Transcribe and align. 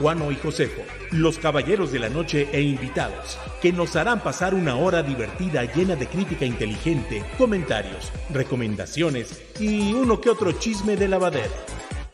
Juano 0.00 0.32
y 0.32 0.36
Josefo, 0.36 0.80
los 1.10 1.38
caballeros 1.38 1.92
de 1.92 1.98
la 1.98 2.08
noche 2.08 2.48
e 2.52 2.62
invitados, 2.62 3.38
que 3.60 3.70
nos 3.70 3.96
harán 3.96 4.20
pasar 4.20 4.54
una 4.54 4.74
hora 4.76 5.02
divertida 5.02 5.64
llena 5.74 5.94
de 5.94 6.06
crítica 6.06 6.46
inteligente, 6.46 7.22
comentarios, 7.36 8.10
recomendaciones 8.32 9.42
y 9.60 9.92
uno 9.92 10.18
que 10.18 10.30
otro 10.30 10.52
chisme 10.52 10.96
de 10.96 11.06
lavadero. 11.06 11.52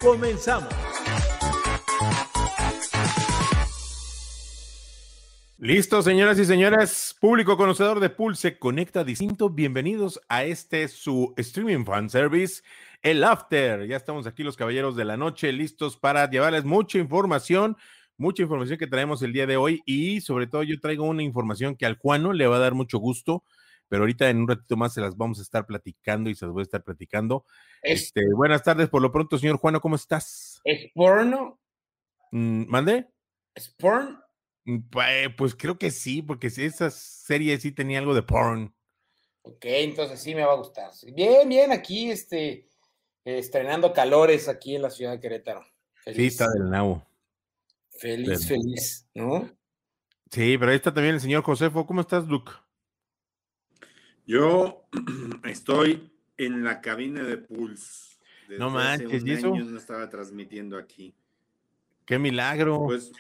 Comenzamos. 0.01 0.75
Listo, 5.59 6.03
señoras 6.03 6.41
y 6.41 6.45
señores, 6.45 7.17
público 7.21 7.57
conocedor 7.57 8.01
de 8.01 8.11
Pulse 8.11 8.59
Conecta 8.59 9.05
Distinto, 9.05 9.49
bienvenidos 9.49 10.21
a 10.29 10.43
este 10.43 10.89
su 10.89 11.35
streaming 11.37 11.85
fan 11.85 12.11
service, 12.11 12.63
el 13.07 13.23
After. 13.23 13.87
Ya 13.87 13.97
estamos 13.97 14.27
aquí 14.27 14.43
los 14.43 14.57
caballeros 14.57 14.97
de 14.97 15.05
la 15.05 15.17
noche, 15.17 15.53
listos 15.53 15.97
para 15.97 16.29
llevarles 16.29 16.65
mucha 16.65 16.99
información, 16.99 17.77
mucha 18.17 18.43
información 18.43 18.79
que 18.79 18.89
traemos 18.89 19.23
el 19.23 19.33
día 19.33 19.47
de 19.47 19.57
hoy 19.57 19.81
y 19.87 20.21
sobre 20.23 20.49
todo 20.49 20.65
yo 20.65 20.81
traigo 20.81 21.05
una 21.05 21.23
información 21.23 21.77
que 21.77 21.87
al 21.87 21.99
Juano 21.99 22.33
le 22.33 22.49
va 22.49 22.57
a 22.57 22.59
dar 22.59 22.75
mucho 22.75 22.99
gusto, 22.99 23.45
pero 23.87 24.03
ahorita 24.03 24.29
en 24.29 24.39
un 24.39 24.49
ratito 24.49 24.77
más 24.77 24.93
se 24.93 25.01
las 25.01 25.17
vamos 25.17 25.39
a 25.39 25.43
estar 25.43 25.67
platicando 25.67 26.31
y 26.31 26.35
se 26.35 26.47
las 26.47 26.53
voy 26.53 26.63
a 26.63 26.65
estar 26.65 26.83
platicando. 26.83 27.45
Este, 27.81 28.23
buenas 28.35 28.65
tardes, 28.65 28.89
por 28.89 29.01
lo 29.01 29.13
pronto, 29.13 29.39
señor 29.39 29.59
Juano, 29.59 29.81
¿cómo 29.81 29.95
estás? 29.95 30.61
¿Es 30.65 30.91
porno? 30.93 31.61
Mm, 32.33 32.65
¿Mande? 32.67 33.07
¿Es 33.55 33.69
porn? 33.69 34.19
Pues 35.37 35.55
creo 35.55 35.79
que 35.79 35.93
sí, 35.93 36.23
porque 36.23 36.49
esa 36.49 36.91
serie 36.91 37.57
sí 37.59 37.71
tenía 37.71 38.01
algo 38.01 38.15
de 38.15 38.25
porn. 38.25 38.75
Ok, 39.43 39.65
entonces 39.65 40.21
sí 40.21 40.35
me 40.35 40.45
va 40.45 40.55
a 40.55 40.57
gustar. 40.57 40.91
Bien, 41.15 41.49
bien, 41.49 41.71
aquí 41.71 42.11
este, 42.11 42.67
estrenando 43.35 43.93
calores 43.93 44.49
aquí 44.49 44.77
en 44.77 44.83
la 44.83 44.91
ciudad 44.91 45.13
de 45.13 45.21
Querétaro. 45.21 45.67
Feliz. 45.95 46.17
Sí, 46.17 46.27
está 46.27 46.49
del 46.51 46.71
nabo. 46.71 47.05
Feliz, 47.91 48.47
feliz, 48.47 49.09
¿no? 49.15 49.51
Sí, 50.31 50.57
pero 50.59 50.71
ahí 50.71 50.77
está 50.77 50.93
también 50.95 51.17
el 51.17 51.21
señor 51.21 51.43
Josefo. 51.43 51.87
¿Cómo 51.87 52.01
estás, 52.01 52.27
Luke? 52.29 52.53
Yo 54.27 54.87
estoy 55.45 56.13
en 56.37 56.63
la 56.65 56.81
cabina 56.81 57.23
de 57.25 57.39
Pulse. 57.39 58.17
no 58.59 58.71
manches, 58.71 59.25
¿y 59.25 59.33
eso? 59.33 59.55
no 59.55 59.79
estaba 59.79 60.09
transmitiendo 60.09 60.79
aquí. 60.79 61.15
¡Qué 62.05 62.19
milagro! 62.19 62.85
Pues 62.85 63.13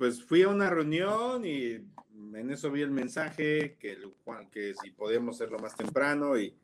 pues 0.00 0.24
fui 0.24 0.40
a 0.40 0.48
una 0.48 0.70
reunión 0.70 1.44
y 1.44 1.72
en 1.74 2.50
eso 2.50 2.70
vi 2.70 2.80
el 2.80 2.90
mensaje 2.90 3.76
que, 3.78 3.98
que 4.50 4.72
si 4.82 4.92
podíamos 4.92 5.36
hacerlo 5.36 5.58
más 5.58 5.76
temprano 5.76 6.38
y 6.38 6.56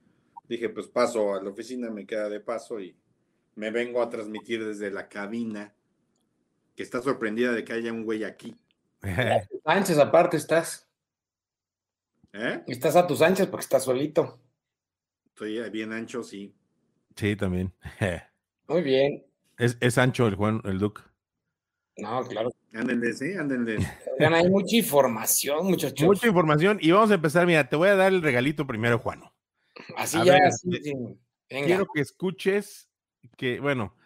dije, 0.48 0.68
pues 0.68 0.86
paso 0.86 1.34
a 1.34 1.42
la 1.42 1.50
oficina, 1.50 1.90
me 1.90 2.06
queda 2.06 2.28
de 2.28 2.40
paso 2.40 2.80
y 2.80 2.96
me 3.54 3.70
vengo 3.70 4.02
a 4.02 4.08
transmitir 4.08 4.64
desde 4.64 4.90
la 4.90 5.08
cabina, 5.08 5.74
que 6.74 6.82
está 6.82 7.00
sorprendida 7.02 7.52
de 7.52 7.64
que 7.64 7.72
haya 7.72 7.92
un 7.92 8.04
güey 8.04 8.24
aquí. 8.24 8.54
A 9.02 9.46
tus 9.46 9.60
anchas 9.64 9.98
aparte 9.98 10.36
estás. 10.36 10.88
¿Eh? 12.32 12.62
Estás 12.66 12.96
a 12.96 13.06
tus 13.06 13.22
anchas 13.22 13.46
porque 13.46 13.64
estás 13.64 13.84
solito. 13.84 14.38
Estoy 15.28 15.70
bien 15.70 15.92
ancho, 15.92 16.22
sí. 16.22 16.54
Sí, 17.14 17.34
también. 17.34 17.72
Muy 18.68 18.82
bien. 18.82 19.24
Es, 19.56 19.78
es 19.80 19.96
ancho 19.96 20.26
el 20.26 20.34
Juan, 20.34 20.60
el 20.64 20.78
Duke. 20.78 21.00
No, 21.96 22.22
claro. 22.24 22.50
Ándenle, 22.74 23.12
sí, 23.14 23.34
ándenle. 23.34 23.78
Hay 24.18 24.50
mucha 24.50 24.76
información, 24.76 25.66
muchachos. 25.66 26.06
Mucha 26.06 26.26
información. 26.26 26.78
Y 26.80 26.90
vamos 26.90 27.10
a 27.10 27.14
empezar. 27.14 27.46
Mira, 27.46 27.68
te 27.68 27.76
voy 27.76 27.88
a 27.88 27.96
dar 27.96 28.12
el 28.12 28.22
regalito 28.22 28.66
primero, 28.66 28.98
Juano. 28.98 29.32
Así 29.96 30.18
ya, 30.24 30.38
así, 30.46 30.70
Quiero 31.48 31.86
que 31.92 32.00
escuches 32.00 32.88
que, 33.36 33.60
bueno, 33.60 33.96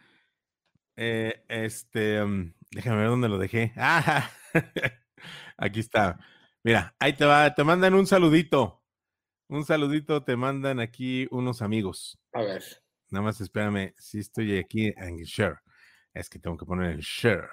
eh, 0.97 1.45
este, 1.49 2.23
um, 2.23 2.53
déjame 2.71 2.99
ver 2.99 3.09
dónde 3.09 3.29
lo 3.29 3.39
dejé. 3.39 3.73
Ah, 5.63 5.67
aquí 5.67 5.81
está. 5.81 6.19
Mira, 6.65 6.97
ahí 6.99 7.13
te 7.13 7.27
va, 7.27 7.55
te 7.55 7.63
mandan 7.63 7.95
un 7.95 8.07
saludito. 8.07 8.83
Un 9.49 9.65
saludito 9.65 10.25
te 10.25 10.35
mandan 10.35 10.81
aquí 10.81 11.29
unos 11.31 11.61
amigos. 11.61 12.19
A 12.33 12.41
ver. 12.41 12.65
Nada 13.11 13.25
más 13.25 13.41
espérame, 13.41 13.93
si 13.99 14.21
estoy 14.21 14.59
aquí 14.59 14.95
en 14.97 15.19
share. 15.19 15.59
Es 16.15 16.31
que 16.31 16.39
tengo 16.39 16.57
que 16.57 16.65
poner 16.65 16.93
el 16.93 17.01
share 17.01 17.51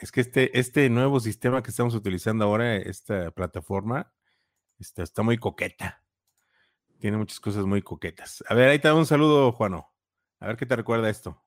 es 0.00 0.12
que 0.12 0.20
este, 0.20 0.58
este 0.58 0.88
nuevo 0.90 1.20
sistema 1.20 1.62
que 1.62 1.70
estamos 1.70 1.94
utilizando 1.94 2.44
ahora, 2.44 2.76
esta 2.76 3.30
plataforma, 3.30 4.12
está, 4.78 5.02
está 5.02 5.22
muy 5.22 5.38
coqueta. 5.38 6.02
Tiene 6.98 7.16
muchas 7.16 7.38
cosas 7.38 7.64
muy 7.64 7.82
coquetas. 7.82 8.42
A 8.48 8.54
ver, 8.54 8.68
ahí 8.68 8.78
te 8.78 8.88
da 8.88 8.94
un 8.94 9.06
saludo, 9.06 9.52
Juano. 9.52 9.92
A 10.40 10.48
ver 10.48 10.56
qué 10.56 10.66
te 10.66 10.76
recuerda 10.76 11.08
esto. 11.08 11.40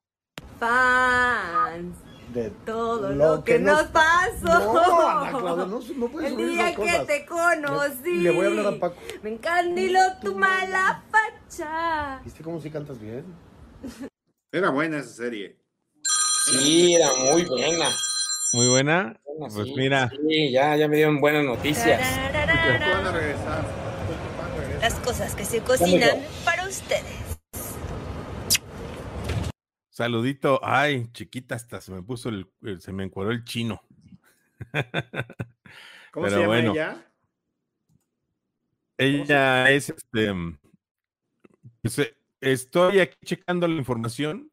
Fans 0.60 1.96
de 2.34 2.50
todo 2.66 3.12
lo, 3.12 3.44
que, 3.44 3.60
nos 3.60 3.84
pasó. 3.88 4.48
No, 4.48 5.66
no, 5.66 5.68
no 5.68 6.08
puedes 6.08 6.32
El 6.32 6.38
día 6.38 6.74
que 6.74 7.06
te 7.06 7.26
conocí. 7.26 8.20
Le, 8.20 8.32
voy 8.32 8.46
a 8.46 8.50
hablar 8.50 8.66
a 8.68 8.80
Paco. 8.80 8.96
Me 9.22 9.32
encandiló 9.32 10.00
tu 10.22 10.36
mala 10.36 11.04
facha. 11.12 12.22
¿Viste 12.24 12.44
cómo 12.44 12.62
sí 12.62 12.70
cantas 12.70 13.00
bien? 13.00 13.26
Era 14.52 14.70
buena 14.70 15.00
esa 15.00 15.10
serie. 15.10 15.58
Sí, 16.46 16.96
era 16.96 17.08
muy 17.32 17.44
buena. 17.46 17.90
Muy 18.54 18.68
buena. 18.68 19.20
pues 19.54 19.68
mira. 19.76 20.10
Sí, 20.10 20.52
ya, 20.52 20.76
ya 20.78 20.88
me 20.88 20.96
dieron 20.96 21.20
buenas 21.20 21.44
noticias. 21.44 22.02
Las 24.82 24.96
cosas 25.00 25.36
que 25.36 25.46
se 25.46 25.62
cocinan 25.62 26.20
para 26.44 26.68
ustedes. 26.68 27.40
Saludito. 29.90 30.60
Ay, 30.64 31.08
chiquita, 31.14 31.56
hasta 31.56 31.80
se 31.82 31.92
me 31.92 32.02
puso 32.02 32.30
el, 32.30 32.48
se 32.80 32.92
me 32.92 33.04
encuadró 33.04 33.32
el 33.32 33.44
chino. 33.44 33.82
¿Cómo 36.12 36.30
se 36.30 36.40
llama 36.40 36.60
ella? 36.60 37.06
Ella 38.98 39.72
es 39.72 39.90
este. 39.90 40.34
Pues, 41.82 42.00
eh, 42.00 42.16
estoy 42.42 43.00
aquí 43.00 43.18
checando 43.24 43.68
la 43.68 43.76
información 43.76 44.52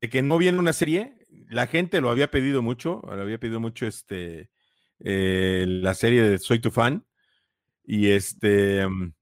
de 0.00 0.08
que 0.08 0.22
no 0.22 0.38
viene 0.38 0.58
una 0.58 0.72
serie 0.72 1.24
la 1.48 1.66
gente 1.66 2.00
lo 2.00 2.10
había 2.10 2.30
pedido 2.30 2.62
mucho, 2.62 3.02
lo 3.04 3.22
había 3.22 3.38
pedido 3.38 3.60
mucho 3.60 3.86
este, 3.86 4.50
eh, 5.00 5.64
la 5.68 5.94
serie 5.94 6.22
de 6.22 6.38
Soy 6.38 6.58
tu 6.58 6.70
fan. 6.70 7.04
Y 7.84 8.10
este, 8.10 8.86
mm, 8.86 9.12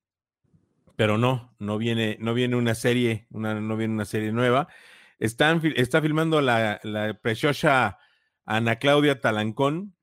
pero 1.03 1.19
no, 1.19 1.53
no 1.59 1.79
viene, 1.79 2.17
no 2.21 2.33
viene 2.33 2.55
una 2.55 2.77
serie, 2.77 3.27
una, 3.31 3.61
no 3.61 3.77
viene 3.77 3.93
una 3.93 4.05
serie 4.05 4.31
nueva. 4.31 4.69
Están, 5.19 5.61
está 5.75 6.01
filmando 6.01 6.41
la, 6.41 6.79
la 6.85 7.15
preciosa 7.15 7.99
Ana 8.45 8.77
Claudia 8.77 9.21
Talancón. 9.21 9.97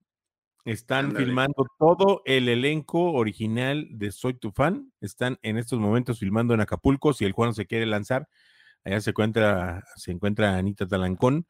Están 0.65 1.15
filmando 1.15 1.67
todo 1.77 2.21
el 2.25 2.49
elenco 2.49 3.13
original 3.13 3.87
de 3.91 4.11
Soy 4.11 4.33
tu 4.33 4.51
fan. 4.51 4.91
Están 4.99 5.39
en 5.41 5.57
estos 5.57 5.79
momentos 5.79 6.19
filmando 6.19 6.53
en 6.53 6.59
Acapulco. 6.59 7.13
Si 7.13 7.23
el 7.23 7.31
Juan 7.31 7.53
se 7.53 7.65
quiere 7.65 7.85
lanzar, 7.85 8.27
allá 8.83 8.99
se 8.99 9.11
encuentra, 9.11 9.85
se 9.95 10.11
encuentra 10.11 10.57
Anita 10.57 10.85
Talancón. 10.85 11.47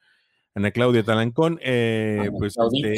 Ana 0.54 0.70
Claudia 0.70 1.02
Talancón, 1.02 1.58
eh, 1.64 2.30
pues 2.38 2.56
este, 2.56 2.94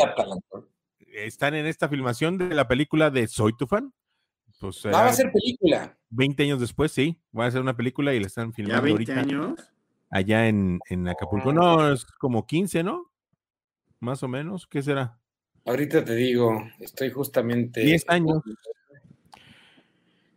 están 1.13 1.53
en 1.55 1.65
esta 1.65 1.87
filmación 1.87 2.37
de 2.37 2.53
la 2.53 2.67
película 2.67 3.09
de 3.09 3.29
Soy 3.29 3.55
tu 3.55 3.67
fan. 3.67 3.93
Pues, 4.61 4.85
va 4.85 5.07
a 5.07 5.13
ser 5.13 5.31
película. 5.31 5.97
20 6.11 6.43
años 6.43 6.59
después, 6.59 6.91
sí, 6.91 7.19
va 7.37 7.47
a 7.47 7.51
ser 7.51 7.61
una 7.61 7.75
película 7.75 8.13
y 8.13 8.19
la 8.19 8.27
están 8.27 8.53
filmando 8.53 8.87
¿Ya 8.87 8.93
20 8.93 9.13
años? 9.13 9.59
Allá 10.11 10.47
en, 10.47 10.79
en 10.87 11.07
Acapulco. 11.07 11.51
No, 11.51 11.91
es 11.91 12.05
como 12.05 12.45
15, 12.45 12.83
¿no? 12.83 13.11
Más 13.99 14.21
o 14.21 14.27
menos, 14.27 14.67
¿qué 14.67 14.83
será? 14.83 15.17
Ahorita 15.65 16.05
te 16.05 16.13
digo, 16.13 16.63
estoy 16.79 17.09
justamente. 17.09 17.81
10 17.81 18.05
años. 18.09 18.43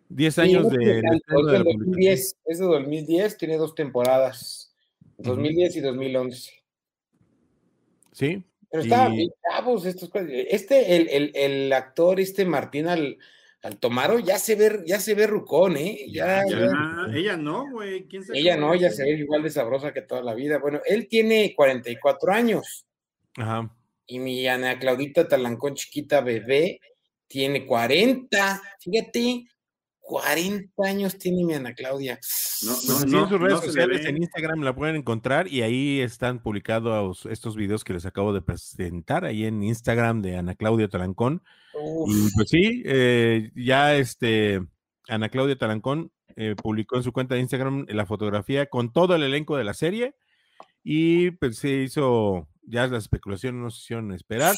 10 0.08 0.38
años 0.38 0.70
de. 0.70 0.78
de, 0.78 1.02
de 1.02 1.58
2010, 1.58 2.36
es 2.46 2.58
de 2.58 2.64
2010, 2.64 3.36
tiene 3.36 3.58
dos 3.58 3.74
temporadas, 3.74 4.74
2010 5.18 5.76
y 5.76 5.80
2011. 5.80 6.50
Sí. 8.12 8.42
Pero 8.70 8.82
estaban 8.82 9.16
bien 9.16 9.30
chavos 9.42 9.84
estos. 9.84 10.10
Este, 10.14 10.96
el, 10.96 11.08
el, 11.10 11.32
el, 11.34 11.72
actor, 11.74 12.20
este 12.20 12.46
Martín 12.46 12.86
al, 12.86 13.18
Altomaro, 13.64 14.18
ya 14.18 14.38
se 14.38 14.56
ve, 14.56 14.82
ya 14.86 15.00
se 15.00 15.14
ve 15.14 15.26
rucón, 15.26 15.78
¿eh? 15.78 16.04
Ya, 16.08 16.42
Ella 17.14 17.36
no, 17.38 17.70
güey. 17.70 18.06
Ella 18.34 18.58
no, 18.58 18.74
ella 18.74 18.90
se 18.90 19.04
ve 19.04 19.12
igual 19.12 19.42
de 19.42 19.48
sabrosa 19.48 19.94
que 19.94 20.02
toda 20.02 20.22
la 20.22 20.34
vida. 20.34 20.58
Bueno, 20.58 20.80
él 20.84 21.08
tiene 21.08 21.54
44 21.56 22.32
años. 22.32 22.86
Ajá. 23.36 23.74
y 24.06 24.18
mi 24.20 24.46
Ana 24.46 24.78
Claudita 24.78 25.26
Talancón 25.26 25.74
chiquita 25.74 26.20
bebé 26.20 26.78
tiene 27.26 27.66
40. 27.66 28.62
Fíjate, 28.78 29.46
40 30.04 30.86
años 30.86 31.16
tiene 31.16 31.44
mi 31.44 31.54
Ana 31.54 31.74
Claudia. 31.74 32.18
No, 32.62 32.72
pues 32.72 32.90
así 32.90 33.16
en 33.16 33.28
sus 33.28 33.40
redes 33.40 33.60
sociales, 33.60 34.04
en 34.04 34.18
Instagram 34.18 34.60
la 34.60 34.74
pueden 34.74 34.96
encontrar 34.96 35.48
y 35.48 35.62
ahí 35.62 36.00
están 36.00 36.42
publicados 36.42 37.26
estos 37.26 37.56
videos 37.56 37.84
que 37.84 37.94
les 37.94 38.04
acabo 38.04 38.34
de 38.34 38.42
presentar 38.42 39.24
ahí 39.24 39.46
en 39.46 39.62
Instagram 39.62 40.20
de 40.20 40.36
Ana 40.36 40.54
Claudia 40.54 40.88
Talancón. 40.88 41.42
Y 42.06 42.30
pues 42.34 42.50
sí, 42.50 42.82
eh, 42.84 43.50
ya 43.56 43.96
este 43.96 44.60
Ana 45.08 45.30
Claudia 45.30 45.56
Talancón 45.56 46.12
eh, 46.36 46.54
publicó 46.54 46.96
en 46.96 47.02
su 47.02 47.12
cuenta 47.12 47.34
de 47.34 47.40
Instagram 47.40 47.86
la 47.88 48.04
fotografía 48.04 48.66
con 48.66 48.92
todo 48.92 49.14
el 49.14 49.22
elenco 49.22 49.56
de 49.56 49.64
la 49.64 49.72
serie 49.72 50.14
y 50.82 51.30
pues 51.32 51.56
se 51.56 51.70
hizo, 51.82 52.46
ya 52.62 52.86
las 52.86 53.04
especulaciones 53.04 53.60
no 53.60 53.70
se 53.70 53.78
hicieron 53.78 54.12
esperar, 54.12 54.54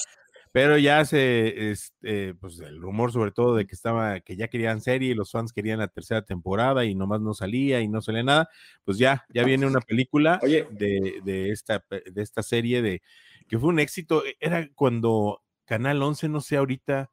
pero 0.56 0.78
ya 0.78 1.04
se, 1.04 1.70
este, 1.70 2.32
pues 2.32 2.58
el 2.60 2.80
rumor 2.80 3.12
sobre 3.12 3.30
todo 3.30 3.56
de 3.56 3.66
que 3.66 3.74
estaba, 3.74 4.20
que 4.20 4.36
ya 4.36 4.48
querían 4.48 4.80
serie 4.80 5.10
y 5.10 5.14
los 5.14 5.30
fans 5.30 5.52
querían 5.52 5.80
la 5.80 5.88
tercera 5.88 6.22
temporada 6.22 6.86
y 6.86 6.94
nomás 6.94 7.20
no 7.20 7.34
salía 7.34 7.82
y 7.82 7.88
no 7.88 8.00
salía 8.00 8.22
nada, 8.22 8.48
pues 8.82 8.96
ya, 8.96 9.26
ya 9.28 9.44
viene 9.44 9.66
una 9.66 9.82
película 9.82 10.40
De, 10.40 11.20
de, 11.22 11.50
esta, 11.50 11.84
de 11.90 12.22
esta 12.22 12.42
serie 12.42 12.80
de, 12.80 13.02
que 13.46 13.58
fue 13.58 13.68
un 13.68 13.80
éxito, 13.80 14.24
e, 14.24 14.38
era 14.40 14.66
cuando 14.74 15.42
Canal 15.66 16.02
11, 16.02 16.30
no 16.30 16.40
sé 16.40 16.56
ahorita, 16.56 17.10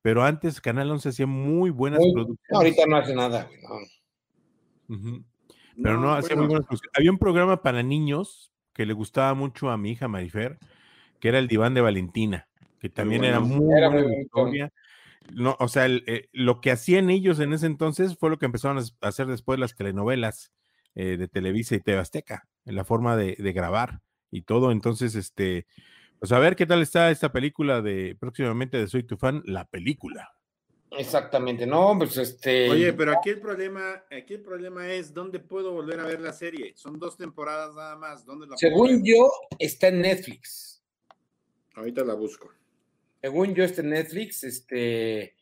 pero 0.00 0.24
antes 0.24 0.60
Canal 0.60 0.90
11 0.90 1.10
hacía 1.10 1.26
muy 1.28 1.70
buenas 1.70 2.00
producciones. 2.00 2.52
ahorita 2.52 2.86
no 2.88 2.96
hace 2.96 3.14
nada. 3.14 3.48
Pero 4.88 6.00
no, 6.00 6.14
hacía 6.14 6.34
muy 6.34 6.46
buenas 6.46 6.66
producciones. 6.66 6.98
Había 6.98 7.12
un 7.12 7.18
programa 7.18 7.62
para 7.62 7.84
niños 7.84 8.52
que 8.72 8.86
le 8.86 8.92
gustaba 8.92 9.34
mucho 9.34 9.70
a 9.70 9.78
mi 9.78 9.92
hija 9.92 10.08
Marifer, 10.08 10.58
que 11.20 11.28
era 11.28 11.38
el 11.38 11.46
Diván 11.46 11.74
de 11.74 11.80
Valentina, 11.80 12.48
que 12.82 12.88
también 12.88 13.22
era 13.22 13.38
muy 13.38 13.64
buena 13.64 14.20
historia. 14.20 14.72
No, 15.32 15.56
o 15.60 15.68
sea, 15.68 15.86
eh, 15.86 16.28
lo 16.32 16.60
que 16.60 16.72
hacían 16.72 17.10
ellos 17.10 17.38
en 17.38 17.52
ese 17.52 17.66
entonces 17.66 18.18
fue 18.18 18.28
lo 18.28 18.40
que 18.40 18.46
empezaron 18.46 18.76
a 18.76 19.06
hacer 19.06 19.28
después 19.28 19.60
las 19.60 19.76
telenovelas 19.76 20.52
eh, 20.96 21.16
de 21.16 21.28
Televisa 21.28 21.76
y 21.76 21.80
TV 21.80 22.00
Azteca, 22.00 22.48
en 22.64 22.74
la 22.74 22.84
forma 22.84 23.16
de, 23.16 23.36
de 23.38 23.52
grabar 23.52 24.00
y 24.32 24.42
todo. 24.42 24.72
Entonces, 24.72 25.14
este, 25.14 25.68
pues 26.18 26.32
a 26.32 26.40
ver 26.40 26.56
qué 26.56 26.66
tal 26.66 26.82
está 26.82 27.12
esta 27.12 27.30
película 27.30 27.82
de 27.82 28.16
próximamente 28.18 28.78
de 28.78 28.88
Soy 28.88 29.04
tu 29.04 29.16
fan, 29.16 29.44
la 29.46 29.64
película. 29.64 30.34
Exactamente, 30.90 31.68
no, 31.68 31.94
pues 31.96 32.16
este. 32.16 32.68
Oye, 32.68 32.92
pero 32.94 33.16
aquí 33.16 33.30
el 33.30 33.40
problema, 33.40 34.02
aquí 34.10 34.34
el 34.34 34.42
problema 34.42 34.92
es 34.92 35.14
dónde 35.14 35.38
puedo 35.38 35.72
volver 35.72 36.00
a 36.00 36.04
ver 36.04 36.20
la 36.20 36.32
serie. 36.32 36.72
Son 36.74 36.98
dos 36.98 37.16
temporadas 37.16 37.76
nada 37.76 37.94
más. 37.94 38.26
¿Dónde 38.26 38.48
la 38.48 38.56
Según 38.56 39.04
yo, 39.04 39.30
está 39.60 39.86
en 39.86 40.00
Netflix. 40.00 40.82
Ahorita 41.74 42.02
la 42.04 42.14
busco. 42.14 42.50
Según 43.22 43.54
yo, 43.54 43.62
está 43.62 43.82
en 43.82 43.90
Netflix. 43.90 44.42
Este, 44.42 45.36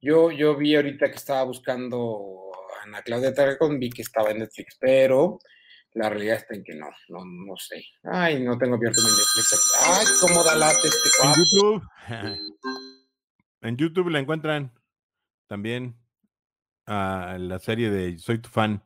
yo, 0.00 0.30
yo 0.30 0.56
vi 0.56 0.76
ahorita 0.76 1.10
que 1.10 1.16
estaba 1.16 1.42
buscando 1.42 2.52
a 2.78 2.84
Ana 2.84 3.02
Claudia 3.02 3.34
Tarragón, 3.34 3.80
vi 3.80 3.90
que 3.90 4.02
estaba 4.02 4.30
en 4.30 4.38
Netflix, 4.38 4.76
pero 4.80 5.40
la 5.94 6.08
realidad 6.08 6.36
está 6.36 6.54
en 6.54 6.62
que 6.62 6.74
no, 6.74 6.88
no, 7.08 7.24
no 7.24 7.56
sé. 7.56 7.84
Ay, 8.04 8.40
no 8.40 8.56
tengo 8.56 8.76
abierto 8.76 9.02
mi 9.02 9.08
Netflix. 9.08 9.74
Ay, 9.84 10.06
cómo 10.20 10.44
da 10.44 10.54
late 10.54 10.86
este 10.86 11.26
En 11.26 11.34
YouTube. 11.34 11.82
en 13.62 13.76
YouTube 13.76 14.10
la 14.10 14.20
encuentran 14.20 14.72
también 15.48 15.96
a 16.86 17.36
la 17.40 17.58
serie 17.58 17.90
de 17.90 18.16
Soy 18.18 18.38
tu 18.38 18.48
fan. 18.48 18.84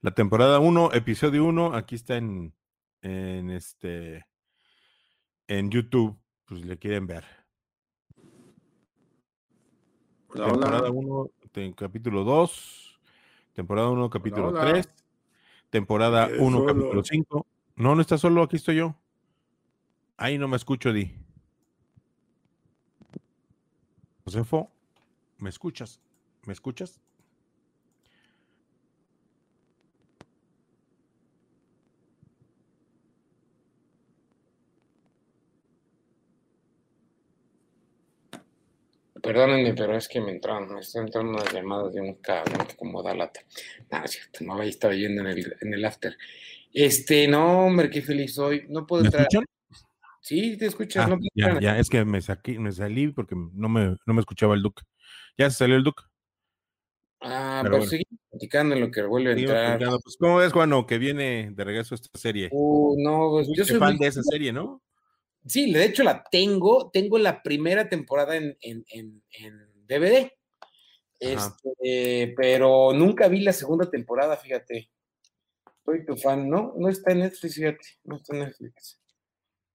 La 0.00 0.14
temporada 0.14 0.60
1, 0.60 0.94
episodio 0.94 1.44
1, 1.44 1.74
aquí 1.74 1.96
está 1.96 2.16
en, 2.16 2.54
en 3.02 3.50
este 3.50 4.24
en 5.46 5.70
YouTube, 5.70 6.18
pues 6.46 6.64
le 6.64 6.78
quieren 6.78 7.06
ver. 7.06 7.41
Temporada 10.32 10.90
1, 10.90 11.30
capítulo 11.76 12.24
2, 12.24 13.00
temporada 13.54 13.90
1, 13.90 14.10
capítulo 14.10 14.52
3 14.52 14.88
temporada 15.72 16.28
1, 16.38 16.66
capítulo 16.66 17.02
5. 17.02 17.46
No, 17.76 17.94
no 17.94 18.02
está 18.02 18.18
solo, 18.18 18.42
aquí 18.42 18.56
estoy 18.56 18.76
yo. 18.76 18.94
Ahí 20.18 20.36
no 20.36 20.46
me 20.46 20.56
escucho, 20.56 20.92
Di. 20.92 21.16
Josefo, 24.24 24.70
¿me 25.38 25.48
escuchas? 25.48 25.98
¿Me 26.44 26.52
escuchas? 26.52 27.00
Perdónenme, 39.22 39.74
pero 39.74 39.96
es 39.96 40.08
que 40.08 40.20
me 40.20 40.32
entraron, 40.32 40.74
me 40.74 40.80
están 40.80 41.04
entrando 41.04 41.32
unas 41.32 41.52
llamadas 41.52 41.94
de 41.94 42.00
un 42.00 42.14
cabrón 42.16 42.66
que 42.66 42.76
como 42.76 43.02
da 43.02 43.14
lata. 43.14 43.40
No, 43.90 44.04
es 44.04 44.10
cierto, 44.10 44.44
no, 44.44 44.60
ahí 44.60 44.70
estaba 44.70 44.94
yendo 44.94 45.22
en 45.22 45.28
el, 45.28 45.56
en 45.60 45.74
el 45.74 45.84
after. 45.84 46.16
Este, 46.72 47.28
no, 47.28 47.66
hombre, 47.66 47.88
qué 47.88 48.02
feliz 48.02 48.34
soy. 48.34 48.66
No 48.68 48.84
puedo 48.84 49.04
entrar. 49.04 49.22
Escuchan? 49.22 49.44
Sí, 50.20 50.56
te 50.56 50.66
escuchas. 50.66 51.06
Ah, 51.06 51.08
no 51.08 51.18
ya, 51.34 51.60
ya, 51.60 51.78
es 51.78 51.88
que 51.88 52.04
me, 52.04 52.20
saqué, 52.20 52.58
me 52.58 52.72
salí 52.72 53.08
porque 53.08 53.36
no 53.36 53.68
me, 53.68 53.96
no 54.06 54.14
me 54.14 54.20
escuchaba 54.20 54.54
el 54.54 54.62
Duque. 54.62 54.82
¿Ya 55.38 55.48
se 55.50 55.58
salió 55.58 55.76
el 55.76 55.84
Duque? 55.84 56.02
Ah, 57.20 57.60
pero, 57.62 57.78
pues 57.78 57.90
bueno. 57.90 58.04
platicando 58.30 58.74
en 58.74 58.80
lo 58.80 58.90
que 58.90 59.02
vuelve 59.02 59.30
a 59.30 59.32
entrar. 59.34 59.78
Pues, 59.78 60.16
¿Cómo 60.18 60.38
ves, 60.38 60.52
Juano, 60.52 60.86
que 60.86 60.98
viene 60.98 61.50
de 61.52 61.64
regreso 61.64 61.94
esta 61.94 62.18
serie? 62.18 62.48
Uh, 62.50 62.96
no, 63.00 63.30
pues 63.30 63.48
yo 63.56 63.64
soy 63.64 63.78
fan 63.78 63.96
de 63.98 64.08
esa 64.08 64.22
serie, 64.22 64.52
¿no? 64.52 64.82
Sí, 65.46 65.72
de 65.72 65.84
hecho 65.84 66.04
la 66.04 66.24
tengo, 66.30 66.90
tengo 66.92 67.18
la 67.18 67.42
primera 67.42 67.88
temporada 67.88 68.36
en, 68.36 68.56
en, 68.60 68.84
en, 68.90 69.22
en 69.32 69.86
DVD. 69.86 70.30
Este, 71.18 72.34
pero 72.36 72.92
nunca 72.92 73.28
vi 73.28 73.42
la 73.42 73.52
segunda 73.52 73.88
temporada, 73.88 74.36
fíjate. 74.36 74.90
Soy 75.84 76.04
tu 76.04 76.16
fan, 76.16 76.48
¿no? 76.48 76.74
No 76.76 76.88
está 76.88 77.12
en 77.12 77.20
Netflix, 77.20 77.54
fíjate, 77.54 77.86
no 78.04 78.16
está 78.16 78.34
en 78.34 78.44
Netflix. 78.44 79.00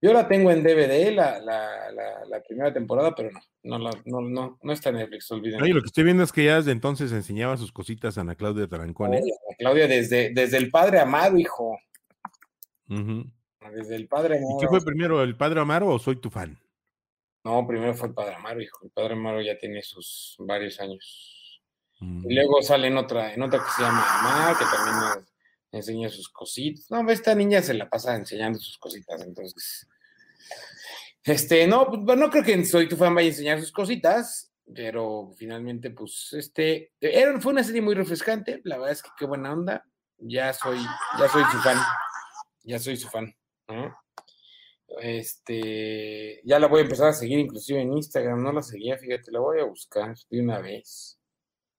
Yo 0.02 0.14
la 0.14 0.28
tengo 0.28 0.52
en 0.52 0.62
DVD, 0.62 1.12
la, 1.12 1.40
la, 1.40 1.92
la, 1.92 2.26
la 2.26 2.44
primera 2.44 2.72
temporada, 2.72 3.16
pero 3.16 3.32
no, 3.64 3.80
no, 3.80 3.80
la, 3.80 3.92
no, 4.06 4.22
no, 4.22 4.60
no 4.62 4.74
está 4.74 4.90
en 4.90 4.98
Netflix, 4.98 5.32
olviden. 5.32 5.62
Oye, 5.62 5.74
lo 5.74 5.82
que 5.82 5.88
estoy 5.88 6.04
viendo 6.04 6.24
es 6.24 6.32
que 6.32 6.46
ya 6.46 6.58
desde 6.58 6.72
entonces 6.72 7.12
enseñaba 7.12 7.58
sus 7.58 7.72
cositas 7.72 8.18
a 8.18 8.22
Ana 8.22 8.36
Claudia 8.36 8.68
Tarancón. 8.68 9.16
¿eh? 9.16 9.24
Claudia, 9.58 9.88
desde, 9.88 10.32
desde 10.34 10.58
el 10.58 10.70
padre 10.70 11.00
amado, 11.00 11.38
hijo. 11.38 11.80
Desde 13.74 13.96
el 13.96 14.08
Padre 14.08 14.38
Amaro. 14.38 14.58
¿Y 14.58 14.62
qué 14.62 14.68
fue 14.68 14.84
primero, 14.84 15.22
el 15.22 15.36
Padre 15.36 15.62
Amaro 15.62 15.88
o 15.88 16.00
Soy 16.00 16.18
tu 16.18 16.30
fan? 16.30 16.60
No, 17.44 17.66
primero 17.66 17.94
fue 17.94 18.10
el 18.10 18.14
Padre 18.14 18.36
Amaro, 18.36 18.62
hijo. 18.62 18.80
El 18.84 18.92
Padre 18.92 19.14
Amaro 19.14 19.42
ya 19.42 19.58
tiene 19.58 19.82
sus 19.82 20.36
varios 20.40 20.80
años. 20.80 21.62
Y 22.00 22.36
luego 22.36 22.62
sale 22.62 22.88
en 22.88 22.98
otra, 22.98 23.34
en 23.34 23.42
otra 23.42 23.60
que 23.60 23.72
se 23.72 23.82
llama 23.82 24.06
Amar, 24.20 24.58
que 24.58 24.66
también 24.66 25.26
enseña 25.72 26.10
sus 26.10 26.30
cositas. 26.30 26.86
No, 26.90 27.10
esta 27.10 27.34
niña 27.34 27.62
se 27.62 27.74
la 27.74 27.90
pasa 27.90 28.16
enseñando 28.16 28.60
sus 28.60 28.78
cositas, 28.78 29.22
entonces. 29.22 29.88
Este, 31.24 31.68
no, 31.68 31.88
pues 31.88 32.18
no 32.18 32.30
creo 32.30 32.44
que 32.44 32.66
Soy 32.66 32.88
tu 32.88 32.96
fan 32.96 33.16
vaya 33.16 33.28
a 33.28 33.32
enseñar 33.32 33.60
sus 33.60 33.72
cositas, 33.72 34.54
pero 34.74 35.32
finalmente, 35.36 35.90
pues, 35.90 36.34
este, 36.34 36.94
era, 37.00 37.40
fue 37.42 37.54
una 37.54 37.64
serie 37.64 37.82
muy 37.82 37.96
refrescante. 37.96 38.62
La 38.64 38.78
verdad 38.78 38.94
es 38.94 39.02
que 39.02 39.10
qué 39.18 39.26
buena 39.26 39.52
onda. 39.52 39.84
Ya 40.20 40.54
soy, 40.54 40.80
ya 41.20 41.28
soy 41.30 41.44
su 41.52 41.58
fan. 41.60 41.78
Ya 42.64 42.80
soy 42.80 42.98
su 42.98 43.08
fan. 43.08 43.34
Este, 45.02 46.42
ya 46.44 46.60
la 46.60 46.68
voy 46.68 46.80
a 46.80 46.84
empezar 46.84 47.10
a 47.10 47.14
seguir 47.14 47.40
inclusive 47.40 47.82
en 47.82 47.94
Instagram, 47.94 48.42
no 48.42 48.52
la 48.52 48.64
seguía, 48.64 48.98
fíjate, 48.98 49.32
la 49.32 49.40
voy 49.40 49.60
a 49.60 49.66
buscar 49.66 50.16
de 50.30 50.42
una 50.42 50.60
vez. 50.60 51.20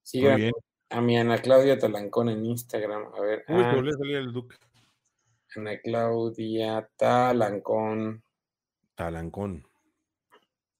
Sigan 0.02 0.52
a 0.90 1.00
mi 1.00 1.18
Ana 1.18 1.38
Claudia 1.38 1.78
Talancón 1.78 2.28
en 2.28 2.44
Instagram, 2.44 3.12
a 3.14 3.20
ver. 3.20 3.44
Uy, 3.48 3.62
ah, 3.62 3.72
salir 3.72 4.16
el 4.16 4.32
Duque. 4.32 4.56
Ana 5.56 5.78
Claudia 5.80 6.88
Talancón. 6.96 8.22
Talancón. 8.94 9.66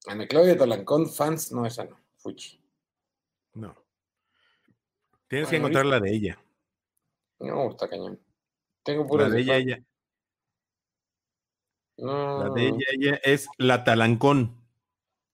Ana 0.07 0.27
Claudia 0.27 0.57
Talancón, 0.57 1.09
fans, 1.09 1.53
no, 1.53 1.67
esa 1.67 1.85
no, 1.85 1.99
Fuchi. 2.17 2.61
No. 3.55 3.75
Tienes 5.29 5.49
que 5.49 5.57
encontrar 5.57 5.87
la 5.87 6.01
de 6.01 6.11
ella. 6.11 6.39
No, 7.41 7.71
está 7.71 7.89
cañón. 7.89 8.21
Tengo 8.83 9.07
pura 9.07 9.29
de 9.29 9.41
ella, 9.41 9.57
ella. 9.57 9.85
La 11.99 12.51
de 12.55 12.69
ella, 12.69 12.87
ella 12.93 13.21
es 13.25 13.49
La 13.59 13.83
Talancón. 13.83 14.57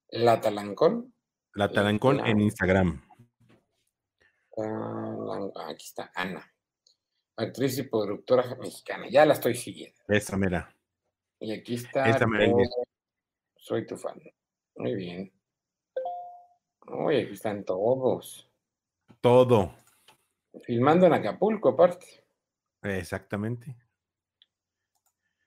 ¿La 0.09 0.41
Talancón? 0.41 1.13
La 1.53 1.71
Talancón 1.71 2.25
en 2.25 2.41
Instagram. 2.41 3.03
aquí 5.67 5.85
está, 5.85 6.11
Ana. 6.15 6.51
Actriz 7.37 7.77
y 7.77 7.83
productora 7.83 8.55
mexicana. 8.55 9.07
Ya 9.09 9.25
la 9.25 9.33
estoy 9.33 9.53
siguiendo. 9.53 10.01
Esa, 10.07 10.37
mira. 10.37 10.75
Y 11.39 11.53
aquí 11.53 11.75
está. 11.75 12.09
Esta 12.09 12.25
Soy 13.57 13.85
tu 13.85 13.95
fan. 13.95 14.19
Muy 14.77 14.95
bien. 14.95 15.31
Uy, 16.87 17.17
aquí 17.17 17.33
están 17.33 17.63
todos. 17.63 18.49
Todo. 19.21 19.75
Filmando 20.63 21.05
en 21.05 21.13
Acapulco, 21.13 21.69
aparte. 21.69 22.23
Exactamente. 22.81 23.75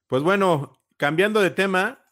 Pues 0.06 0.22
bueno, 0.22 0.78
cambiando 0.98 1.40
de 1.40 1.50
tema, 1.50 2.04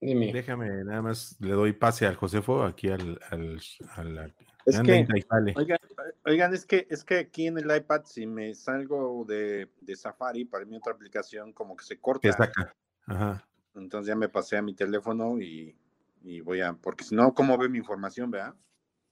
Dime. 0.00 0.30
Déjame, 0.32 0.84
nada 0.84 1.02
más 1.02 1.36
le 1.40 1.52
doy 1.52 1.72
pase 1.72 2.06
al 2.06 2.16
Josefo, 2.16 2.62
aquí 2.62 2.88
al, 2.88 3.18
al, 3.30 3.60
al- 3.96 4.34
Es 4.66 4.80
que-. 4.82 5.06
Oigan, 5.54 5.78
oigan, 6.26 6.54
es 6.54 6.66
que 6.66 6.86
es 6.90 7.02
que 7.02 7.18
aquí 7.18 7.46
en 7.46 7.56
el 7.58 7.74
iPad, 7.74 8.02
si 8.04 8.26
me 8.26 8.54
salgo 8.54 9.24
de, 9.26 9.72
de 9.80 9.96
Safari 9.96 10.44
para 10.44 10.66
mi 10.66 10.76
otra 10.76 10.92
aplicación, 10.92 11.52
como 11.52 11.74
que 11.74 11.84
se 11.84 11.98
corta. 11.98 12.30
saca. 12.30 12.76
Ajá. 13.06 13.48
Entonces 13.74 14.08
ya 14.08 14.16
me 14.16 14.28
pasé 14.28 14.58
a 14.58 14.62
mi 14.62 14.74
teléfono 14.74 15.40
y, 15.40 15.74
y 16.22 16.40
voy 16.40 16.60
a, 16.60 16.74
porque 16.74 17.04
si 17.04 17.14
no, 17.14 17.32
¿cómo 17.32 17.56
ve 17.56 17.68
mi 17.70 17.78
información, 17.78 18.30
verdad? 18.30 18.54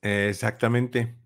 Exactamente. 0.03 1.17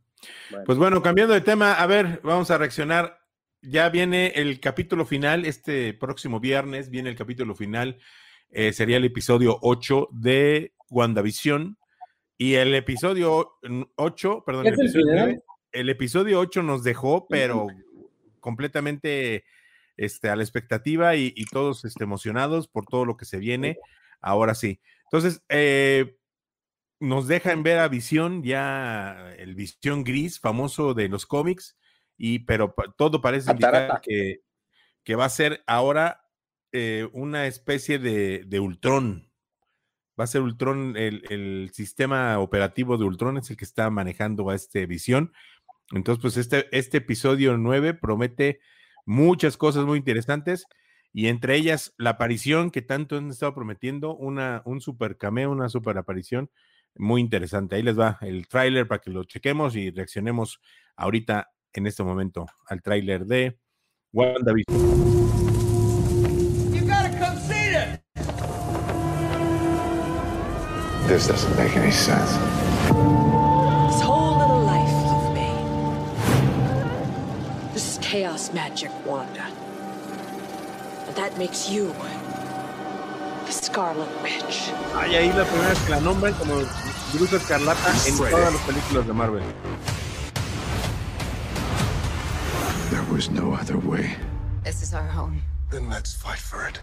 Bueno, 0.50 0.64
Pues 0.64 0.78
bueno, 0.78 1.02
cambiando 1.02 1.34
de 1.34 1.40
tema, 1.40 1.72
a 1.74 1.86
ver, 1.86 2.20
vamos 2.22 2.50
a 2.52 2.58
reaccionar. 2.58 3.17
Ya 3.60 3.88
viene 3.88 4.28
el 4.36 4.60
capítulo 4.60 5.04
final, 5.04 5.44
este 5.44 5.92
próximo 5.94 6.40
viernes 6.40 6.90
viene 6.90 7.10
el 7.10 7.16
capítulo 7.16 7.54
final, 7.54 7.98
eh, 8.50 8.72
sería 8.72 8.98
el 8.98 9.04
episodio 9.04 9.58
8 9.62 10.08
de 10.12 10.74
WandaVision. 10.90 11.76
Y 12.40 12.54
el 12.54 12.74
episodio 12.74 13.58
8, 13.96 14.44
perdón, 14.46 14.66
el 14.68 14.74
¿Es 14.74 14.78
el 14.78 14.86
episodio? 14.86 15.14
9, 15.14 15.42
el 15.72 15.88
episodio 15.88 16.38
8 16.40 16.62
nos 16.62 16.84
dejó, 16.84 17.26
pero 17.26 17.66
completamente 18.38 19.44
este, 19.96 20.28
a 20.28 20.36
la 20.36 20.44
expectativa 20.44 21.16
y, 21.16 21.32
y 21.36 21.46
todos 21.46 21.84
este, 21.84 22.04
emocionados 22.04 22.68
por 22.68 22.86
todo 22.86 23.04
lo 23.04 23.16
que 23.16 23.24
se 23.24 23.38
viene. 23.38 23.78
Ahora 24.20 24.54
sí. 24.54 24.80
Entonces, 25.04 25.42
eh, 25.48 26.16
nos 27.00 27.28
dejan 27.28 27.62
ver 27.62 27.78
a 27.78 27.88
Visión, 27.88 28.42
ya 28.42 29.34
el 29.38 29.54
Visión 29.54 30.04
gris, 30.04 30.38
famoso 30.38 30.94
de 30.94 31.08
los 31.08 31.26
cómics, 31.26 31.76
y 32.18 32.40
pero 32.40 32.74
todo 32.96 33.22
parece 33.22 33.52
indicar 33.52 34.00
que, 34.02 34.42
que 35.04 35.14
va 35.14 35.24
a 35.24 35.30
ser 35.30 35.62
ahora 35.66 36.28
eh, 36.72 37.08
una 37.12 37.46
especie 37.46 37.98
de, 37.98 38.44
de 38.44 38.60
Ultron. 38.60 39.30
Va 40.20 40.24
a 40.24 40.26
ser 40.26 40.42
Ultron, 40.42 40.96
el, 40.96 41.22
el 41.30 41.70
sistema 41.72 42.40
operativo 42.40 42.98
de 42.98 43.04
Ultron 43.04 43.38
es 43.38 43.48
el 43.50 43.56
que 43.56 43.64
está 43.64 43.88
manejando 43.88 44.50
a 44.50 44.56
este 44.56 44.84
Visión. 44.86 45.32
Entonces, 45.92 46.20
pues 46.20 46.36
este, 46.36 46.68
este 46.76 46.98
episodio 46.98 47.56
9 47.56 47.94
promete 47.94 48.60
muchas 49.06 49.56
cosas 49.56 49.86
muy 49.86 49.96
interesantes 49.96 50.66
y 51.12 51.28
entre 51.28 51.56
ellas 51.56 51.94
la 51.96 52.10
aparición 52.10 52.70
que 52.70 52.82
tanto 52.82 53.16
han 53.16 53.30
estado 53.30 53.54
prometiendo, 53.54 54.14
una, 54.14 54.60
un 54.66 54.80
super 54.80 55.16
cameo, 55.16 55.50
una 55.50 55.68
super 55.68 55.96
aparición 55.96 56.50
muy 56.96 57.20
interesante. 57.20 57.76
Ahí 57.76 57.82
les 57.82 57.98
va 57.98 58.18
el 58.20 58.48
tráiler 58.48 58.86
para 58.86 59.00
que 59.00 59.10
lo 59.10 59.24
chequemos 59.24 59.76
y 59.76 59.90
reaccionemos 59.90 60.60
ahorita 60.96 61.52
en 61.72 61.86
este 61.86 62.02
momento 62.02 62.46
al 62.66 62.82
tráiler 62.82 63.26
de 63.26 63.58
WandaVision. 64.12 64.64
You 66.72 66.86
gotta 66.86 67.10
come 67.18 67.38
see 67.38 67.70
this! 67.70 67.98
This 71.08 71.26
doesn't 71.26 71.56
make 71.56 71.76
any 71.76 71.92
sense. 71.92 72.32
This 73.88 74.00
whole 74.02 74.38
little 74.38 74.60
life 74.60 74.90
you've 75.06 75.32
made. 75.34 75.66
This 77.74 77.92
is 77.92 77.98
chaos 77.98 78.52
magic, 78.52 78.90
Wanda. 79.06 79.46
And 81.06 81.16
that 81.16 81.36
makes 81.38 81.70
you 81.70 81.94
the 83.46 83.52
Scarlet 83.52 84.08
Witch. 84.22 84.70
Ay, 84.94 85.16
ahí 85.16 85.32
la 85.32 85.44
primera 85.44 85.70
vez 85.70 85.78
que 85.80 85.90
la 85.90 86.00
nombran 86.00 86.34
como 86.34 86.56
Bruja 87.14 87.36
Escarlata 87.36 87.90
en 88.06 88.16
todas 88.16 88.52
las 88.52 88.62
películas 88.62 89.06
de 89.06 89.12
Marvel. 89.14 89.42
There 92.90 93.04
was 93.12 93.28
no 93.28 93.52
other 93.52 93.76
way. 93.76 94.16
This 94.64 94.82
is 94.82 94.94
our 94.94 95.06
home. 95.06 95.42
Then 95.70 95.90
let's 95.90 96.14
fight 96.14 96.38
for 96.38 96.66
it. 96.66 96.80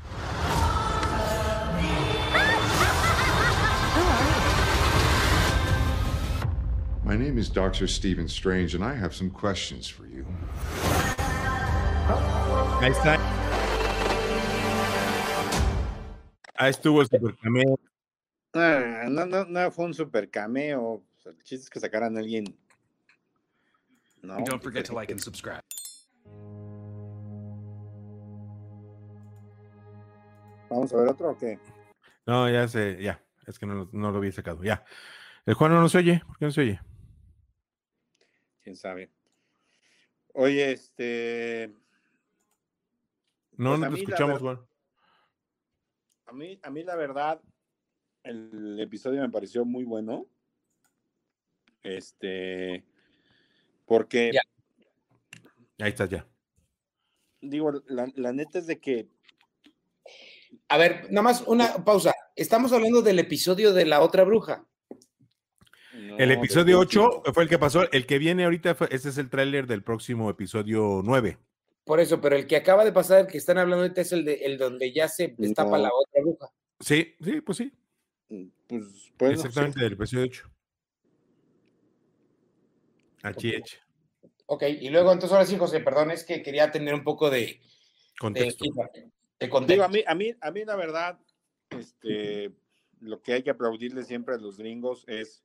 My 7.03 7.15
name 7.17 7.39
is 7.39 7.49
Dr. 7.49 7.87
Stephen 7.87 8.27
Strange, 8.27 8.75
and 8.75 8.83
I 8.83 8.93
have 8.93 9.15
some 9.15 9.31
questions 9.31 9.87
for 9.87 10.05
you. 10.05 10.25
Ahí 12.81 12.91
está. 12.91 13.17
Ahí 16.59 16.69
estuvo 16.69 17.01
el 17.01 17.07
super 17.07 17.35
cameo. 17.41 17.79
Ah, 18.53 19.07
no, 19.09 19.25
no, 19.25 19.43
no 19.45 19.71
fue 19.71 19.85
un 19.85 19.93
super 19.95 20.29
cameo. 20.29 20.81
O 20.81 21.03
sea, 21.17 21.31
el 21.31 21.37
chiste 21.43 21.63
es 21.63 21.69
que 21.71 21.79
sacaran 21.79 22.15
a 22.15 22.19
alguien. 22.19 22.45
No, 24.21 24.37
Don't 24.45 24.61
forget 24.61 24.85
to 24.85 24.93
like 24.93 25.11
and 25.11 25.19
subscribe. 25.19 25.61
Vamos 30.75 30.93
a 30.93 30.97
ver 30.97 31.07
otro 31.07 31.29
o 31.31 31.37
qué? 31.37 31.57
No, 32.25 32.49
ya 32.49 32.67
sé, 32.67 33.01
ya. 33.01 33.23
Es 33.47 33.57
que 33.57 33.65
no, 33.65 33.75
lo- 33.75 33.89
no 33.93 34.11
lo 34.11 34.17
había 34.17 34.31
sacado. 34.33 34.61
Ya. 34.61 34.83
El 35.45 35.53
Juan 35.53 35.71
no 35.71 35.87
se 35.87 35.99
oye. 35.99 36.21
¿Por 36.27 36.37
qué 36.37 36.45
no 36.45 36.51
se 36.51 36.61
oye? 36.61 36.81
Quién 38.61 38.75
sabe. 38.75 39.09
Oye, 40.33 40.71
este. 40.73 41.71
No, 43.53 43.69
Pues 43.77 43.79
no 43.79 43.89
te 43.89 43.99
escuchamos, 44.01 44.41
ver- 44.41 44.55
Juan. 44.57 44.67
A 46.25 46.31
mí, 46.33 46.59
a 46.61 46.69
mí 46.71 46.83
la 46.83 46.95
verdad, 46.97 47.39
el 48.23 48.77
episodio 48.81 49.21
me 49.21 49.29
pareció 49.29 49.63
muy 49.63 49.85
bueno. 49.85 50.25
Este, 51.83 52.83
porque, 53.85 54.31
Ya. 54.33 54.41
Ahí 55.85 55.91
estás 55.91 56.09
ya. 56.09 56.27
digo, 57.39 57.71
la, 57.87 58.11
la 58.15 58.33
neta 58.33 58.57
es 58.59 58.65
de 58.67 58.79
que 58.81 59.07
A 60.67 60.77
ver, 60.77 61.07
nada 61.11 61.21
más 61.21 61.43
una 61.47 61.83
pausa. 61.83 62.13
Estamos 62.35 62.71
hablando 62.73 63.01
del 63.01 63.19
episodio 63.19 63.73
de 63.73 63.85
la 63.85 64.01
otra 64.01 64.23
bruja. 64.23 64.65
no, 65.93 66.17
El 66.17 66.31
episodio 66.31 66.75
de- 66.77 66.81
8 66.85 67.23
fue 67.33 67.43
el 67.43 67.49
que 67.49 67.57
pasó. 67.59 67.89
El 67.91 68.05
que 68.05 68.17
viene 68.19 68.43
ahorita, 68.45 68.75
fue, 68.75 68.87
este 68.91 69.09
es 69.09 69.17
el 69.17 69.29
tráiler 69.29 69.67
del 69.67 69.83
próximo 69.83 70.29
episodio 70.29 71.01
9. 71.03 71.37
Por 71.83 71.99
eso, 71.99 72.19
pero 72.19 72.35
el 72.35 72.47
que 72.47 72.55
acaba 72.55 72.83
de 72.83 72.91
pasar, 72.91 73.21
el 73.21 73.27
que 73.27 73.37
están 73.37 73.57
hablando 73.57 73.83
ahorita, 73.83 74.01
es 74.01 74.11
el 74.11 74.25
de 74.25 74.33
el 74.45 74.57
donde 74.57 74.91
ya 74.91 75.07
se 75.07 75.35
destapa 75.37 75.77
No. 75.77 75.83
la 75.83 75.89
otra 75.93 76.21
bruja. 76.21 76.47
Sí, 76.79 77.15
sí, 77.23 77.41
pues 77.41 77.57
sí. 77.59 77.71
Pues, 78.67 79.13
bueno, 79.19 79.33
Exactamente, 79.35 79.77
sí. 79.79 79.83
del 79.83 79.93
episodio 79.93 80.23
8. 80.25 80.49
Aquí 83.23 83.49
Ok. 83.49 83.55
hecho. 83.55 83.77
Ok, 84.47 84.63
y 84.81 84.89
luego 84.89 85.11
entonces 85.11 85.33
ahora 85.33 85.45
sí, 85.45 85.57
José, 85.57 85.79
perdón, 85.79 86.11
es 86.11 86.23
que 86.23 86.41
quería 86.43 86.71
tener 86.71 86.93
un 86.93 87.03
poco 87.03 87.29
de, 87.31 87.39
de, 87.39 87.61
Contexto. 88.19 88.65
de 88.65 89.09
contexto. 89.49 89.73
Digo, 89.73 89.83
a 89.83 89.87
mí, 89.89 90.03
a 90.07 90.15
mí, 90.15 90.35
a 90.41 90.51
mí 90.51 90.65
la 90.65 90.75
verdad, 90.75 91.19
este, 91.69 92.51
lo 93.01 93.21
que 93.21 93.33
hay 93.33 93.43
que 93.43 93.49
aplaudirle 93.49 94.03
siempre 94.03 94.35
a 94.35 94.37
los 94.37 94.57
gringos 94.57 95.03
es 95.07 95.43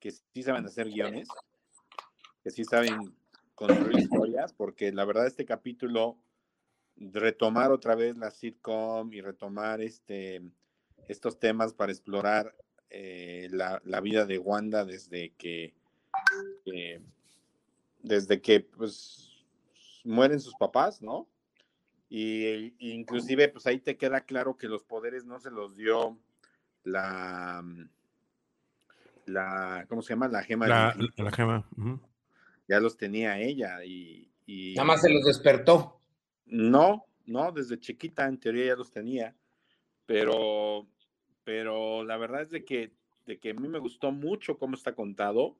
que 0.00 0.10
sí 0.10 0.42
saben 0.42 0.66
hacer 0.66 0.88
guiones, 0.90 1.28
que 2.42 2.50
sí 2.50 2.64
saben 2.64 3.14
construir 3.54 3.98
historias, 3.98 4.52
porque 4.52 4.92
la 4.92 5.04
verdad 5.04 5.26
este 5.26 5.44
capítulo, 5.46 6.18
retomar 6.96 7.72
otra 7.72 7.94
vez 7.94 8.16
la 8.16 8.30
sitcom 8.30 9.12
y 9.12 9.20
retomar 9.20 9.80
este, 9.80 10.42
estos 11.08 11.38
temas 11.38 11.72
para 11.74 11.92
explorar 11.92 12.54
eh, 12.90 13.48
la, 13.50 13.80
la 13.84 14.00
vida 14.00 14.26
de 14.26 14.38
Wanda 14.38 14.84
desde 14.84 15.30
que, 15.34 15.74
que- 16.64 17.00
desde 18.02 18.40
que 18.40 18.60
pues 18.60 19.44
mueren 20.04 20.38
sus 20.40 20.54
papás, 20.54 21.02
¿no? 21.02 21.26
Y, 22.08 22.74
y 22.78 22.92
inclusive, 22.92 23.48
pues 23.48 23.66
ahí 23.66 23.80
te 23.80 23.96
queda 23.96 24.20
claro 24.22 24.56
que 24.56 24.68
los 24.68 24.84
poderes 24.84 25.24
no 25.24 25.40
se 25.40 25.50
los 25.50 25.76
dio 25.76 26.18
la, 26.84 27.64
la 29.26 29.86
¿cómo 29.88 30.02
se 30.02 30.10
llama? 30.14 30.28
La 30.28 30.42
gema. 30.42 30.68
La, 30.68 30.96
gema. 31.32 31.68
Ya 32.68 32.80
los 32.80 32.96
tenía 32.96 33.40
ella 33.40 33.84
y, 33.84 34.30
y- 34.46 34.74
Nada 34.74 34.86
más 34.86 35.00
se 35.00 35.10
los 35.10 35.24
despertó. 35.24 36.00
no, 36.46 37.04
no, 37.26 37.50
desde 37.50 37.80
chiquita 37.80 38.26
en 38.26 38.38
teoría 38.38 38.66
ya 38.66 38.76
los 38.76 38.90
tenía, 38.92 39.34
pero, 40.06 40.86
pero 41.42 42.04
la 42.04 42.16
verdad 42.16 42.42
es 42.42 42.50
de 42.50 42.64
que, 42.64 42.92
de 43.26 43.38
que 43.40 43.50
a 43.50 43.54
mí 43.54 43.66
me 43.66 43.80
gustó 43.80 44.12
mucho 44.12 44.58
cómo 44.58 44.76
está 44.76 44.94
contado. 44.94 45.56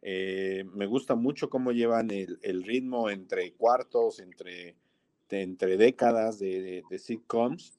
eh, 0.00 0.64
me 0.72 0.86
gusta 0.86 1.16
mucho 1.16 1.50
cómo 1.50 1.72
llevan 1.72 2.10
el, 2.12 2.38
el 2.42 2.62
ritmo 2.62 3.10
entre 3.10 3.52
cuartos, 3.54 4.20
entre, 4.20 4.76
de- 5.32 5.42
entre 5.42 5.76
décadas 5.76 6.38
de, 6.38 6.84
sitcoms. 6.98 7.76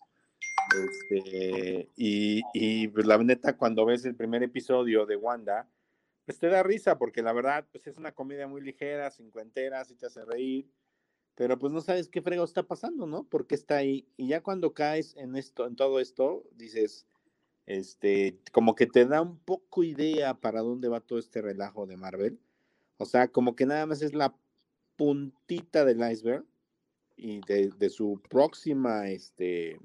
Este, 0.75 1.89
y, 1.95 2.87
pues, 2.87 3.05
la 3.05 3.17
neta, 3.19 3.55
cuando 3.57 3.85
ves 3.85 4.05
el 4.05 4.15
primer 4.15 4.41
episodio 4.43 5.05
de 5.05 5.15
Wanda, 5.15 5.69
pues 6.25 6.39
te 6.39 6.47
da 6.47 6.63
risa, 6.63 6.97
porque 6.97 7.21
la 7.21 7.33
verdad, 7.33 7.65
pues 7.71 7.85
es 7.87 7.97
una 7.97 8.13
comedia 8.13 8.47
muy 8.47 8.61
ligera, 8.61 9.11
cincuentera, 9.11 9.83
sí 9.85 9.95
te 9.95 10.05
hace 10.05 10.23
reír, 10.25 10.67
pero 11.35 11.59
pues 11.59 11.73
no 11.73 11.81
sabes 11.81 12.07
qué 12.07 12.21
frego 12.21 12.45
está 12.45 12.63
pasando, 12.63 13.05
¿no? 13.05 13.25
Porque 13.25 13.55
está 13.55 13.77
ahí. 13.77 14.07
Y 14.15 14.27
ya 14.29 14.41
cuando 14.41 14.73
caes 14.73 15.15
en 15.17 15.35
esto, 15.35 15.67
en 15.67 15.75
todo 15.75 15.99
esto, 15.99 16.43
dices, 16.55 17.05
este, 17.65 18.39
como 18.53 18.75
que 18.75 18.87
te 18.87 19.05
da 19.05 19.21
un 19.21 19.37
poco 19.37 19.83
idea 19.83 20.33
para 20.35 20.61
dónde 20.61 20.87
va 20.87 21.01
todo 21.01 21.19
este 21.19 21.41
relajo 21.41 21.85
de 21.85 21.97
Marvel. 21.97 22.39
O 22.97 23.05
sea, 23.05 23.27
como 23.27 23.55
que 23.55 23.65
nada 23.65 23.85
más 23.85 24.01
es 24.01 24.13
la 24.13 24.33
puntita 24.95 25.83
del 25.83 26.09
iceberg 26.09 26.45
y 27.15 27.41
de, 27.41 27.89
su 27.89 28.21
próxima, 28.29 29.09
este, 29.09 29.79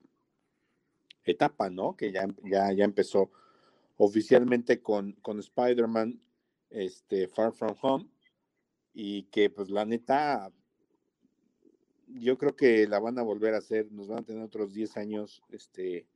etapa, 1.25 1.71
¿no? 1.71 1.97
Que 1.97 2.11
ya, 2.13 2.27
ya, 2.45 2.73
ya 2.73 2.85
empezó 2.85 3.31
oficialmente 3.97 4.81
con, 4.81 5.13
con 5.23 5.39
Spider-Man, 5.39 6.21
este, 6.71 7.29
Far 7.29 7.53
From 7.53 7.77
Home, 7.83 8.07
y 8.95 9.25
que 9.25 9.51
pues 9.51 9.71
la 9.71 9.85
neta, 9.85 10.51
yo 12.09 12.39
creo 12.39 12.57
que 12.57 12.87
la 12.87 12.99
van 12.99 13.19
a 13.19 13.23
volver 13.23 13.55
a 13.55 13.59
hacer, 13.59 13.91
nos 13.93 14.09
van 14.09 14.21
a 14.21 14.25
tener 14.25 14.43
otros 14.43 14.73
10 14.73 14.97
años 14.97 15.43
este, 15.51 16.07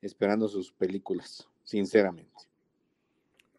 esperando 0.00 0.48
sus 0.48 0.72
películas, 0.72 1.48
sinceramente. 1.64 2.32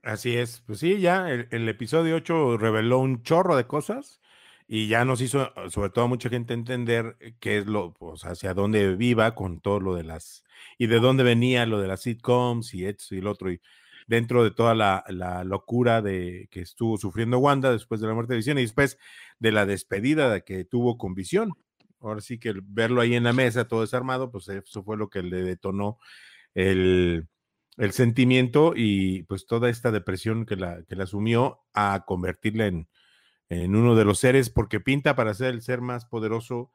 Así 0.02 0.36
es, 0.36 0.62
pues 0.66 0.80
sí, 0.80 1.00
ya 1.00 1.30
el, 1.30 1.48
el 1.52 1.70
episodio 1.70 2.18
8 2.18 2.58
reveló 2.58 3.00
un 3.00 3.24
chorro 3.24 3.56
de 3.56 3.68
cosas 3.68 4.20
y 4.68 4.88
ya 4.88 5.06
nos 5.06 5.22
hizo, 5.22 5.52
sobre 5.70 5.90
todo 5.90 6.06
a 6.06 6.08
mucha 6.08 6.30
gente, 6.30 6.54
entender 6.54 7.18
qué 7.40 7.60
es 7.60 7.68
lo, 7.68 7.94
pues 7.94 8.26
hacia 8.26 8.54
dónde 8.54 8.96
viva 8.96 9.36
con 9.36 9.60
todo 9.60 9.80
lo 9.80 9.96
de 9.96 10.04
las, 10.04 10.44
y 10.78 10.88
de 10.88 11.00
dónde 11.00 11.24
venía 11.24 11.66
lo 11.66 11.80
de 11.80 11.88
las 11.88 12.02
sitcoms 12.02 12.74
y 12.74 12.86
esto 12.86 13.16
y 13.16 13.20
el 13.20 13.28
otro, 13.28 13.52
y 13.52 13.62
dentro 14.08 14.44
de 14.44 14.52
toda 14.52 14.76
la, 14.76 15.04
la 15.10 15.44
locura 15.44 16.02
de 16.02 16.48
que 16.52 16.62
estuvo 16.62 16.98
sufriendo 16.98 17.40
Wanda 17.40 17.72
después 17.72 18.02
de 18.02 18.08
la 18.08 18.14
muerte 18.14 18.34
de 18.34 18.38
Visión 18.38 18.58
y 18.58 18.64
después 18.64 18.98
de 19.40 19.52
la 19.52 19.66
despedida 19.66 20.42
que 20.42 20.66
tuvo 20.66 20.98
con 20.98 21.14
Visión. 21.16 21.54
Ahora 22.02 22.20
sí 22.20 22.38
que 22.38 22.54
verlo 22.64 23.00
ahí 23.00 23.16
en 23.16 23.24
la 23.24 23.32
mesa, 23.32 23.68
todo 23.68 23.82
desarmado, 23.82 24.30
pues 24.30 24.50
eso 24.50 24.84
fue 24.84 24.98
lo 24.98 25.10
que 25.10 25.24
le 25.24 25.42
detonó 25.42 26.00
el, 26.54 27.28
el 27.78 27.92
sentimiento 27.94 28.74
y 28.76 29.24
pues 29.24 29.46
toda 29.46 29.70
esta 29.70 29.90
depresión 29.92 30.46
que 30.46 30.58
la, 30.58 30.84
que 30.84 30.98
la 30.98 31.06
asumió 31.06 31.62
a 31.74 32.04
convertirla 32.06 32.68
en, 32.68 32.90
en 33.54 33.76
uno 33.76 33.96
de 33.96 34.06
los 34.06 34.20
seres, 34.20 34.50
porque 34.50 34.80
pinta 34.80 35.16
para 35.16 35.34
ser 35.34 35.54
el 35.54 35.62
ser 35.62 35.82
más 35.82 36.06
poderoso 36.06 36.72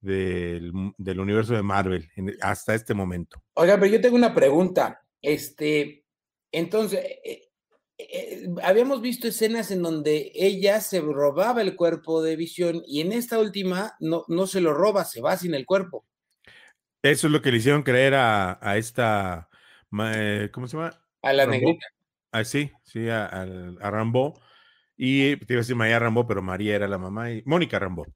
del, 0.00 0.72
del 0.98 1.20
universo 1.20 1.54
de 1.54 1.62
Marvel 1.62 2.10
en- 2.16 2.36
hasta 2.40 2.74
este 2.74 2.94
momento. 2.94 3.42
Oiga, 3.54 3.78
pero 3.78 3.92
yo 3.92 4.00
tengo 4.00 4.16
una 4.16 4.34
pregunta. 4.34 5.00
Este, 5.20 6.04
entonces, 6.50 7.00
eh, 7.24 7.48
eh, 7.98 8.48
habíamos 8.64 9.00
visto 9.00 9.28
escenas 9.28 9.70
en 9.70 9.82
donde 9.82 10.32
ella 10.34 10.80
se 10.80 11.00
robaba 11.00 11.62
el 11.62 11.76
cuerpo 11.76 12.22
de 12.22 12.34
Visión 12.36 12.82
y 12.86 13.00
en 13.00 13.12
esta 13.12 13.38
última 13.38 13.94
no, 14.00 14.24
no 14.28 14.46
se 14.46 14.60
lo 14.60 14.74
roba, 14.74 15.04
se 15.04 15.20
va 15.20 15.36
sin 15.36 15.54
el 15.54 15.66
cuerpo. 15.66 16.04
Eso 17.02 17.26
es 17.26 17.32
lo 17.32 17.42
que 17.42 17.50
le 17.52 17.58
hicieron 17.58 17.82
creer 17.82 18.14
a, 18.14 18.58
a 18.60 18.76
esta, 18.76 19.48
eh, 20.14 20.50
¿cómo 20.52 20.66
se 20.66 20.76
llama? 20.76 20.90
A 21.22 21.32
la 21.32 21.44
Rambo. 21.46 21.60
negrita. 21.60 21.86
Ah, 22.32 22.44
sí, 22.44 22.70
sí, 22.82 23.08
a 23.08 23.28
Rambo. 23.80 24.40
Y 25.04 25.34
te 25.34 25.54
iba 25.54 25.58
a 25.58 25.62
decir 25.62 25.74
María 25.74 25.98
Rambo, 25.98 26.28
pero 26.28 26.42
María 26.42 26.76
era 26.76 26.86
la 26.86 26.96
mamá, 26.96 27.32
y 27.32 27.42
Mónica 27.44 27.76
Rambo. 27.76 28.06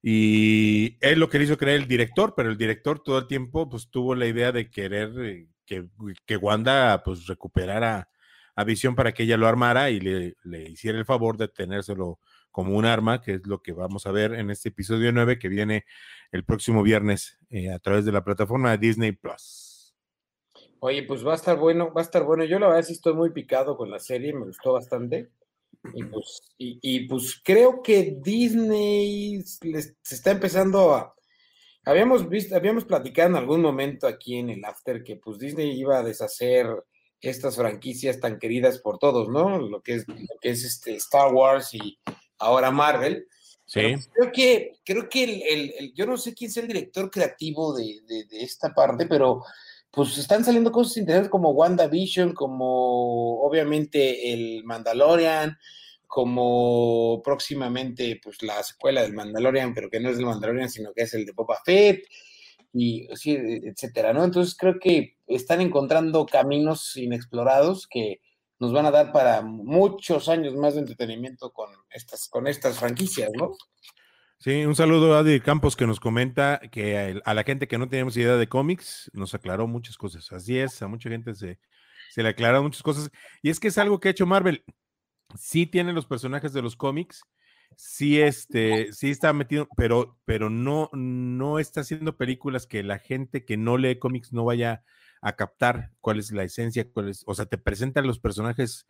Y 0.00 0.96
es 1.00 1.18
lo 1.18 1.28
que 1.28 1.38
le 1.38 1.44
hizo 1.44 1.58
creer 1.58 1.80
el 1.80 1.88
director, 1.88 2.34
pero 2.36 2.50
el 2.50 2.56
director 2.56 3.02
todo 3.02 3.18
el 3.18 3.26
tiempo 3.26 3.68
pues 3.68 3.90
tuvo 3.90 4.14
la 4.14 4.28
idea 4.28 4.52
de 4.52 4.70
querer 4.70 5.10
eh, 5.18 5.48
que, 5.64 5.88
que 6.24 6.36
Wanda 6.36 7.02
pues 7.02 7.26
recuperara 7.26 8.08
a 8.54 8.62
Visión 8.62 8.94
para 8.94 9.10
que 9.10 9.24
ella 9.24 9.36
lo 9.36 9.48
armara 9.48 9.90
y 9.90 9.98
le, 9.98 10.36
le 10.44 10.70
hiciera 10.70 10.96
el 10.96 11.04
favor 11.04 11.36
de 11.36 11.48
tenérselo 11.48 12.20
como 12.52 12.76
un 12.76 12.84
arma, 12.84 13.20
que 13.20 13.34
es 13.34 13.46
lo 13.48 13.60
que 13.60 13.72
vamos 13.72 14.06
a 14.06 14.12
ver 14.12 14.34
en 14.34 14.52
este 14.52 14.68
episodio 14.68 15.10
9 15.10 15.40
que 15.40 15.48
viene 15.48 15.84
el 16.30 16.44
próximo 16.44 16.84
viernes 16.84 17.40
eh, 17.50 17.72
a 17.72 17.80
través 17.80 18.04
de 18.04 18.12
la 18.12 18.22
plataforma 18.22 18.70
de 18.70 18.78
Disney 18.78 19.10
Plus. 19.10 19.96
Oye, 20.78 21.02
pues 21.02 21.26
va 21.26 21.32
a 21.32 21.36
estar 21.36 21.56
bueno, 21.56 21.92
va 21.92 22.02
a 22.02 22.04
estar 22.04 22.22
bueno. 22.22 22.44
Yo 22.44 22.60
la 22.60 22.68
verdad 22.68 22.82
sí 22.82 22.92
estoy 22.92 23.14
muy 23.14 23.30
picado 23.30 23.76
con 23.76 23.90
la 23.90 23.98
serie, 23.98 24.32
me 24.32 24.46
gustó 24.46 24.74
bastante. 24.74 25.28
Y 25.94 26.04
pues, 26.04 26.40
y, 26.58 26.78
y, 26.82 27.08
pues 27.08 27.40
creo 27.44 27.82
que 27.82 28.16
Disney 28.20 29.42
les- 29.62 29.94
se 30.02 30.14
está 30.14 30.30
empezando 30.32 30.94
a. 30.94 31.14
Habíamos 31.84 32.28
visto, 32.28 32.56
habíamos 32.56 32.84
platicado 32.84 33.28
en 33.30 33.36
algún 33.36 33.60
momento 33.62 34.06
aquí 34.08 34.36
en 34.36 34.50
el 34.50 34.64
After 34.64 35.04
que 35.04 35.16
pues 35.16 35.38
Disney 35.38 35.78
iba 35.78 35.98
a 35.98 36.02
deshacer 36.02 36.66
estas 37.20 37.56
franquicias 37.56 38.18
tan 38.20 38.38
queridas 38.38 38.78
por 38.80 38.98
todos, 38.98 39.28
¿no? 39.28 39.58
Lo 39.58 39.80
que 39.82 39.94
es, 39.94 40.08
lo 40.08 40.38
que 40.40 40.50
es 40.50 40.64
este 40.64 40.96
Star 40.96 41.32
Wars 41.32 41.72
y 41.74 41.98
ahora 42.38 42.70
Marvel. 42.70 43.26
Pero 43.72 43.98
Sí, 43.98 44.08
creo 44.12 44.32
que, 44.32 44.72
creo 44.84 45.08
que 45.08 45.24
el, 45.24 45.42
el- 45.42 45.74
el- 45.78 45.94
yo 45.94 46.06
no 46.06 46.16
sé 46.16 46.34
quién 46.34 46.50
es 46.50 46.56
el 46.56 46.68
director 46.68 47.10
creativo 47.10 47.74
de, 47.74 48.00
de- 48.06 48.24
de 48.26 48.42
esta 48.42 48.72
parte, 48.74 49.06
pero 49.06 49.42
pues 49.96 50.18
están 50.18 50.44
saliendo 50.44 50.70
cosas 50.70 50.98
interesantes 50.98 51.30
como 51.30 51.52
WandaVision, 51.52 52.34
como 52.34 53.40
obviamente 53.40 54.30
el 54.30 54.62
Mandalorian, 54.62 55.56
como 56.06 57.22
próximamente 57.24 58.20
pues 58.22 58.42
la 58.42 58.62
secuela 58.62 59.00
del 59.00 59.14
Mandalorian, 59.14 59.72
pero 59.72 59.88
que 59.88 59.98
no 59.98 60.10
es 60.10 60.18
el 60.18 60.26
Mandalorian, 60.26 60.68
sino 60.68 60.92
que 60.92 61.04
es 61.04 61.14
el 61.14 61.24
de 61.24 61.32
Boba 61.32 61.56
Fett, 61.64 62.04
y 62.74 63.08
sí, 63.14 63.38
etcétera, 63.40 64.12
¿no? 64.12 64.22
Entonces 64.22 64.54
creo 64.54 64.78
que 64.78 65.16
están 65.26 65.62
encontrando 65.62 66.26
caminos 66.26 66.94
inexplorados 66.98 67.86
que 67.86 68.20
nos 68.58 68.74
van 68.74 68.84
a 68.84 68.90
dar 68.90 69.12
para 69.12 69.40
muchos 69.40 70.28
años 70.28 70.54
más 70.56 70.74
de 70.74 70.80
entretenimiento 70.80 71.54
con 71.54 71.70
estas, 71.88 72.28
con 72.28 72.46
estas 72.46 72.78
franquicias, 72.78 73.30
¿no? 73.32 73.52
Sí, 74.46 74.64
un 74.64 74.76
saludo 74.76 75.16
a 75.16 75.18
Adi 75.18 75.40
Campos 75.40 75.74
que 75.74 75.88
nos 75.88 75.98
comenta 75.98 76.60
que 76.70 77.20
a, 77.24 77.34
la 77.34 77.42
gente 77.42 77.66
que 77.66 77.78
no 77.78 77.88
teníamos 77.88 78.16
idea 78.16 78.36
de 78.36 78.48
cómics 78.48 79.10
nos 79.12 79.34
aclaró 79.34 79.66
muchas 79.66 79.96
cosas. 79.96 80.30
Así 80.30 80.56
es, 80.56 80.80
a 80.82 80.86
mucha 80.86 81.10
gente 81.10 81.34
se, 81.34 81.58
se 82.12 82.22
le 82.22 82.28
aclararon 82.28 82.62
muchas 82.62 82.84
cosas. 82.84 83.10
Y 83.42 83.50
es 83.50 83.58
que 83.58 83.66
es 83.66 83.76
algo 83.76 83.98
que 83.98 84.06
ha 84.06 84.12
hecho 84.12 84.24
Marvel. 84.24 84.62
Sí 85.36 85.66
tiene 85.66 85.92
los 85.92 86.06
personajes 86.06 86.52
de 86.52 86.62
los 86.62 86.76
cómics, 86.76 87.24
sí, 87.74 88.20
este, 88.20 88.92
sí 88.92 89.10
está 89.10 89.32
metido, 89.32 89.66
pero, 89.76 90.16
pero 90.24 90.48
no, 90.48 90.90
no 90.92 91.58
está 91.58 91.80
haciendo 91.80 92.16
películas 92.16 92.68
que 92.68 92.84
la 92.84 93.00
gente 93.00 93.44
que 93.44 93.56
no 93.56 93.76
lee 93.76 93.98
cómics 93.98 94.32
no 94.32 94.44
vaya 94.44 94.84
a 95.22 95.34
captar 95.34 95.90
cuál 96.00 96.20
es 96.20 96.30
la 96.30 96.44
esencia, 96.44 96.88
cuál 96.88 97.08
es, 97.08 97.24
o 97.26 97.34
sea, 97.34 97.46
te 97.46 97.58
presentan 97.58 98.06
los 98.06 98.20
personajes 98.20 98.86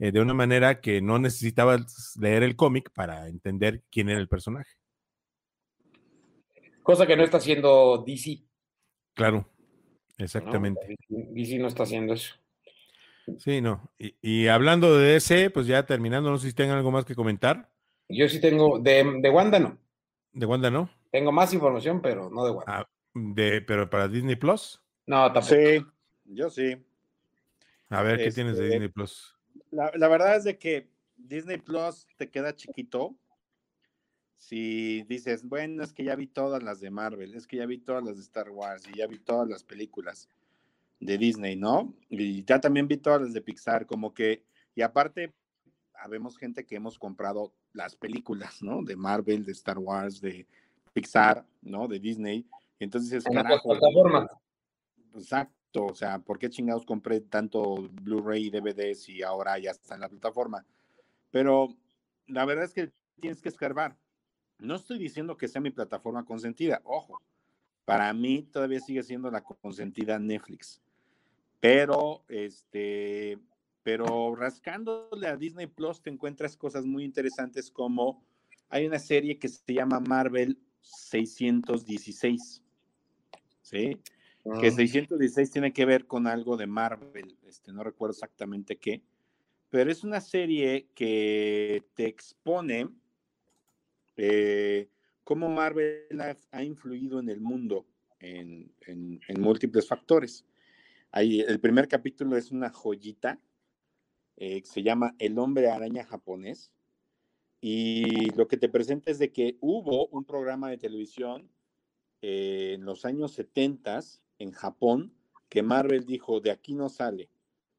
eh, 0.00 0.12
de 0.12 0.20
una 0.20 0.34
manera 0.34 0.82
que 0.82 1.00
no 1.00 1.18
necesitabas 1.18 2.14
leer 2.20 2.42
el 2.42 2.56
cómic 2.56 2.90
para 2.92 3.26
entender 3.28 3.82
quién 3.90 4.10
era 4.10 4.20
el 4.20 4.28
personaje. 4.28 4.76
Cosa 6.88 7.06
que 7.06 7.18
no 7.18 7.22
está 7.22 7.36
haciendo 7.36 8.02
DC. 8.06 8.44
Claro, 9.12 9.46
¿no? 10.16 10.24
exactamente. 10.24 10.96
DC 11.10 11.58
no 11.58 11.68
está 11.68 11.82
haciendo 11.82 12.14
eso. 12.14 12.34
Sí, 13.36 13.60
no. 13.60 13.92
Y, 13.98 14.14
y 14.22 14.48
hablando 14.48 14.96
de 14.96 15.12
DC, 15.12 15.50
pues 15.50 15.66
ya 15.66 15.84
terminando, 15.84 16.30
no 16.30 16.38
sé 16.38 16.48
si 16.48 16.54
tengan 16.54 16.78
algo 16.78 16.90
más 16.90 17.04
que 17.04 17.14
comentar. 17.14 17.68
Yo 18.08 18.26
sí 18.26 18.40
tengo, 18.40 18.78
de, 18.78 19.04
de 19.20 19.28
Wanda 19.28 19.58
no. 19.58 19.76
De 20.32 20.46
Wanda, 20.46 20.70
¿no? 20.70 20.88
Tengo 21.10 21.30
más 21.30 21.52
información, 21.52 22.00
pero 22.00 22.30
no 22.30 22.42
de 22.46 22.52
Wanda. 22.52 22.64
Ah, 22.78 22.88
de, 23.12 23.60
pero 23.60 23.90
para 23.90 24.08
Disney 24.08 24.36
Plus. 24.36 24.82
No, 25.04 25.30
tampoco. 25.30 25.56
Sí, 25.56 25.84
yo 26.24 26.48
sí. 26.48 26.74
A 27.90 28.00
ver, 28.00 28.16
¿qué 28.16 28.32
tienes 28.32 28.56
de 28.56 28.64
Este, 28.64 28.76
Disney 28.76 28.88
Plus? 28.88 29.36
La, 29.72 29.92
la 29.94 30.08
verdad 30.08 30.36
es 30.36 30.44
de 30.44 30.56
que 30.56 30.88
Disney 31.18 31.58
Plus 31.58 32.06
te 32.16 32.30
queda 32.30 32.56
chiquito 32.56 33.14
si 34.38 35.02
dices, 35.02 35.44
bueno, 35.44 35.82
es 35.82 35.92
que 35.92 36.04
ya 36.04 36.14
vi 36.14 36.28
todas 36.28 36.62
las 36.62 36.80
de 36.80 36.90
Marvel, 36.90 37.34
es 37.34 37.46
que 37.46 37.56
ya 37.58 37.66
vi 37.66 37.78
todas 37.78 38.04
las 38.04 38.16
de 38.16 38.22
Star 38.22 38.48
Wars 38.50 38.84
y 38.88 38.96
ya 38.96 39.06
vi 39.06 39.18
todas 39.18 39.48
las 39.48 39.64
películas 39.64 40.28
de 41.00 41.18
Disney, 41.18 41.56
¿no? 41.56 41.92
Y 42.08 42.44
ya 42.44 42.60
también 42.60 42.86
vi 42.88 42.96
todas 42.96 43.20
las 43.20 43.32
de 43.32 43.42
Pixar, 43.42 43.84
como 43.84 44.14
que, 44.14 44.44
y 44.74 44.82
aparte, 44.82 45.34
habemos 45.94 46.38
gente 46.38 46.64
que 46.64 46.76
hemos 46.76 46.98
comprado 46.98 47.52
las 47.72 47.96
películas, 47.96 48.62
¿no? 48.62 48.82
De 48.82 48.96
Marvel, 48.96 49.44
de 49.44 49.52
Star 49.52 49.78
Wars, 49.78 50.20
de 50.20 50.46
Pixar, 50.92 51.44
¿no? 51.60 51.88
De 51.88 51.98
Disney. 51.98 52.46
Y 52.78 52.84
entonces 52.84 53.12
es 53.12 53.24
carajo. 53.24 53.68
plataformas. 53.68 54.30
Exacto, 55.14 55.86
o 55.86 55.94
sea, 55.94 56.20
¿por 56.20 56.38
qué 56.38 56.48
chingados 56.48 56.86
compré 56.86 57.20
tanto 57.20 57.88
Blu-ray 58.02 58.46
y 58.46 58.50
DVDs 58.50 59.08
y 59.08 59.22
ahora 59.22 59.58
ya 59.58 59.72
está 59.72 59.96
en 59.96 60.02
la 60.02 60.08
plataforma? 60.08 60.64
Pero 61.32 61.76
la 62.28 62.44
verdad 62.44 62.64
es 62.64 62.72
que 62.72 62.92
tienes 63.20 63.42
que 63.42 63.48
escarbar. 63.48 63.96
No 64.58 64.74
estoy 64.74 64.98
diciendo 64.98 65.36
que 65.36 65.48
sea 65.48 65.60
mi 65.60 65.70
plataforma 65.70 66.24
consentida, 66.24 66.80
ojo, 66.84 67.20
para 67.84 68.12
mí 68.12 68.42
todavía 68.42 68.80
sigue 68.80 69.02
siendo 69.02 69.30
la 69.30 69.42
consentida 69.42 70.18
Netflix. 70.18 70.82
Pero, 71.60 72.24
este, 72.28 73.38
pero 73.82 74.34
rascándole 74.36 75.26
a 75.26 75.36
Disney 75.36 75.66
Plus 75.66 76.02
te 76.02 76.10
encuentras 76.10 76.56
cosas 76.56 76.84
muy 76.84 77.04
interesantes 77.04 77.70
como 77.70 78.22
hay 78.68 78.86
una 78.86 78.98
serie 78.98 79.38
que 79.38 79.48
se 79.48 79.72
llama 79.72 80.00
Marvel 80.00 80.58
616, 80.80 82.62
¿sí? 83.62 83.98
que 84.60 84.70
616 84.70 85.50
tiene 85.50 85.72
que 85.72 85.84
ver 85.84 86.06
con 86.06 86.26
algo 86.26 86.56
de 86.56 86.66
Marvel, 86.66 87.36
este, 87.46 87.72
no 87.72 87.82
recuerdo 87.82 88.12
exactamente 88.12 88.76
qué, 88.76 89.02
pero 89.70 89.90
es 89.90 90.04
una 90.04 90.20
serie 90.20 90.88
que 90.94 91.84
te 91.94 92.06
expone 92.06 92.88
eh, 94.18 94.90
cómo 95.24 95.48
Marvel 95.48 96.06
ha, 96.50 96.62
influido 96.62 97.20
en 97.20 97.28
el 97.28 97.40
mundo 97.40 97.86
en, 98.20 98.72
múltiples 99.38 99.86
factores. 99.86 100.44
El 101.12 101.60
primer 101.60 101.88
capítulo 101.88 102.36
es 102.36 102.50
una 102.50 102.70
joyita, 102.70 103.40
eh, 104.36 104.62
se 104.64 104.82
llama 104.82 105.14
El 105.18 105.38
hombre 105.38 105.70
araña 105.70 106.04
japonés, 106.04 106.72
y 107.60 108.30
lo 108.36 108.46
que 108.46 108.56
te 108.56 108.68
presenta 108.68 109.10
es 109.10 109.18
de 109.18 109.32
que 109.32 109.56
hubo 109.60 110.06
un 110.08 110.24
programa 110.24 110.70
de 110.70 110.78
televisión 110.78 111.50
eh, 112.20 112.72
en 112.74 112.84
los 112.84 113.04
años 113.04 113.32
70 113.32 114.00
en 114.38 114.52
Japón 114.52 115.14
que 115.48 115.62
Marvel 115.62 116.04
dijo, 116.04 116.40
de 116.40 116.50
aquí 116.50 116.74
no 116.74 116.88
sale. 116.88 117.30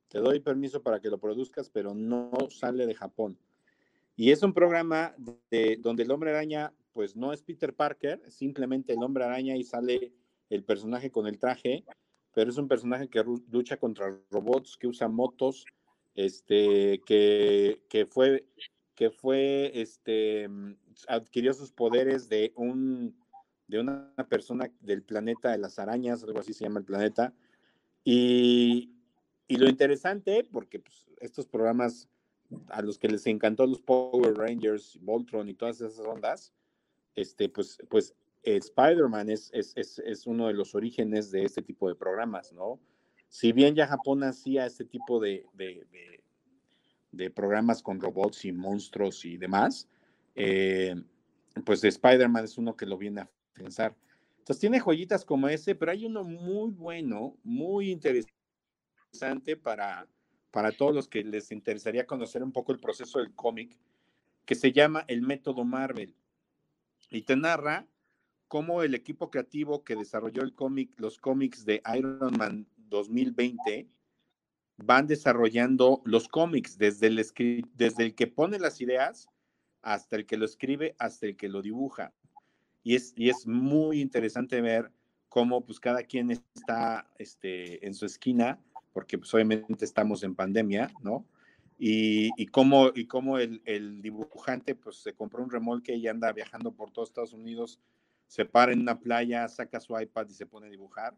Te 0.08 0.20
doy 0.20 0.40
permiso 0.40 0.82
para 0.82 1.00
que 1.00 1.10
lo 1.10 1.20
produzcas, 1.20 1.70
pero 1.70 1.94
no 1.94 2.32
sale 2.50 2.88
de 2.88 2.96
Japón. 2.96 3.38
Y 4.20 4.32
es 4.32 4.44
un 4.44 4.54
programa 4.54 5.16
de, 5.50 5.78
donde 5.80 6.04
el 6.04 6.12
hombre 6.12 6.32
araña, 6.32 6.74
pues 6.92 7.16
no 7.16 7.32
es 7.32 7.42
Peter 7.42 7.74
Parker, 7.74 8.22
simplemente 8.30 8.92
el 8.92 9.02
hombre 9.02 9.24
araña 9.24 9.56
y 9.56 9.64
sale 9.64 10.12
el 10.50 10.66
personaje 10.66 11.10
con 11.10 11.26
el 11.26 11.40
traje, 11.40 11.86
pero 12.34 12.50
es 12.50 12.58
un 12.58 12.68
personaje 12.68 13.08
que 13.08 13.24
lucha 13.50 13.78
contra 13.78 14.20
robots, 14.30 14.76
que 14.76 14.88
usa 14.88 15.08
motos, 15.08 15.64
este, 16.16 17.00
que, 17.06 17.80
que 17.88 18.06
fue, 18.06 18.46
que 18.94 19.10
fue, 19.10 19.72
este, 19.74 20.50
mm, 20.50 20.76
adquirió 21.08 21.54
sus 21.54 21.72
poderes 21.72 22.28
de 22.28 22.52
un, 22.58 23.16
de 23.68 23.80
una 23.80 24.14
persona 24.28 24.70
del 24.82 25.02
planeta 25.02 25.50
de 25.50 25.60
las 25.60 25.80
arañas, 25.80 26.26
algo 26.26 26.40
así 26.40 26.52
se 26.52 26.66
llama 26.66 26.80
el 26.80 26.86
planeta, 26.86 27.34
y, 28.04 28.92
y 29.48 29.56
lo 29.56 29.70
interesante, 29.70 30.46
porque 30.52 30.80
pues, 30.80 31.08
estos 31.22 31.48
programas 31.48 32.10
a 32.70 32.82
los 32.82 32.98
que 32.98 33.08
les 33.08 33.26
encantó 33.28 33.66
los 33.68 33.82
Power 33.82 34.34
Rangers, 34.36 34.98
Voltron 35.02 35.50
y 35.50 35.54
todas 35.54 35.82
esas 35.82 36.00
ondas, 36.06 36.54
este, 37.16 37.50
pues, 37.50 37.78
pues 37.90 38.16
eh, 38.44 38.58
Spider-Man 38.58 39.30
es, 39.30 39.50
es, 39.54 39.74
es, 39.76 40.26
uno 40.28 40.48
de 40.48 40.54
los 40.54 40.74
orígenes 40.76 41.32
de 41.32 41.44
este 41.44 41.62
tipo 41.62 41.88
de 41.90 41.96
programas, 41.96 42.54
¿no? 42.54 42.80
Si 43.28 43.52
bien 43.52 43.76
ya 43.76 43.88
Japón 43.88 44.24
hacía 44.24 44.66
este 44.66 44.86
tipo 44.86 45.20
de, 45.20 45.46
de, 45.54 45.86
de- 45.92 46.24
de 47.12 47.30
programas 47.32 47.82
con 47.82 48.00
robots 48.00 48.46
y 48.46 48.52
monstruos 48.52 49.26
y 49.26 49.38
demás, 49.38 49.88
eh, 50.36 50.96
pues 51.66 51.84
Spider-Man 51.84 52.46
es 52.46 52.58
uno 52.58 52.76
que 52.76 52.86
lo 52.86 52.98
viene 52.98 53.22
a 53.22 53.32
pensar. 53.54 53.96
Entonces 54.38 54.60
tiene 54.62 54.80
joyitas 54.80 55.26
como 55.26 55.48
ese, 55.50 55.76
pero 55.76 55.92
hay 55.92 56.06
uno 56.06 56.24
muy 56.24 56.72
bueno, 56.72 57.36
muy 57.44 57.90
interesante 57.92 59.58
para, 59.62 60.08
para 60.52 60.72
todos 60.72 60.94
los 60.94 61.08
que 61.08 61.24
les 61.24 61.52
interesaría 61.52 62.08
conocer 62.08 62.44
un 62.44 62.52
poco 62.52 62.72
el 62.72 62.80
proceso 62.80 63.20
del 63.20 63.34
cómic, 63.36 63.78
que 64.46 64.56
se 64.56 64.72
llama 64.72 65.06
El 65.08 65.22
Método 65.22 65.64
Marvel. 65.64 66.16
Y 67.10 67.22
te 67.22 67.36
narra 67.36 67.88
cómo 68.48 68.82
el 68.82 68.96
equipo 68.96 69.30
creativo 69.30 69.84
que 69.84 69.96
desarrolló 69.96 70.42
el 70.42 70.56
cómic, 70.56 71.00
los 71.00 71.20
cómics 71.20 71.66
de 71.66 71.82
Iron 71.96 72.36
Man 72.38 72.68
2020, 72.78 73.88
van 74.78 75.08
desarrollando 75.08 76.02
los 76.06 76.28
cómics, 76.28 76.78
desde 76.78 77.08
el, 77.08 78.16
que 78.16 78.28
pone 78.28 78.60
las 78.60 78.82
ideas 78.82 79.28
hasta 79.82 80.16
el 80.16 80.26
que 80.26 80.38
lo 80.38 80.46
escribe, 80.46 80.96
hasta 80.98 81.28
el 81.28 81.38
que 81.38 81.50
lo 81.50 81.62
dibuja. 81.62 82.14
Y 82.82 82.96
es, 82.96 83.14
y 83.16 83.30
es 83.30 83.46
muy 83.46 84.02
interesante 84.02 84.62
ver 84.62 84.92
cómo 85.28 85.66
pues 85.66 85.80
cada 85.80 86.04
quien 86.04 86.32
está 86.32 87.08
este, 87.18 87.86
en 87.86 87.94
su 87.94 88.06
esquina, 88.06 88.60
porque 88.94 89.18
pues 89.18 89.34
obviamente 89.34 89.86
estamos 89.86 90.24
en 90.24 90.36
pandemia, 90.36 90.92
¿no? 91.02 91.26
Y, 91.78 92.30
y 92.36 92.48
cómo, 92.48 92.92
y 92.94 93.06
cómo 93.06 93.38
el, 93.38 93.62
el 93.66 94.02
dibujante 94.02 94.76
pues 94.76 94.98
se 94.98 95.14
compró 95.14 95.42
un 95.42 95.50
remolque 95.50 95.96
y 95.96 96.08
anda 96.08 96.32
viajando 96.34 96.74
por 96.74 96.92
todo 96.92 97.06
Estados 97.06 97.34
Unidos, 97.34 97.80
se 98.28 98.46
para 98.46 98.74
en 98.74 98.82
una 98.82 99.00
playa, 99.00 99.48
saca 99.48 99.80
su 99.80 99.98
iPad 100.00 100.28
y 100.30 100.34
se 100.34 100.46
pone 100.46 100.68
a 100.68 100.70
dibujar. 100.70 101.18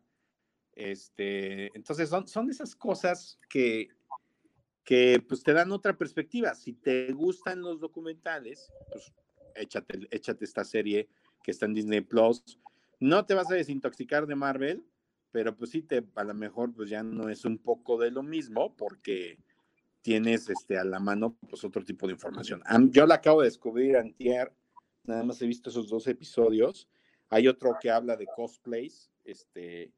Este, 0.73 1.75
entonces 1.75 2.09
son, 2.09 2.27
son 2.27 2.49
esas 2.49 2.75
cosas 2.75 3.39
que, 3.49 3.89
que 4.83 5.23
pues 5.27 5.43
te 5.43 5.53
dan 5.53 5.71
otra 5.71 5.97
perspectiva. 5.97 6.55
Si 6.55 6.73
te 6.73 7.11
gustan 7.11 7.61
los 7.61 7.79
documentales, 7.79 8.71
pues 8.91 9.11
échate, 9.55 10.07
échate 10.11 10.45
esta 10.45 10.63
serie 10.63 11.09
que 11.43 11.51
está 11.51 11.65
en 11.65 11.73
Disney 11.73 12.01
Plus. 12.01 12.43
No 12.99 13.25
te 13.25 13.33
vas 13.33 13.51
a 13.51 13.55
desintoxicar 13.55 14.27
de 14.27 14.35
Marvel, 14.35 14.85
pero 15.31 15.55
pues 15.55 15.71
sí 15.71 15.81
te, 15.81 16.05
a 16.15 16.23
lo 16.23 16.33
mejor 16.33 16.73
pues 16.73 16.89
ya 16.89 17.03
no 17.03 17.29
es 17.29 17.45
un 17.45 17.57
poco 17.57 17.97
de 17.97 18.11
lo 18.11 18.23
mismo 18.23 18.75
porque 18.75 19.39
tienes 20.01 20.49
este 20.49 20.77
a 20.77 20.83
la 20.83 20.99
mano 20.99 21.37
pues 21.49 21.63
otro 21.63 21.83
tipo 21.83 22.07
de 22.07 22.13
información. 22.13 22.61
Yo 22.89 23.05
la 23.05 23.15
acabo 23.15 23.41
de 23.41 23.47
descubrir 23.47 23.97
antier, 23.97 24.53
nada 25.03 25.23
más 25.23 25.41
he 25.41 25.47
visto 25.47 25.69
esos 25.69 25.89
dos 25.89 26.07
episodios. 26.07 26.87
Hay 27.29 27.47
otro 27.47 27.77
que 27.79 27.89
habla 27.89 28.17
de 28.17 28.27
cosplays, 28.35 29.09
este, 29.23 29.93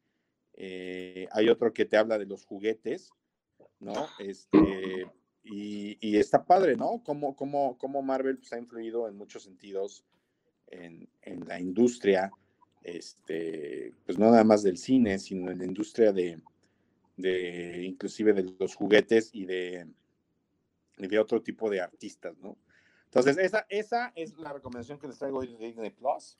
eh, 0.54 1.28
hay 1.32 1.50
otro 1.50 1.74
que 1.74 1.86
te 1.86 1.98
habla 1.98 2.20
de 2.20 2.28
los 2.28 2.46
juguetes, 2.46 3.10
¿no? 3.80 4.08
Este, 4.20 5.08
y, 5.44 5.98
y 6.00 6.18
está 6.18 6.46
padre, 6.46 6.76
¿no? 6.76 7.02
Cómo, 7.04 7.36
cómo, 7.36 7.78
cómo 7.80 8.04
Marvel 8.04 8.38
pues, 8.38 8.54
ha 8.54 8.60
influido 8.60 9.08
en 9.08 9.18
muchos 9.18 9.44
sentidos 9.44 10.06
en, 10.68 11.10
en 11.22 11.48
la 11.48 11.60
industria, 11.60 12.32
este, 12.84 13.94
pues 14.06 14.18
no 14.18 14.30
nada 14.32 14.44
más 14.44 14.64
del 14.64 14.78
cine, 14.78 15.20
sino 15.20 15.52
en 15.52 15.60
la 15.60 15.66
industria 15.66 16.12
de, 16.12 16.40
de 17.18 17.84
inclusive 17.84 18.34
de 18.34 18.54
los 18.60 18.76
juguetes 18.76 19.30
y 19.34 19.46
de, 19.46 19.88
y 20.98 21.08
de 21.08 21.20
otro 21.20 21.42
tipo 21.42 21.70
de 21.70 21.82
artistas, 21.82 22.38
¿no? 22.40 22.58
Entonces, 23.06 23.38
esa, 23.38 23.66
esa 23.70 24.12
es 24.16 24.38
la 24.40 24.54
recomendación 24.54 24.98
que 25.00 25.08
les 25.08 25.20
traigo 25.20 25.40
hoy 25.40 25.48
de 25.56 25.66
Disney 25.68 25.92
Plus. 25.92 26.38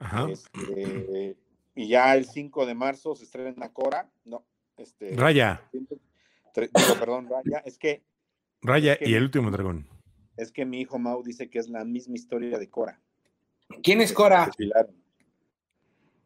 Ajá. 0.00 0.28
Este, 0.28 1.36
y 1.74 1.88
ya 1.88 2.14
el 2.16 2.24
5 2.24 2.66
de 2.66 2.74
marzo 2.74 3.14
se 3.14 3.24
estrena 3.24 3.72
Cora, 3.72 4.10
no, 4.24 4.44
este, 4.76 5.14
Raya, 5.16 5.62
digo, 5.72 6.98
perdón, 6.98 7.28
Raya, 7.28 7.58
es 7.64 7.78
que, 7.78 8.02
Raya 8.62 8.94
Es 8.94 8.98
que- 8.98 9.08
y 9.10 9.14
el 9.14 9.22
último 9.22 9.50
dragón. 9.50 9.86
es 10.36 10.50
que 10.50 10.64
mi 10.64 10.80
hijo 10.80 10.98
Mau 10.98 11.22
dice 11.22 11.48
que 11.48 11.58
es 11.60 11.68
la 11.68 11.84
misma 11.84 12.14
historia 12.16 12.58
de 12.58 12.68
Cora. 12.68 13.00
¿Quién 13.82 14.00
es 14.00 14.12
Cora? 14.12 14.46
Desfilaron. 14.46 14.99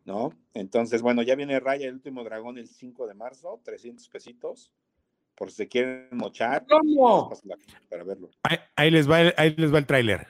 ¿No? 0.04 0.32
Entonces, 0.52 1.00
bueno, 1.02 1.22
ya 1.22 1.34
viene 1.34 1.58
Raya, 1.60 1.88
el 1.88 1.94
último 1.94 2.24
dragón, 2.24 2.58
el 2.58 2.68
5 2.68 3.06
de 3.06 3.14
marzo, 3.14 3.60
300 3.64 4.08
pesitos, 4.08 4.70
por 5.34 5.50
si 5.50 5.56
se 5.56 5.68
quieren 5.68 6.08
mochar, 6.12 6.66
¿Cómo? 6.68 7.28
pásala 7.30 7.56
para 7.88 8.04
verlo. 8.04 8.30
Ahí, 8.42 8.58
ahí 8.76 8.90
les 8.90 9.10
va 9.10 9.22
el, 9.22 9.34
ahí 9.36 9.54
les 9.56 9.72
va 9.72 9.78
el 9.78 9.86
tráiler. 9.86 10.28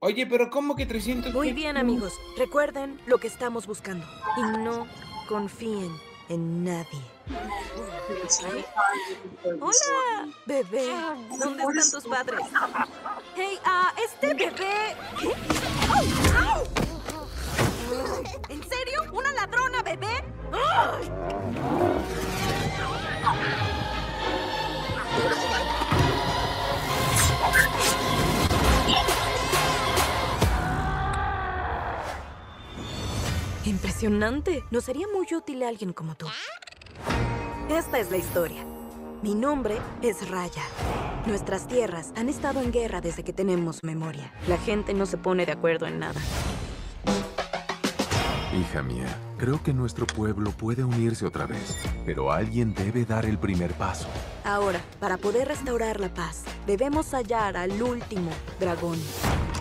Oye, 0.00 0.26
pero 0.26 0.48
¿cómo 0.50 0.76
que 0.76 0.86
300? 0.86 1.32
Muy 1.34 1.52
bien, 1.52 1.76
amigos. 1.76 2.14
Recuerden 2.36 3.00
lo 3.06 3.18
que 3.18 3.26
estamos 3.26 3.66
buscando. 3.66 4.06
Y 4.36 4.42
no 4.58 4.86
confíen 5.28 5.90
en 6.28 6.62
nadie. 6.64 7.00
Hola, 9.60 10.28
bebé. 10.46 10.94
¿Dónde 11.38 11.62
están 11.64 11.90
tus 11.90 12.08
padres? 12.08 12.40
Hey, 13.34 13.58
ah, 13.64 13.92
este 14.04 14.34
bebé. 14.34 14.52
¿Qué? 15.20 15.32
¡Au! 15.88 16.62
¡Au! 16.62 16.77
¿En 18.50 18.62
serio? 18.62 19.00
¿Una 19.12 19.32
ladrona, 19.32 19.82
bebé? 19.82 20.24
Impresionante. 33.64 34.64
Nos 34.70 34.84
sería 34.84 35.06
muy 35.14 35.26
útil 35.34 35.62
alguien 35.62 35.94
como 35.94 36.14
tú. 36.14 36.26
Esta 37.70 37.98
es 37.98 38.10
la 38.10 38.18
historia. 38.18 38.64
Mi 39.22 39.34
nombre 39.34 39.78
es 40.02 40.28
Raya. 40.30 40.62
Nuestras 41.26 41.66
tierras 41.66 42.12
han 42.16 42.28
estado 42.28 42.60
en 42.60 42.70
guerra 42.70 43.00
desde 43.00 43.24
que 43.24 43.32
tenemos 43.32 43.82
memoria. 43.82 44.32
La 44.46 44.58
gente 44.58 44.92
no 44.92 45.06
se 45.06 45.16
pone 45.16 45.46
de 45.46 45.52
acuerdo 45.52 45.86
en 45.86 45.98
nada. 45.98 46.20
Hija 48.58 48.82
mía, 48.82 49.06
creo 49.36 49.62
que 49.62 49.72
nuestro 49.72 50.04
pueblo 50.04 50.50
puede 50.50 50.82
unirse 50.82 51.24
otra 51.24 51.46
vez, 51.46 51.76
pero 52.04 52.32
alguien 52.32 52.74
debe 52.74 53.04
dar 53.04 53.24
el 53.24 53.38
primer 53.38 53.72
paso. 53.74 54.08
Ahora, 54.42 54.80
para 54.98 55.16
poder 55.16 55.46
restaurar 55.46 56.00
la 56.00 56.12
paz, 56.12 56.42
debemos 56.66 57.12
hallar 57.12 57.56
al 57.56 57.80
último 57.80 58.32
dragón. 58.58 58.98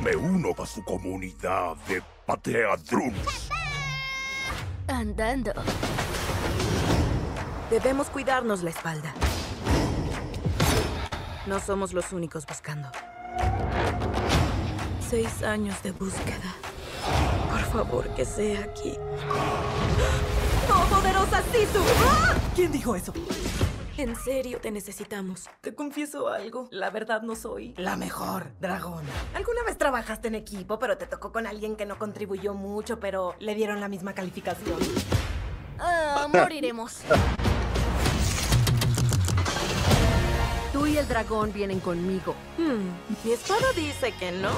Me 0.04 0.16
uno 0.16 0.50
a 0.58 0.66
su 0.66 0.84
comunidad 0.84 1.76
de 1.88 2.02
Patea 2.26 2.76
Drums. 2.90 3.50
Andando. 4.88 5.54
Debemos 7.70 8.08
cuidarnos 8.10 8.64
la 8.64 8.72
espalda. 8.72 9.14
No 11.46 11.60
somos 11.60 11.94
los 11.94 12.14
únicos 12.14 12.48
buscando. 12.48 12.90
Seis 15.08 15.44
años 15.44 15.84
de 15.84 15.92
búsqueda. 15.92 17.37
Por 17.58 17.86
favor, 17.86 18.08
que 18.10 18.24
sea 18.24 18.60
aquí. 18.66 18.94
¡No, 20.70 20.96
poderosa 20.96 21.42
Sisu! 21.52 21.80
¡Ah! 22.06 22.36
¿Quién 22.56 22.72
dijo 22.72 22.96
eso? 22.96 23.12
En 23.98 24.16
serio, 24.16 24.60
te 24.62 24.70
necesitamos. 24.70 25.50
Te 25.62 25.74
confieso 25.74 26.28
algo. 26.28 26.68
La 26.70 26.92
verdad 26.92 27.24
no 27.24 27.36
soy 27.36 27.74
la 27.78 27.96
mejor 27.96 28.52
dragona. 28.60 29.10
Alguna 29.34 29.64
vez 29.64 29.76
trabajaste 29.76 30.28
en 30.28 30.36
equipo, 30.36 30.78
pero 30.78 31.00
te 31.00 31.08
tocó 31.08 31.32
con 31.32 31.48
alguien 31.48 31.76
que 31.76 31.88
no 31.88 31.98
contribuyó 31.98 32.54
mucho, 32.54 33.00
pero 33.00 33.34
le 33.40 33.56
dieron 33.56 33.80
la 33.80 33.88
misma 33.88 34.14
calificación. 34.14 34.78
Ah, 35.80 36.28
moriremos. 36.32 37.00
Tú 40.72 40.86
y 40.86 40.96
el 40.96 41.08
dragón 41.08 41.52
vienen 41.54 41.80
conmigo. 41.80 42.36
Hmm, 42.60 43.26
mi 43.26 43.32
espada 43.32 43.66
dice 43.76 44.14
que 44.20 44.32
no. 44.32 44.52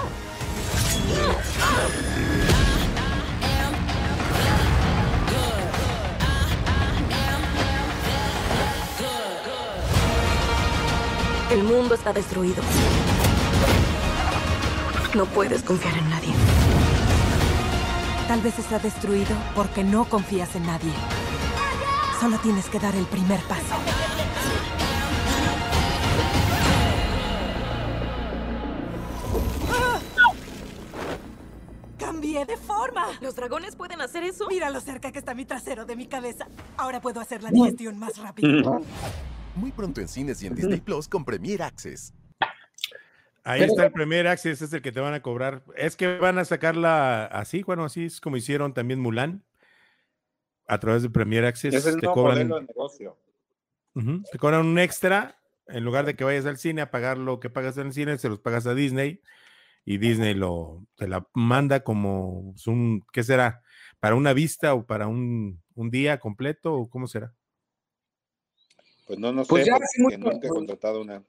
El 11.52 11.64
mundo 11.64 11.96
está 11.96 12.14
destruido. 12.14 12.62
No 15.16 15.26
puedes 15.26 15.64
confiar 15.64 15.98
en 15.98 16.08
nadie. 16.08 16.32
Tal 18.28 18.40
vez 18.42 18.60
está 18.60 18.78
destruido 18.78 19.36
porque 19.56 19.84
no 19.84 20.06
confías 20.06 20.56
en 20.56 20.68
nadie. 20.68 20.92
Solo 22.20 22.38
tienes 22.38 22.68
que 22.70 22.80
dar 22.80 22.96
el 22.96 23.06
primer 23.06 23.40
paso. 23.42 23.76
¡Ah! 29.72 30.00
¡Cambié 31.98 32.46
de 32.46 32.58
forma! 32.58 33.08
¿Los 33.22 33.36
dragones 33.36 33.76
pueden 33.76 34.02
hacer 34.02 34.24
eso? 34.24 34.46
Mira 34.50 34.70
lo 34.70 34.82
cerca 34.82 35.12
que 35.12 35.18
está 35.18 35.34
mi 35.34 35.46
trasero 35.46 35.86
de 35.86 35.96
mi 35.96 36.06
cabeza. 36.06 36.48
Ahora 36.78 37.02
puedo 37.02 37.20
hacer 37.20 37.42
la 37.42 37.50
digestión 37.50 37.98
más 37.98 38.20
rápido. 38.20 38.84
Muy 39.56 39.72
pronto 39.72 40.02
en 40.02 40.08
cines 40.08 40.42
y 40.42 40.48
en 40.48 40.56
Disney 40.56 40.82
Plus 40.82 41.08
con 41.08 41.26
Premier 41.26 41.62
Access. 41.62 42.14
Ahí 43.44 43.62
está 43.64 43.86
el 43.86 43.92
Premier 43.92 44.28
Access, 44.28 44.62
es 44.62 44.74
el 44.74 44.82
que 44.82 44.92
te 44.92 45.00
van 45.00 45.14
a 45.14 45.22
cobrar. 45.22 45.64
Es 45.76 45.96
que 45.96 46.18
van 46.18 46.38
a 46.38 46.46
sacarla 46.46 47.26
así, 47.26 47.64
bueno, 47.64 47.84
así 47.84 48.06
es 48.06 48.22
como 48.22 48.38
hicieron 48.38 48.74
también 48.74 49.00
Mulan. 49.00 49.44
A 50.68 50.80
través 50.80 51.02
de 51.02 51.10
Premier 51.10 51.46
Access 51.46 51.74
Es 51.74 51.86
el 51.88 51.96
te 51.96 52.06
nuevo 52.06 52.14
cobran, 52.14 52.48
modelo 52.48 52.56
de 52.60 52.68
negocio. 52.68 53.18
Ujú, 53.96 54.24
te 54.32 54.38
cobran 54.38 54.66
un 54.66 54.78
extra. 54.78 55.36
En 55.68 55.84
lugar 55.84 56.06
de 56.06 56.16
que 56.16 56.24
vayas 56.24 56.46
al 56.46 56.58
cine 56.58 56.82
a 56.82 56.92
pagar 56.92 57.18
lo 57.18 57.40
que 57.40 57.50
pagas 57.50 57.78
en 57.78 57.88
el 57.88 57.94
cine, 57.94 58.18
se 58.18 58.30
los 58.30 58.40
pagas 58.40 58.66
a 58.66 58.74
Disney 58.74 59.22
y 59.86 59.98
Disney 59.98 60.34
lo 60.34 60.86
te 60.96 61.08
la 61.08 61.28
manda 61.34 61.82
como 61.82 62.56
un, 62.66 63.04
¿qué 63.12 63.24
será? 63.24 63.64
¿Para 64.00 64.16
una 64.16 64.34
vista 64.34 64.74
o 64.74 64.86
para 64.86 65.08
un, 65.08 65.62
un 65.76 65.90
día 65.90 66.20
completo 66.20 66.74
o 66.74 66.90
cómo 66.90 67.08
será? 67.08 67.34
Pues 69.10 69.18
no, 69.18 69.34
no 69.34 69.44
Pues 69.44 69.64
sé, 69.64 69.70
ya 69.72 69.74
porque 69.74 69.86
hace 69.86 70.02
mucho- 70.04 70.18
nunca 70.20 70.46
he 70.48 70.50
contratado 70.50 71.02
una. 71.02 71.24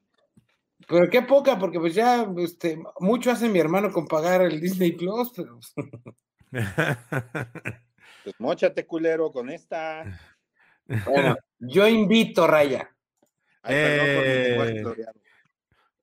Pero 0.87 1.09
qué 1.09 1.23
poca, 1.23 1.59
porque 1.59 1.81
pues 1.81 1.95
ya 1.95 2.31
este, 2.37 2.79
mucho 2.99 3.31
hace 3.31 3.49
mi 3.49 3.59
hermano 3.59 3.91
con 3.91 4.07
pagar 4.07 4.43
el 4.43 4.61
Disney 4.61 4.93
Plus, 4.93 5.33
pero 5.35 5.59
Pues 6.51 6.53
mochate, 8.39 8.87
culero, 8.87 9.33
con 9.33 9.49
esta. 9.49 10.05
bueno, 11.07 11.37
yo 11.59 11.89
invito, 11.89 12.47
Raya. 12.47 12.95
Ay, 13.63 13.75
perdón 13.75 14.07
por 14.17 14.27
mi 14.27 14.75
lenguaje 14.75 15.11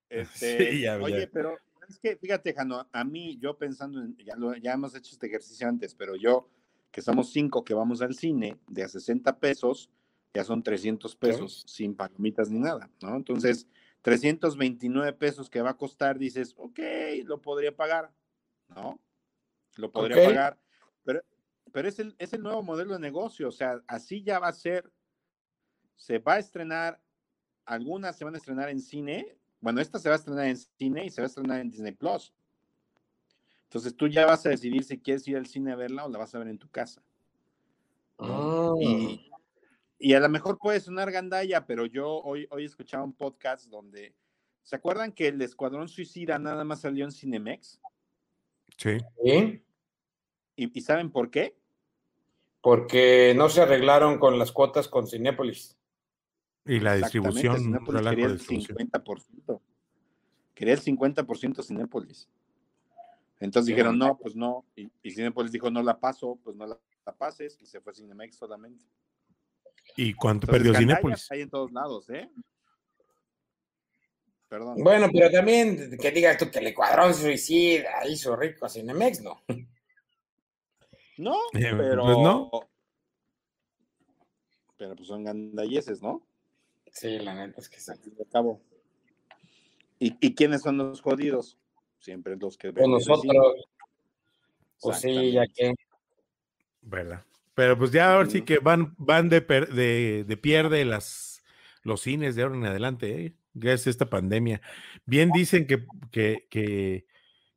Eh. 0.10 0.22
Este, 0.22 0.72
Sí, 0.72 0.82
ya, 0.82 0.98
oye, 0.98 1.20
ya. 1.22 1.30
pero 1.32 1.58
es 1.88 2.00
que 2.00 2.16
fíjate, 2.18 2.54
Jano, 2.56 2.88
a 2.92 3.04
mí, 3.04 3.38
yo 3.40 3.56
pensando 3.56 4.02
en, 4.02 4.18
ya, 4.18 4.36
lo- 4.36 4.56
ya 4.56 4.74
hemos 4.74 4.96
hecho 4.96 5.12
este 5.14 5.28
ejercicio 5.28 5.68
antes, 5.68 5.94
pero 5.94 6.16
yo, 6.16 6.50
que 6.92 7.04
somos 7.04 7.32
cinco 7.32 7.64
que 7.64 7.76
vamos 7.76 8.02
al 8.02 8.16
cine, 8.16 8.58
de 8.68 8.82
a 8.84 8.88
60 8.88 9.38
pesos, 9.38 9.92
ya 10.34 10.44
son 10.44 10.64
300 10.64 11.16
pesos, 11.16 11.64
sin 11.68 11.96
palomitas 11.96 12.50
ni 12.50 12.60
nada, 12.60 12.90
¿no? 13.02 13.16
Entonces, 13.16 13.68
329 14.02 15.14
pesos 15.14 15.50
que 15.50 15.62
va 15.62 15.72
a 15.72 15.78
costar, 15.78 16.18
dices, 16.18 16.54
ok, 16.58 16.80
lo 17.26 17.42
podría 17.42 17.76
pagar, 17.76 18.12
¿no? 18.70 19.00
Lo 19.76 19.92
podría 19.92 20.26
pagar, 20.26 20.60
pero, 21.04 21.22
pero 21.72 21.88
es, 21.88 22.00
el, 22.00 22.16
es 22.20 22.34
el 22.34 22.42
nuevo 22.42 22.64
modelo 22.64 22.94
de 22.94 23.00
negocio, 23.00 23.48
o 23.48 23.52
sea, 23.52 23.82
así 23.88 24.24
ya 24.24 24.40
va 24.40 24.48
a 24.48 24.54
ser, 24.54 24.92
se 25.96 26.20
va 26.20 26.36
a 26.36 26.40
estrenar, 26.40 27.02
algunas 27.66 28.18
se 28.18 28.26
van 28.26 28.36
a 28.36 28.38
estrenar 28.38 28.70
en 28.70 28.80
cine, 28.80 29.38
bueno, 29.60 29.82
esta 29.82 30.00
se 30.00 30.10
va 30.10 30.16
a 30.16 30.20
estrenar 30.20 30.46
en 30.46 30.58
cine 30.58 31.06
y 31.06 31.10
se 31.10 31.22
va 31.22 31.26
a 31.26 31.28
estrenar 31.28 31.60
en 31.60 31.70
Disney 31.70 31.92
Plus. 31.92 32.34
Entonces 33.64 33.96
tú 33.96 34.08
ya 34.08 34.26
vas 34.26 34.46
a 34.46 34.50
decidir 34.50 34.84
si 34.84 34.98
quieres 34.98 35.28
ir 35.28 35.36
al 35.36 35.46
cine 35.46 35.74
a 35.74 35.76
verla 35.76 36.06
o 36.06 36.10
la 36.10 36.20
vas 36.20 36.34
a 36.34 36.40
ver 36.40 36.48
en 36.48 36.58
tu 36.58 36.70
casa. 36.70 37.02
¿no? 38.20 38.76
Y, 38.80 39.27
y 40.00 40.14
a 40.14 40.20
lo 40.20 40.30
mejor 40.30 40.60
puede 40.60 40.80
sonar 40.80 41.12
gandalla, 41.12 41.66
pero 41.66 41.86
yo 41.86 42.10
hoy, 42.22 42.48
hoy 42.52 42.66
escuchaba 42.66 43.04
un 43.04 43.14
podcast 43.14 43.68
donde, 43.68 44.14
¿se 44.64 44.76
acuerdan 44.76 45.12
que 45.12 45.28
el 45.30 45.42
Escuadrón 45.42 45.88
Suicida 45.88 46.38
nada 46.38 46.64
más 46.64 46.82
salió 46.82 47.06
en 47.06 47.12
Cinemex? 47.12 47.80
Sí. 48.78 48.98
¿Sí? 49.24 49.64
¿Y, 50.56 50.78
y 50.78 50.82
saben 50.82 51.12
por 51.12 51.32
qué? 51.32 51.56
Porque 52.62 53.34
no 53.36 53.50
se 53.50 53.62
arreglaron 53.62 54.20
con 54.20 54.38
las 54.38 54.52
cuotas 54.52 54.88
con 54.88 55.08
Cinépolis. 55.08 55.78
Y 56.66 56.80
la 56.80 56.96
distribución, 56.96 57.58
Cinépolis 57.58 58.02
quería 58.08 58.26
el 58.26 58.38
distribución. 58.38 58.78
50%. 58.78 59.62
Quería 60.54 60.74
el 60.74 60.82
50% 60.82 61.64
Cinépolis. 61.64 62.28
Entonces 63.40 63.68
Sí, 63.68 63.72
dijeron, 63.72 63.98
no. 63.98 64.08
no, 64.08 64.18
pues 64.18 64.36
no. 64.36 64.66
Y, 64.76 64.90
y 65.02 65.12
Cinépolis 65.12 65.52
dijo, 65.52 65.72
no 65.72 65.82
la 65.82 66.00
paso, 66.00 66.38
pues 66.44 66.56
no 66.56 66.66
la, 66.68 66.78
la 67.06 67.16
pases. 67.16 67.58
Y 67.62 67.66
se 67.66 67.80
fue 67.80 67.94
Cinemex 67.94 68.36
solamente. 68.36 68.84
¿Y 69.96 70.14
cuánto 70.14 70.46
Entonces, 70.46 70.64
perdió 70.64 70.80
Cinépolis? 70.80 71.32
Hay 71.32 71.42
en 71.42 71.50
todos 71.50 71.72
lados, 71.72 72.10
¿eh? 72.10 72.30
Perdón. 74.50 74.82
Bueno, 74.84 75.08
pero 75.12 75.30
también 75.30 75.98
que 76.00 76.12
digas 76.12 76.38
tú 76.38 76.50
que 76.50 76.60
el 76.60 76.68
Ecuadrón 76.68 77.14
suicida 77.14 78.08
hizo 78.08 78.36
rico 78.36 78.66
a 78.66 78.70
Cinemex, 78.70 79.22
¿no? 79.22 79.44
No, 81.18 81.36
Eh, 81.54 81.74
pero. 81.76 82.04
pues 82.04 82.18
no. 82.20 82.50
Pero 84.78 84.96
pues 84.96 85.08
son 85.08 85.24
gandalleses, 85.24 86.02
¿no? 86.02 86.22
Sí, 86.92 87.20
la 87.20 87.34
neta 87.34 87.60
es 87.60 87.68
que 87.68 87.80
sí. 87.80 87.92
Cabo. 88.32 88.62
¿Y, 90.00 90.16
¿Y 90.26 90.36
quiénes 90.36 90.62
son 90.62 90.78
los 90.78 91.02
jodidos? 91.02 91.58
Siempre 92.00 92.38
los 92.38 92.58
que 92.58 92.70
cine. 92.70 92.88
nosotros. 92.88 93.68
Pues 94.80 95.00
sí, 95.02 95.32
ya 95.32 95.46
que. 95.48 95.74
¿Verdad? 96.82 97.26
Pero 97.58 97.76
pues 97.76 97.90
ya 97.90 98.14
ahora 98.14 98.30
sí 98.30 98.44
que 98.44 98.60
van, 98.60 98.94
van 99.00 99.30
de, 99.30 99.42
per- 99.42 99.74
de, 99.74 100.24
de 100.28 100.38
pierde 100.38 100.86
las, 100.86 101.44
los 101.82 102.02
cines 102.02 102.36
de 102.36 102.44
ahora 102.44 102.54
en 102.54 102.66
adelante, 102.68 103.26
¿eh? 103.26 103.36
gracias 103.56 103.88
a 103.88 103.90
esta 103.90 104.10
pandemia. 104.12 104.62
Bien 105.08 105.32
dicen 105.32 105.66
que, 105.66 105.88
que, 106.12 106.46
que, 106.52 107.08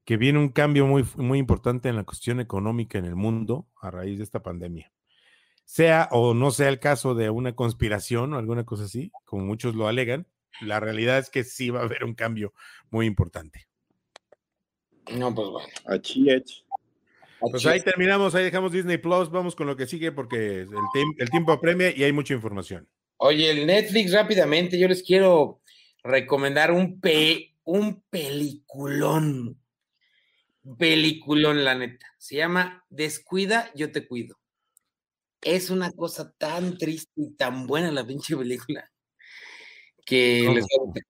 que 0.06 0.16
viene 0.16 0.38
un 0.38 0.48
cambio 0.48 0.86
muy, 0.86 1.04
muy 1.16 1.38
importante 1.38 1.90
en 1.90 1.96
la 1.96 2.04
cuestión 2.04 2.40
económica 2.40 2.96
en 2.96 3.04
el 3.04 3.14
mundo 3.14 3.68
a 3.78 3.90
raíz 3.90 4.16
de 4.16 4.24
esta 4.24 4.42
pandemia. 4.42 4.90
Sea 5.66 6.08
o 6.12 6.32
no 6.32 6.50
sea 6.50 6.70
el 6.70 6.80
caso 6.80 7.14
de 7.14 7.28
una 7.28 7.54
conspiración 7.54 8.32
o 8.32 8.38
alguna 8.38 8.64
cosa 8.64 8.84
así, 8.84 9.12
como 9.26 9.44
muchos 9.44 9.74
lo 9.74 9.86
alegan, 9.86 10.26
la 10.62 10.80
realidad 10.80 11.18
es 11.18 11.28
que 11.28 11.44
sí 11.44 11.68
va 11.68 11.80
a 11.80 11.84
haber 11.84 12.04
un 12.04 12.14
cambio 12.14 12.54
muy 12.88 13.04
importante. 13.04 13.68
No, 15.14 15.34
pues 15.34 15.48
bueno. 15.50 15.68
Achiech. 15.84 16.64
Pues 17.40 17.64
ahí 17.66 17.81
terminamos, 17.81 18.35
ahí 18.35 18.44
dejamos 18.44 18.72
Disney 18.72 18.98
Plus, 18.98 19.31
vamos 19.31 19.55
con 19.57 19.66
lo 19.66 19.76
que 19.76 19.87
sigue 19.87 20.12
porque 20.12 20.61
el, 20.61 20.68
tiemp- 20.68 21.14
el 21.18 21.31
tiempo 21.31 21.53
apremia 21.53 21.90
y 21.96 22.05
hay 22.05 22.12
mucha 22.12 22.35
información. 22.35 22.88
Oye, 23.16 23.50
el 23.50 23.66
Netflix 23.66 24.12
rápidamente, 24.12 24.79
yo 24.79 24.88
les 24.88 25.03
quiero 25.03 25.61
recomendar 26.03 26.70
un 26.70 27.00
pe, 27.00 27.55
un 27.64 28.03
peliculón. 28.11 29.59
Peliculón, 30.79 31.64
la 31.64 31.74
neta. 31.74 32.07
Se 32.18 32.37
llama 32.37 32.85
Descuida, 32.90 33.70
yo 33.74 33.90
te 33.90 34.07
cuido. 34.07 34.38
Es 35.42 35.70
una 35.70 35.90
cosa 35.92 36.33
tan 36.37 36.76
triste 36.76 37.11
y 37.16 37.31
tan 37.31 37.66
buena 37.66 37.90
la 37.90 38.07
pinche 38.07 38.37
película 38.37 38.90
que 40.05 40.46
les 40.55 40.64
a. 40.64 41.00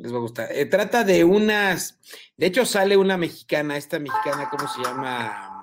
Les 0.00 0.12
va 0.12 0.18
a 0.18 0.20
gustar. 0.20 0.48
Eh, 0.52 0.66
trata 0.66 1.04
de 1.04 1.24
unas, 1.24 1.98
de 2.36 2.46
hecho 2.46 2.64
sale 2.64 2.96
una 2.96 3.16
mexicana, 3.16 3.76
esta 3.76 3.98
mexicana, 3.98 4.48
¿cómo 4.50 4.68
se 4.68 4.82
llama? 4.82 5.62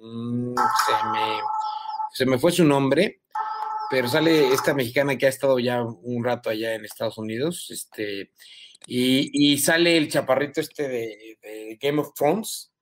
Mm, 0.00 0.54
se 0.56 1.08
me, 1.12 1.40
se 2.12 2.26
me 2.26 2.38
fue 2.38 2.50
su 2.50 2.64
nombre, 2.64 3.22
pero 3.90 4.08
sale 4.08 4.48
esta 4.52 4.74
mexicana 4.74 5.16
que 5.16 5.26
ha 5.26 5.28
estado 5.28 5.58
ya 5.58 5.82
un 5.82 6.24
rato 6.24 6.50
allá 6.50 6.74
en 6.74 6.84
Estados 6.84 7.18
Unidos, 7.18 7.68
este, 7.70 8.32
y, 8.86 9.52
y 9.52 9.58
sale 9.58 9.96
el 9.96 10.10
chaparrito 10.10 10.60
este 10.60 10.88
de, 10.88 11.38
de 11.40 11.78
Game 11.80 12.00
of 12.00 12.14
Thrones, 12.14 12.72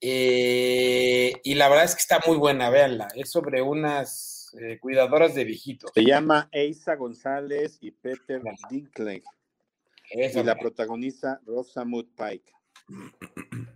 eh, 0.00 1.32
y 1.42 1.54
la 1.54 1.68
verdad 1.68 1.86
es 1.86 1.94
que 1.94 2.02
está 2.02 2.20
muy 2.26 2.36
buena, 2.36 2.68
véanla, 2.70 3.08
es 3.14 3.30
sobre 3.30 3.62
unas 3.62 4.54
eh, 4.60 4.78
cuidadoras 4.78 5.34
de 5.34 5.44
viejitos. 5.44 5.90
Se 5.94 6.04
llama 6.04 6.48
Eisa 6.52 6.94
González 6.94 7.78
y 7.80 7.90
Peter 7.90 8.42
Dinklage. 8.70 9.24
Esa 10.16 10.40
y 10.40 10.44
la 10.44 10.54
mera. 10.54 10.60
protagoniza 10.60 11.40
Rosamund 11.44 12.08
Pike. 12.16 12.52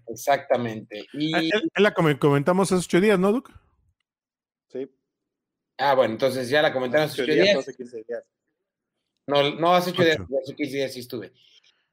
Exactamente. 0.09 1.07
Y, 1.13 1.33
Ah, 1.35 1.43
la 1.77 1.95
com- 1.95 2.17
comentamos 2.19 2.71
hace 2.73 2.85
ocho 2.87 3.01
días, 3.01 3.19
¿no, 3.19 3.33
Duke? 3.33 3.53
Sí. 4.69 4.91
ah, 5.79 5.95
bueno, 5.95 6.13
entonces 6.15 6.49
ya 6.49 6.63
la 6.63 6.73
comentaron 6.73 7.07
hace 7.09 7.23
Ocho 7.23 7.33
días. 7.33 7.55
12, 7.55 7.75
15 7.77 8.05
días. 8.07 8.23
No, 9.27 9.51
no 9.57 9.75
hace 9.75 9.91
ocho 9.91 10.05
días, 10.05 10.19
hace 10.43 10.55
15 10.55 10.77
días 10.77 10.93
sí 10.93 11.01
estuve. 11.01 11.33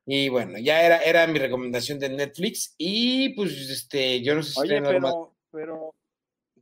Y 0.06 0.30
bueno, 0.30 0.58
ya 0.60 0.84
era, 0.86 1.00
era 1.00 1.26
mi 1.28 1.40
recomendación 1.40 2.00
de 2.00 2.10
Netflix. 2.10 2.76
Y 2.78 3.30
pues, 3.30 3.52
este, 3.70 4.22
yo 4.22 4.36
no 4.36 4.44
sé 4.44 4.52
si 4.54 4.60
Oye, 4.62 4.78
algo 4.78 5.00
más. 5.00 5.12
pero, 5.12 5.36
pero, 5.52 5.96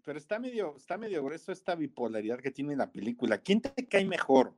pero 0.03 0.17
está 0.17 0.39
medio, 0.39 0.75
está 0.77 0.97
medio 0.97 1.23
grueso 1.23 1.51
esta 1.51 1.75
bipolaridad 1.75 2.39
que 2.39 2.51
tiene 2.51 2.75
la 2.75 2.91
película. 2.91 3.37
¿Quién 3.39 3.61
te 3.61 3.87
cae 3.87 4.05
mejor? 4.05 4.53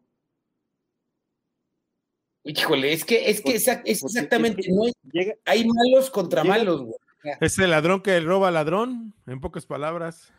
Híjole, 2.47 2.93
es 2.93 3.03
que, 3.03 3.29
es 3.29 3.41
que 3.41 3.55
es 3.55 3.67
exactamente, 3.85 4.61
es 4.61 4.67
que 4.67 4.73
no 4.73 4.83
hay, 4.83 4.93
llega- 5.11 5.35
hay 5.45 5.65
malos 5.67 6.09
contra 6.11 6.43
llega- 6.43 6.57
malos, 6.57 6.81
güey. 6.83 6.95
Es 7.41 7.57
el 7.57 7.71
ladrón 7.71 8.01
que 8.03 8.19
roba 8.19 8.51
ladrón, 8.51 9.15
en 9.25 9.41
pocas 9.41 9.65
palabras. 9.65 10.31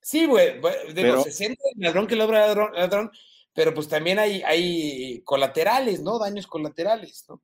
Sí, 0.00 0.26
güey, 0.26 0.60
de 0.60 0.92
Pero- 0.94 1.14
los 1.16 1.24
60, 1.24 1.60
el 1.74 1.82
ladrón 1.82 2.06
que 2.06 2.14
logra 2.14 2.46
ladrón, 2.46 2.72
ladrón, 2.74 3.10
pero 3.52 3.74
pues 3.74 3.88
también 3.88 4.18
hay, 4.20 4.42
hay 4.42 5.22
colaterales, 5.24 6.00
¿no? 6.02 6.18
Daños 6.20 6.46
colaterales, 6.46 7.24
¿no? 7.28 7.42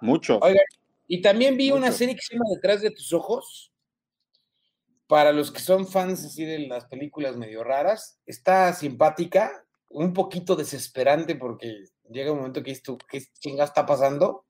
Mucho. 0.00 0.38
Oiga, 0.40 0.60
y 1.06 1.20
también 1.20 1.56
vi 1.58 1.70
una 1.70 1.92
serie 1.92 2.14
que 2.14 2.22
se 2.22 2.34
llama 2.34 2.46
Detrás 2.54 2.80
de 2.80 2.90
tus 2.90 3.12
ojos. 3.12 3.70
Para 5.06 5.32
los 5.32 5.50
que 5.52 5.60
son 5.60 5.86
fans 5.86 6.24
así 6.24 6.44
de 6.46 6.60
las 6.60 6.86
películas 6.86 7.36
medio 7.36 7.62
raras, 7.62 8.18
está 8.24 8.72
simpática, 8.72 9.66
un 9.90 10.14
poquito 10.14 10.56
desesperante 10.56 11.34
porque 11.36 11.84
llega 12.10 12.32
un 12.32 12.38
momento 12.38 12.62
que 12.62 12.70
dices 12.70 12.82
tú, 12.82 12.98
¿qué 13.08 13.22
chingada 13.38 13.64
está 13.66 13.86
pasando? 13.86 14.46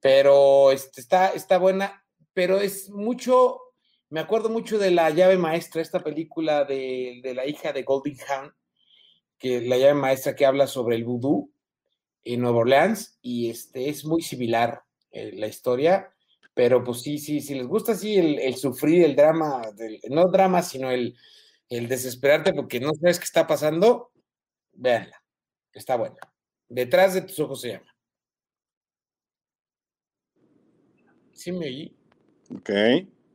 Pero 0.00 0.72
este, 0.72 1.00
está, 1.00 1.28
está 1.28 1.58
buena, 1.58 2.04
pero 2.32 2.60
es 2.60 2.90
mucho, 2.90 3.60
me 4.10 4.20
acuerdo 4.20 4.48
mucho 4.48 4.78
de 4.78 4.90
La 4.90 5.10
llave 5.10 5.36
maestra, 5.36 5.82
esta 5.82 6.00
película 6.00 6.64
de, 6.64 7.20
de 7.22 7.34
la 7.34 7.46
hija 7.46 7.72
de 7.72 7.82
Golding 7.82 8.18
Hawn, 8.28 8.54
que 9.38 9.60
la 9.60 9.78
llave 9.78 9.94
maestra 9.94 10.34
que 10.34 10.46
habla 10.46 10.66
sobre 10.66 10.96
el 10.96 11.04
vudú 11.04 11.52
en 12.24 12.40
Nueva 12.40 12.58
Orleans, 12.58 13.18
y 13.22 13.50
este, 13.50 13.88
es 13.88 14.04
muy 14.04 14.22
similar 14.22 14.82
eh, 15.12 15.32
la 15.34 15.46
historia, 15.46 16.12
pero 16.54 16.82
pues 16.82 17.02
sí, 17.02 17.18
sí, 17.18 17.40
si 17.40 17.54
les 17.54 17.66
gusta 17.66 17.92
así 17.92 18.16
el, 18.16 18.38
el 18.38 18.56
sufrir, 18.56 19.04
el 19.04 19.14
drama, 19.14 19.62
no 20.08 20.24
drama, 20.30 20.62
sino 20.62 20.90
el, 20.90 21.16
el 21.68 21.88
desesperarte 21.88 22.52
porque 22.52 22.80
no 22.80 22.92
sabes 22.94 23.18
qué 23.18 23.24
está 23.24 23.46
pasando, 23.46 24.10
véanla, 24.72 25.22
está 25.72 25.96
buena. 25.96 26.16
Detrás 26.68 27.14
de 27.14 27.22
tus 27.22 27.38
ojos 27.40 27.60
se 27.60 27.72
llama. 27.72 27.94
¿Sí 31.32 31.52
me 31.52 31.66
oí? 31.66 31.96
Ok. 32.50 32.70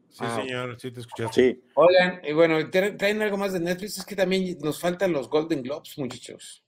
Sí, 0.10 0.18
Ah, 0.20 0.42
señor, 0.42 0.80
sí 0.80 0.92
te 0.92 1.00
escuchaste. 1.00 1.54
Sí. 1.54 1.64
Oigan, 1.76 2.20
y 2.24 2.34
bueno, 2.34 2.60
¿tra- 2.60 2.98
¿traen 2.98 3.22
algo 3.22 3.38
más 3.38 3.54
de 3.54 3.60
Netflix? 3.62 3.98
Es 3.98 4.06
que 4.06 4.16
también 4.16 4.58
nos 4.60 4.80
faltan 4.80 5.14
los 5.14 5.30
Golden 5.30 5.62
Globes, 5.64 5.98
muchachos. 5.98 6.66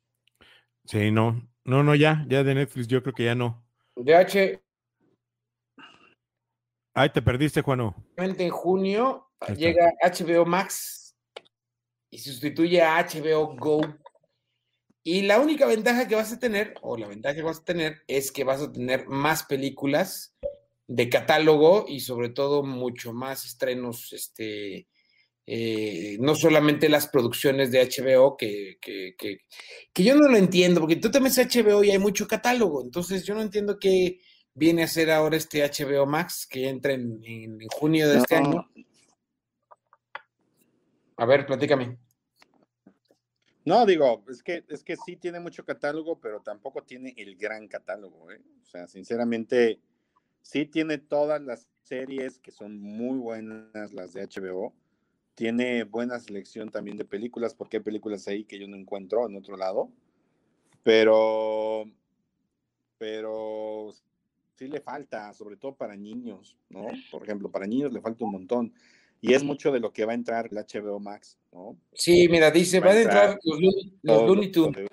Sí, 0.85 1.11
no. 1.11 1.49
No, 1.65 1.83
no, 1.83 1.95
ya, 1.95 2.25
ya 2.29 2.43
de 2.43 2.55
Netflix, 2.55 2.87
yo 2.87 3.01
creo 3.01 3.13
que 3.13 3.25
ya 3.25 3.35
no. 3.35 3.65
De 3.95 4.15
H, 4.15 4.61
Ay, 6.95 7.09
te 7.09 7.21
perdiste, 7.21 7.61
Juano. 7.61 7.95
en 8.17 8.49
junio 8.51 9.31
llega 9.57 9.91
HBO 10.01 10.45
Max 10.45 11.15
y 12.11 12.19
sustituye 12.19 12.81
a 12.81 12.99
HBO 12.99 13.55
Go. 13.57 13.81
Y 15.03 15.23
la 15.23 15.39
única 15.39 15.65
ventaja 15.65 16.07
que 16.07 16.15
vas 16.15 16.31
a 16.31 16.39
tener, 16.39 16.75
o 16.81 16.95
la 16.97 17.07
ventaja 17.07 17.35
que 17.35 17.41
vas 17.41 17.59
a 17.59 17.63
tener, 17.65 18.03
es 18.07 18.31
que 18.31 18.43
vas 18.45 18.61
a 18.61 18.71
tener 18.71 19.07
más 19.07 19.43
películas 19.43 20.35
de 20.87 21.09
catálogo 21.09 21.85
y 21.87 21.99
sobre 22.01 22.29
todo 22.29 22.63
mucho 22.63 23.13
más 23.13 23.45
estrenos, 23.45 24.13
este, 24.13 24.87
eh, 25.45 26.17
no 26.21 26.35
solamente 26.35 26.87
las 26.87 27.07
producciones 27.07 27.71
de 27.71 27.81
HBO, 27.81 28.37
que, 28.37 28.77
que, 28.81 29.15
que, 29.17 29.39
que 29.91 30.03
yo 30.03 30.15
no 30.15 30.29
lo 30.29 30.37
entiendo, 30.37 30.79
porque 30.79 30.95
tú 30.97 31.11
te 31.11 31.19
metes 31.19 31.39
a 31.39 31.43
HBO 31.43 31.83
y 31.83 31.91
hay 31.91 31.99
mucho 31.99 32.27
catálogo, 32.27 32.81
entonces 32.81 33.25
yo 33.25 33.33
no 33.35 33.41
entiendo 33.41 33.77
qué 33.79 34.19
viene 34.53 34.83
a 34.83 34.87
ser 34.87 35.11
ahora 35.11 35.35
este 35.35 35.63
HBO 35.63 36.05
Max, 36.05 36.47
que 36.49 36.69
entra 36.69 36.93
en, 36.93 37.19
en- 37.25 37.61
en 37.61 37.67
junio 37.69 38.07
de 38.07 38.17
este 38.19 38.35
año. 38.35 38.69
A 41.17 41.25
ver, 41.25 41.45
platícame. 41.45 41.97
No, 43.65 43.85
digo, 43.85 44.23
es 44.29 44.43
que, 44.43 44.65
es 44.67 44.83
que 44.83 44.97
sí 44.97 45.15
tiene 45.15 45.39
mucho 45.39 45.63
catálogo, 45.63 46.19
pero 46.19 46.41
tampoco 46.41 46.83
tiene 46.83 47.13
el 47.17 47.37
gran 47.37 47.67
catálogo, 47.67 48.29
¿eh? 48.31 48.41
O 48.61 48.65
sea, 48.65 48.87
sinceramente, 48.87 49.79
sí 50.41 50.65
tiene 50.65 50.97
todas 50.97 51.41
las 51.41 51.69
series 51.81 52.39
que 52.39 52.51
son 52.51 52.77
muy 52.79 53.17
buenas, 53.17 53.93
las 53.93 54.13
de 54.13 54.27
HBO. 54.27 54.73
Tiene 55.35 55.83
buena 55.85 56.19
selección 56.19 56.69
también 56.69 56.97
de 56.97 57.05
películas, 57.05 57.53
porque 57.55 57.77
hay 57.77 57.83
películas 57.83 58.27
ahí 58.27 58.43
que 58.43 58.59
yo 58.59 58.67
no 58.67 58.75
encuentro 58.75 59.27
en 59.27 59.37
otro 59.37 59.55
lado. 59.55 59.89
Pero, 60.83 61.85
pero 62.97 63.91
sí 64.55 64.67
le 64.67 64.81
falta, 64.81 65.33
sobre 65.33 65.55
todo 65.55 65.75
para 65.75 65.95
niños, 65.95 66.57
¿no? 66.69 66.87
Por 67.09 67.23
ejemplo, 67.23 67.49
para 67.49 67.65
niños 67.65 67.93
le 67.93 68.01
falta 68.01 68.25
un 68.25 68.31
montón. 68.31 68.73
Y 69.25 69.33
es 69.33 69.41
mucho 69.43 69.71
de 69.71 69.79
lo 69.79 69.93
que 69.93 70.03
va 70.03 70.11
a 70.11 70.15
entrar 70.15 70.47
el 70.51 70.57
HBO 70.57 70.99
Max, 70.99 71.37
¿no? 71.53 71.77
Sí, 71.93 72.27
mira, 72.27 72.51
dice, 72.51 72.81
Va 72.81 72.87
a 72.87 72.89
van 72.89 72.97
a 72.97 73.01
entrar 73.01 73.23
entrar 73.31 73.39
los, 73.45 73.57
Looney- 73.59 73.99
los 74.01 74.17
todo 74.17 74.27
Looney 74.27 74.45
lo 74.47 74.51
Tunes, 74.51 74.75
de- 74.81 74.87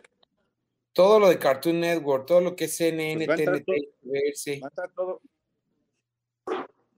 todo 0.93 1.19
lo 1.19 1.29
de 1.29 1.39
Cartoon 1.39 1.81
Network, 1.81 2.27
todo 2.27 2.41
lo 2.41 2.55
que 2.55 2.65
es 2.67 2.77
CNN, 2.77 3.27
Pues 3.27 3.29
va 3.29 3.35
TNT, 3.45 3.65
todo. 3.67 3.77
Va 4.63 4.67
a 4.67 4.69
entrar 4.69 4.93
todo. 4.95 5.21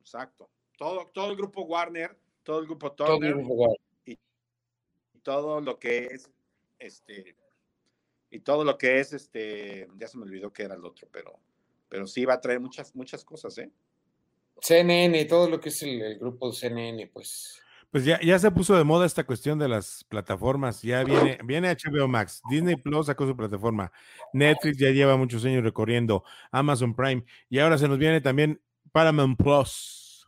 Exacto. 0.01 0.51
Todo, 0.77 1.07
todo 1.09 1.31
el 1.31 1.37
grupo 1.37 1.62
Warner, 1.62 2.16
todo 2.42 2.59
el 2.59 2.66
grupo 2.66 2.92
Todo 2.92 3.14
el 3.14 3.21
Turner 3.21 3.35
grupo 3.35 3.55
Warner. 3.55 3.79
y, 4.05 4.12
y 4.12 5.18
todo 5.23 5.61
lo 5.61 5.79
que 5.79 6.07
es 6.07 6.31
este 6.79 7.37
y 8.31 8.40
todo 8.40 8.64
lo 8.64 8.77
que 8.77 8.99
es 8.99 9.12
este 9.12 9.88
ya 9.97 10.09
se 10.09 10.18
me 10.18 10.25
olvidó 10.25 10.53
que 10.53 10.64
era 10.64 10.75
el 10.75 10.85
otro, 10.85 11.09
pero 11.11 11.38
pero 11.88 12.07
sí 12.07 12.25
va 12.25 12.35
a 12.35 12.40
traer 12.40 12.61
muchas 12.61 12.95
muchas 12.95 13.25
cosas, 13.25 13.57
¿eh? 13.59 13.71
CNN, 14.60 15.24
todo 15.26 15.48
lo 15.48 15.60
que 15.60 15.70
es 15.70 15.82
el, 15.82 16.00
el 16.02 16.18
grupo 16.18 16.52
CNN, 16.52 17.06
pues. 17.08 17.58
Pues 17.90 18.06
ya, 18.06 18.18
ya 18.22 18.38
se 18.38 18.50
puso 18.50 18.74
de 18.74 18.84
moda 18.84 19.04
esta 19.04 19.24
cuestión 19.24 19.58
de 19.58 19.68
las 19.68 20.04
plataformas. 20.04 20.80
Ya 20.80 21.04
viene, 21.04 21.38
viene 21.44 21.70
HBO 21.70 22.08
Max, 22.08 22.40
Disney 22.48 22.76
Plus 22.76 23.06
sacó 23.06 23.26
su 23.26 23.36
plataforma, 23.36 23.92
Netflix 24.32 24.78
ya 24.78 24.90
lleva 24.90 25.16
muchos 25.18 25.44
años 25.44 25.62
recorriendo, 25.62 26.24
Amazon 26.50 26.94
Prime, 26.94 27.24
y 27.50 27.58
ahora 27.58 27.76
se 27.76 27.88
nos 27.88 27.98
viene 27.98 28.22
también 28.22 28.62
Paramount 28.92 29.38
Plus, 29.38 30.26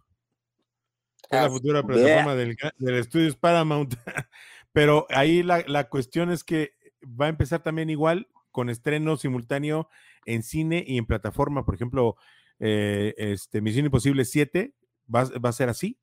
que 1.31 1.37
es 1.37 1.43
la 1.43 1.47
Ah, 1.47 1.51
futura 1.51 1.83
plataforma 1.83 2.35
del, 2.35 2.55
del 2.77 2.95
estudios 2.97 3.35
Paramount. 3.37 3.95
Pero 4.73 5.07
ahí 5.09 5.43
la, 5.43 5.65
la 5.67 5.89
cuestión 5.89 6.31
es 6.31 6.45
que 6.45 6.75
va 7.03 7.27
a 7.27 7.29
empezar 7.31 7.63
también 7.63 7.89
igual 7.89 8.29
con 8.51 8.69
estreno 8.69 9.17
simultáneo 9.17 9.89
en 10.27 10.43
cine 10.43 10.85
y 10.87 10.99
en 10.99 11.07
plataforma. 11.07 11.65
Por 11.65 11.77
ejemplo, 11.77 12.17
eh, 12.61 13.15
este, 13.17 13.61
Misión 13.61 13.87
Imposible 13.87 14.25
7 14.25 14.75
va, 15.13 15.25
va 15.25 15.49
a 15.49 15.53
ser 15.53 15.69
así 15.69 15.99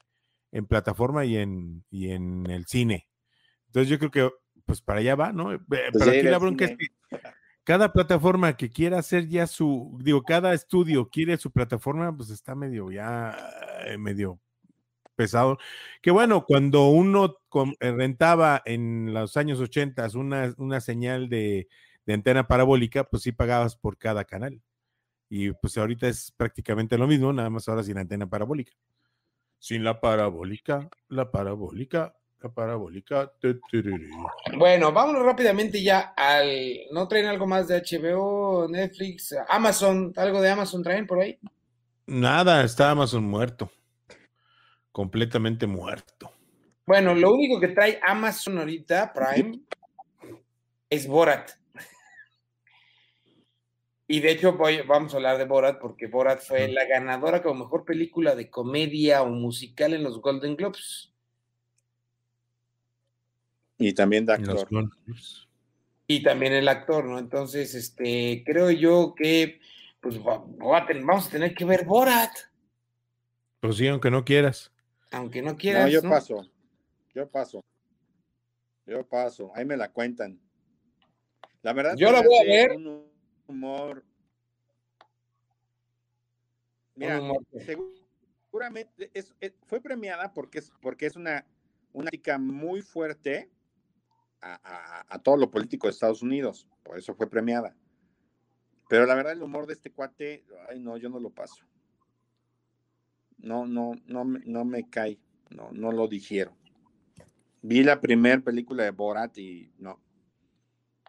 en 0.52 0.66
plataforma 0.66 1.26
y 1.26 1.38
en, 1.38 1.84
y 1.90 2.12
en 2.12 2.50
el 2.50 2.66
cine. 2.66 3.08
Entonces 3.68 3.90
yo 3.90 4.00
creo 4.00 4.12
que 4.12 4.30
pues 4.66 4.82
para 4.82 5.00
allá 5.00 5.16
va, 5.16 5.32
¿no? 5.32 5.54
Eh, 5.54 5.60
Pero 5.68 5.92
ya 6.06 6.12
aquí 6.12 6.22
la 6.24 6.38
bronca 6.38 6.66
es 6.66 6.78
que 6.78 6.88
cada 7.64 7.94
plataforma 7.94 8.58
que 8.58 8.70
quiera 8.70 9.00
hacer 9.00 9.28
ya 9.28 9.48
su, 9.48 9.98
digo, 10.02 10.24
cada 10.24 10.54
estudio 10.54 11.10
quiere 11.10 11.38
su 11.38 11.52
plataforma, 11.52 12.16
pues 12.16 12.30
está 12.30 12.56
medio 12.56 12.92
ya, 12.92 13.38
eh, 13.86 13.98
medio 13.98 14.40
pesado. 15.16 15.58
Que 16.02 16.12
bueno, 16.12 16.46
cuando 16.46 16.90
uno 16.90 17.38
eh, 17.80 17.92
rentaba 17.92 18.62
en 18.66 19.14
los 19.14 19.38
años 19.38 19.60
80 19.60 20.08
una, 20.16 20.54
una 20.58 20.82
señal 20.82 21.30
de, 21.30 21.68
de 22.06 22.14
antena 22.14 22.48
parabólica, 22.48 23.04
pues 23.04 23.24
sí 23.24 23.32
pagabas 23.32 23.76
por 23.76 23.98
cada 23.98 24.26
canal. 24.26 24.62
Y 25.34 25.54
pues 25.54 25.78
ahorita 25.78 26.10
es 26.10 26.30
prácticamente 26.36 26.98
lo 26.98 27.08
mismo, 27.08 27.32
nada 27.32 27.50
más 27.50 27.66
ahora 27.70 27.84
sin 27.84 27.98
antena 27.98 28.30
parabólica. 28.30 28.74
Sin 29.60 29.82
la 29.82 30.02
parabólica, 30.02 30.90
la 31.08 31.32
parabólica, 31.32 32.14
la 32.42 32.54
parabólica. 32.54 33.32
Bueno, 34.58 34.92
vámonos 34.92 35.24
rápidamente 35.24 35.82
ya 35.82 36.14
al. 36.18 36.82
¿No 36.92 37.08
traen 37.08 37.28
algo 37.28 37.48
más 37.48 37.70
de 37.70 37.82
HBO, 37.82 38.68
Netflix, 38.68 39.34
Amazon? 39.48 40.12
¿Algo 40.18 40.42
de 40.42 40.50
Amazon 40.50 40.84
traen 40.84 41.08
por 41.08 41.22
ahí? 41.22 41.40
Nada, 42.08 42.62
está 42.66 42.92
Amazon 42.92 43.24
muerto. 43.24 43.72
Completamente 44.92 45.66
muerto. 45.66 46.30
Bueno, 46.86 47.16
lo 47.16 47.32
único 47.32 47.58
que 47.58 47.70
trae 47.70 48.02
Amazon 48.06 48.58
ahorita, 48.58 49.14
Prime, 49.14 49.62
es 50.90 51.08
Borat. 51.08 51.61
Y 54.12 54.20
de 54.20 54.32
hecho 54.32 54.58
voy- 54.58 54.82
vamos 54.82 55.14
a 55.14 55.16
hablar 55.16 55.38
de 55.38 55.46
Borat 55.46 55.80
porque 55.80 56.08
Borat 56.08 56.42
fue 56.42 56.68
la 56.68 56.84
ganadora 56.84 57.42
como 57.42 57.64
mejor 57.64 57.86
película 57.86 58.36
de 58.36 58.50
comedia 58.50 59.22
o 59.24 59.30
musical 59.30 59.94
en 59.94 60.04
los 60.04 60.20
Golden 60.20 60.58
Globes. 60.58 61.14
Y 63.78 63.94
también 63.94 64.26
de 64.26 64.34
actor. 64.34 64.68
Y 66.08 66.22
también 66.24 66.52
el 66.52 66.68
actor, 66.68 67.06
¿no? 67.06 67.20
Entonces, 67.20 67.74
este, 67.74 68.44
creo 68.46 68.70
yo 68.70 69.14
que 69.16 69.62
pues 70.02 70.20
va- 70.20 70.44
va 70.62 70.80
a 70.80 70.86
ten- 70.86 71.06
vamos 71.06 71.28
a 71.28 71.32
tener 71.32 71.54
que 71.56 71.64
ver 71.64 71.86
Borat, 71.86 72.32
Pues 73.62 73.78
sí, 73.78 73.88
aunque 73.88 74.12
no 74.12 74.26
quieras. 74.26 74.74
aunque 75.12 75.42
no 75.42 75.52
No, 75.52 75.58
quieras. 75.58 75.90
yo 75.90 76.02
¿no? 76.02 76.10
paso. 76.10 76.52
Yo 77.16 77.30
paso. 77.30 77.64
Yo 78.86 79.08
paso. 79.08 79.54
Ahí 79.56 79.64
me 79.64 79.78
la 79.78 79.90
cuentan. 79.90 80.38
La 81.62 81.72
verdad 81.72 81.96
Yo 81.96 82.12
la 82.12 82.22
voy 82.22 82.36
a 82.36 82.44
ver. 82.44 82.78
Humor. 83.52 84.04
Mira, 86.96 87.20
Un 87.20 87.30
humor. 87.30 87.44
seguramente 87.66 89.10
es- 89.14 89.34
es- 89.40 89.54
fue 89.66 89.80
premiada 89.82 90.34
porque 90.34 90.60
es, 90.60 90.72
porque 90.82 91.06
es 91.06 91.16
una, 91.16 91.46
una 91.94 92.10
crítica 92.10 92.38
muy 92.38 92.82
fuerte 92.82 93.50
a, 94.42 94.54
a- 94.64 95.06
a 95.16 95.20
todo 95.20 95.38
lo 95.38 95.50
político 95.50 95.88
de 95.88 95.92
Estados 95.92 96.22
Unidos. 96.22 96.68
Por 96.84 96.98
eso 96.98 97.14
fue 97.14 97.30
premiada. 97.30 97.76
Pero 98.90 99.06
la 99.06 99.16
verdad, 99.16 99.34
el 99.34 99.42
humor 99.44 99.68
de 99.68 99.74
este 99.74 99.92
cuate, 99.92 100.44
ay, 100.70 100.80
no, 100.80 100.98
yo 100.98 101.10
no 101.10 101.20
lo 101.20 101.30
paso. 101.30 101.64
No, 103.38 103.66
no, 103.66 103.94
no, 104.06 104.26
me- 104.26 104.42
no 104.46 104.66
me 104.66 104.90
cae. 104.90 105.18
No, 105.50 105.70
no 105.72 105.92
lo 105.92 106.08
digiero. 106.08 106.56
Vi 107.62 107.84
la 107.84 108.00
primera 108.02 108.42
película 108.42 108.84
de 108.84 108.92
Borat 108.92 109.38
y 109.38 109.72
no. 109.78 110.00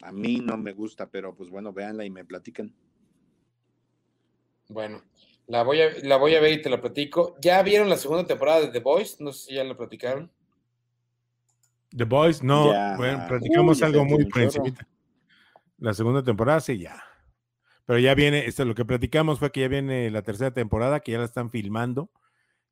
A 0.03 0.12
mí 0.12 0.38
no 0.40 0.57
me 0.57 0.72
gusta, 0.72 1.09
pero 1.09 1.34
pues 1.34 1.48
bueno, 1.48 1.72
véanla 1.72 2.05
y 2.05 2.11
me 2.11 2.24
platican. 2.24 2.74
Bueno, 4.68 5.03
la 5.46 5.62
voy 5.62 5.80
a, 5.80 5.90
la 6.03 6.16
voy 6.16 6.34
a 6.34 6.40
ver 6.40 6.53
y 6.53 6.62
te 6.62 6.70
la 6.70 6.80
platico. 6.80 7.36
¿Ya 7.40 7.62
vieron 7.62 7.88
la 7.88 7.96
segunda 7.96 8.26
temporada 8.26 8.61
de 8.62 8.68
The 8.68 8.80
Voice? 8.80 9.22
No 9.22 9.32
sé 9.32 9.46
si 9.48 9.55
ya 9.55 9.64
la 9.64 9.76
platicaron. 9.76 10.30
The 11.96 12.05
Boys, 12.05 12.42
no, 12.42 12.72
Ya. 12.72 12.96
bueno, 12.96 13.24
platicamos 13.28 13.78
Uy, 13.80 13.84
algo 13.86 14.05
muy 14.05 14.24
por 14.24 14.42
encimita. 14.42 14.86
La 15.78 15.92
segunda 15.94 16.22
temporada, 16.22 16.61
sí, 16.61 16.78
ya. 16.78 17.03
Pero 17.86 17.98
ya 17.98 18.14
viene, 18.14 18.46
esto 18.46 18.64
lo 18.64 18.74
que 18.74 18.84
platicamos 18.84 19.38
fue 19.38 19.53
que 19.53 19.61
ya 19.61 19.68
viene 19.68 20.11
la 20.11 20.22
tercera 20.22 20.53
temporada, 20.53 21.00
que 21.00 21.12
ya 21.12 21.18
la 21.18 21.24
están 21.24 21.50
filmando, 21.50 22.11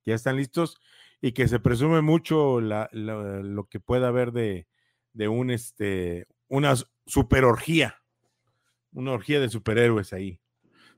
ya 0.07 0.15
están 0.15 0.37
listos, 0.37 0.81
y 1.21 1.33
que 1.33 1.49
se 1.49 1.61
presume 1.61 2.01
mucho 2.01 2.61
la- 2.61 2.89
la- 2.93 3.41
lo 3.41 3.65
que 3.69 3.79
pueda 3.79 4.09
haber 4.09 4.33
de, 4.33 4.67
de 5.13 5.29
un 5.29 5.51
este 5.51 6.27
una 6.49 6.75
super 7.11 7.45
orgía, 7.45 7.97
una 8.93 9.13
orgía 9.13 9.41
de 9.41 9.49
superhéroes 9.49 10.13
ahí. 10.13 10.39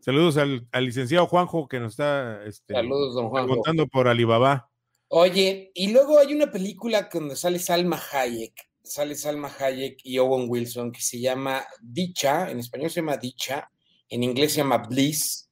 Saludos 0.01 0.37
al, 0.37 0.67
al 0.73 0.85
licenciado 0.85 1.27
Juanjo 1.27 1.69
que 1.69 1.81
nos 1.81 1.93
está 1.93 2.45
este, 2.45 2.75
Saludos, 2.75 3.15
don 3.15 3.29
Juanjo. 3.29 3.49
preguntando 3.49 3.87
por 3.87 4.09
Alibaba. 4.09 4.69
Oye, 5.09 5.71
y 5.75 5.93
luego 5.93 6.19
hay 6.19 6.33
una 6.35 6.51
película 6.51 7.09
donde 7.13 7.37
sale 7.37 7.59
Salma 7.59 8.01
Hayek, 8.13 8.55
sale 8.83 9.15
Salma 9.15 9.53
Hayek 9.59 10.01
y 10.05 10.19
Owen 10.19 10.47
Wilson, 10.49 10.91
que 10.91 11.03
se 11.03 11.21
llama 11.21 11.65
Dicha, 11.81 12.51
en 12.51 12.59
español 12.59 12.91
se 12.91 13.01
llama 13.01 13.17
Dicha, 13.17 13.71
en 14.09 14.23
inglés 14.23 14.53
se 14.53 14.59
llama 14.59 14.79
Bliss, 14.79 15.51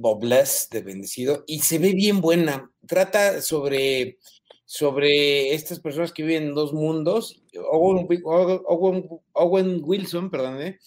o 0.00 0.18
Bless, 0.18 0.68
de 0.70 0.82
bendecido, 0.82 1.44
y 1.46 1.60
se 1.60 1.78
ve 1.78 1.92
bien 1.92 2.20
buena. 2.20 2.70
Trata 2.86 3.42
sobre, 3.42 4.18
sobre 4.70 5.54
estas 5.54 5.80
personas 5.80 6.12
que 6.12 6.22
viven 6.22 6.48
en 6.48 6.54
dos 6.54 6.74
mundos. 6.74 7.42
Owen, 7.72 8.06
Owen- 9.32 9.80
Wilson, 9.82 10.30
perdón, 10.30 10.60
eh, 10.60 10.78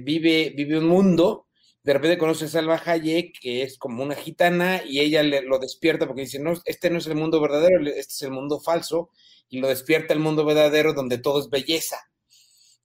vive, 0.00 0.52
vive 0.56 0.78
un 0.78 0.88
mundo 0.88 1.46
de 1.84 1.92
repente 1.92 2.16
conoce 2.16 2.46
a 2.46 2.48
Salma 2.48 2.82
Hayek, 2.82 3.38
que 3.38 3.62
es 3.62 3.76
como 3.76 4.02
una 4.02 4.14
gitana, 4.14 4.80
y 4.88 5.00
ella 5.00 5.22
le, 5.22 5.42
lo 5.42 5.58
despierta 5.58 6.06
porque 6.06 6.22
dice, 6.22 6.38
no, 6.38 6.54
este 6.64 6.88
no 6.88 6.96
es 6.96 7.06
el 7.06 7.14
mundo 7.14 7.42
verdadero, 7.42 7.78
este 7.86 8.14
es 8.14 8.22
el 8.22 8.30
mundo 8.30 8.58
falso, 8.58 9.10
y 9.50 9.58
lo 9.60 9.68
despierta 9.68 10.14
el 10.14 10.18
mundo 10.20 10.46
verdadero 10.46 10.94
donde 10.94 11.18
todo 11.18 11.40
es 11.40 11.50
belleza, 11.50 11.98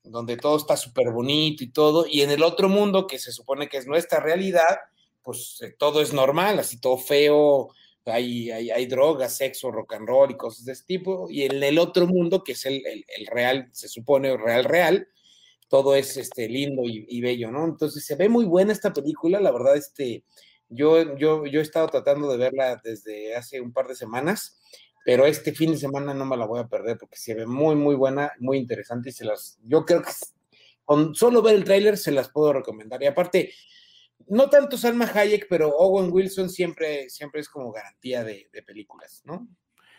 donde 0.03 0.35
todo 0.35 0.57
está 0.57 0.75
súper 0.75 1.11
bonito 1.11 1.63
y 1.63 1.71
todo, 1.71 2.05
y 2.07 2.23
en 2.23 2.31
el 2.31 2.43
otro 2.43 2.67
mundo, 2.67 3.07
que 3.07 3.19
se 3.19 3.31
supone 3.31 3.69
que 3.69 3.77
es 3.77 3.87
nuestra 3.87 4.19
realidad, 4.19 4.79
pues 5.23 5.59
eh, 5.61 5.73
todo 5.79 6.01
es 6.01 6.11
normal, 6.11 6.59
así 6.59 6.81
todo 6.81 6.97
feo, 6.97 7.69
hay, 8.11 8.51
hay, 8.51 8.71
hay 8.71 8.85
drogas, 8.85 9.37
sexo, 9.37 9.71
rock 9.71 9.93
and 9.93 10.07
roll 10.07 10.31
y 10.31 10.37
cosas 10.37 10.65
de 10.65 10.73
ese 10.73 10.85
tipo, 10.85 11.29
y 11.29 11.43
en 11.43 11.61
el 11.63 11.79
otro 11.79 12.07
mundo, 12.07 12.43
que 12.43 12.53
es 12.53 12.65
el, 12.65 12.85
el, 12.85 13.05
el 13.17 13.27
real, 13.27 13.69
se 13.71 13.87
supone 13.87 14.35
real, 14.37 14.63
real, 14.63 15.07
todo 15.67 15.95
es 15.95 16.17
este, 16.17 16.49
lindo 16.49 16.83
y, 16.83 17.05
y, 17.07 17.21
bello, 17.21 17.51
¿no? 17.51 17.65
Entonces 17.65 18.05
se 18.05 18.15
ve 18.15 18.27
muy 18.27 18.45
buena 18.45 18.73
esta 18.73 18.91
película, 18.91 19.39
la 19.39 19.51
verdad, 19.51 19.77
este, 19.77 20.23
yo, 20.69 21.15
yo, 21.17 21.45
yo 21.45 21.59
he 21.59 21.63
estado 21.63 21.87
tratando 21.87 22.31
de 22.31 22.37
verla 22.37 22.79
desde 22.83 23.35
hace 23.35 23.61
un 23.61 23.73
par 23.73 23.87
de 23.87 23.95
semanas, 23.95 24.59
pero 25.05 25.25
este 25.25 25.53
fin 25.53 25.71
de 25.71 25.77
semana 25.77 26.13
no 26.13 26.25
me 26.25 26.37
la 26.37 26.45
voy 26.45 26.59
a 26.59 26.67
perder 26.67 26.97
porque 26.97 27.17
se 27.17 27.33
ve 27.33 27.45
muy, 27.45 27.75
muy 27.75 27.95
buena, 27.95 28.31
muy 28.39 28.57
interesante 28.57 29.09
y 29.09 29.13
se 29.13 29.25
las, 29.25 29.57
yo 29.63 29.85
creo 29.85 30.01
que 30.01 30.11
con 30.85 31.13
solo 31.13 31.41
ver 31.41 31.55
el 31.55 31.63
tráiler 31.63 31.97
se 31.97 32.11
las 32.11 32.29
puedo 32.29 32.51
recomendar. 32.51 33.01
Y 33.03 33.05
aparte, 33.05 33.53
no 34.29 34.49
tanto 34.49 34.77
Salma 34.77 35.05
Hayek, 35.05 35.47
pero 35.49 35.69
Owen 35.69 36.11
Wilson 36.11 36.49
siempre, 36.49 37.09
siempre 37.09 37.41
es 37.41 37.49
como 37.49 37.71
garantía 37.71 38.23
de, 38.23 38.49
de 38.51 38.63
películas, 38.63 39.21
¿no? 39.25 39.47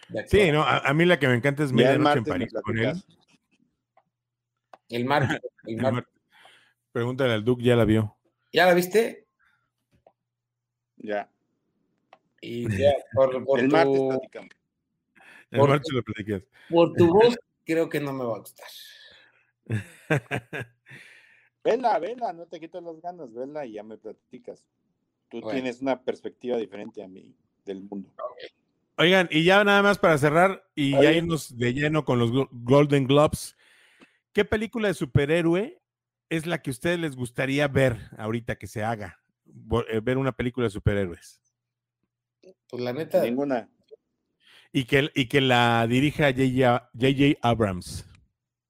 De 0.08 0.26
sí, 0.28 0.50
no, 0.50 0.62
a, 0.62 0.78
a, 0.78 0.94
mí 0.94 1.04
la 1.04 1.18
que 1.18 1.28
me 1.28 1.34
encanta 1.34 1.62
es 1.62 1.72
Medianoche 1.72 2.18
en 2.18 2.24
París 2.24 2.52
con 2.62 2.78
él. 2.78 2.92
El 4.88 5.04
martes. 5.04 5.40
El 5.64 5.74
El 5.76 5.82
mar- 5.82 6.08
Pregúntale 6.92 7.34
al 7.34 7.44
Duke, 7.44 7.62
ya 7.62 7.76
la 7.76 7.84
vio. 7.84 8.16
¿Ya 8.52 8.66
la 8.66 8.74
viste? 8.74 9.28
Ya. 10.96 11.30
Y 12.40 12.68
ya, 12.76 12.92
por, 13.12 13.44
por 13.44 13.60
el 13.60 13.68
tu, 13.68 13.76
martes 13.76 14.00
platicamos. 14.08 14.50
El 15.52 15.58
Por- 15.60 15.68
martes 15.68 15.92
lo 15.92 16.02
platicas. 16.02 16.42
por 16.68 16.92
tu 16.94 17.06
voz, 17.14 17.38
creo 17.64 17.88
que 17.88 18.00
no 18.00 18.12
me 18.12 18.24
va 18.24 18.36
a 18.36 18.38
gustar. 18.40 18.66
Vela, 21.62 21.98
vela, 21.98 22.32
no 22.32 22.46
te 22.46 22.58
quito 22.58 22.80
las 22.80 23.00
ganas, 23.00 23.32
vela 23.32 23.66
y 23.66 23.72
ya 23.72 23.82
me 23.82 23.98
platicas. 23.98 24.64
Tú 25.28 25.40
Bueno. 25.40 25.50
tienes 25.60 25.80
una 25.80 26.02
perspectiva 26.02 26.56
diferente 26.56 27.02
a 27.02 27.08
mí 27.08 27.34
del 27.64 27.82
mundo. 27.82 28.10
Oigan, 28.96 29.28
y 29.30 29.44
ya 29.44 29.62
nada 29.64 29.82
más 29.82 29.98
para 29.98 30.18
cerrar 30.18 30.64
y 30.74 30.92
ya 30.92 31.12
irnos 31.12 31.56
de 31.56 31.72
lleno 31.72 32.04
con 32.04 32.18
los 32.18 32.30
Golden 32.50 33.06
Globes. 33.06 33.56
¿Qué 34.32 34.44
película 34.44 34.88
de 34.88 34.94
superhéroe 34.94 35.80
es 36.28 36.46
la 36.46 36.60
que 36.62 36.70
a 36.70 36.72
ustedes 36.72 36.98
les 36.98 37.16
gustaría 37.16 37.66
ver 37.68 37.98
ahorita 38.18 38.56
que 38.56 38.66
se 38.66 38.82
haga? 38.82 39.18
Eh, 39.88 40.00
Ver 40.00 40.18
una 40.18 40.32
película 40.32 40.64
de 40.66 40.70
superhéroes. 40.70 41.40
Pues 42.68 42.82
la 42.82 42.92
neta, 42.92 43.22
Ninguna. 43.22 43.68
Y 44.72 44.84
que, 44.84 45.10
y 45.14 45.26
que 45.26 45.40
la 45.40 45.86
dirija 45.88 46.30
J.J. 46.32 47.38
Abrams. 47.42 48.04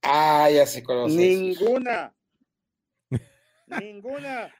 ah, 0.02 0.48
ya 0.50 0.62
a 0.62 0.66
ser. 0.66 0.84
Ninguna. 1.08 2.14
Ninguna. 3.78 4.52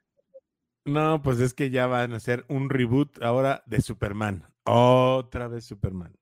No, 0.84 1.20
pues 1.22 1.40
es 1.40 1.54
que 1.54 1.70
ya 1.70 1.86
van 1.86 2.12
a 2.12 2.16
hacer 2.16 2.44
un 2.48 2.70
reboot 2.70 3.22
ahora 3.22 3.62
de 3.66 3.80
Superman. 3.80 4.46
Otra 4.64 5.48
vez 5.48 5.64
Superman. 5.64 6.14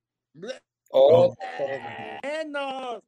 Oh, 0.90 1.34
Menos. 2.22 3.02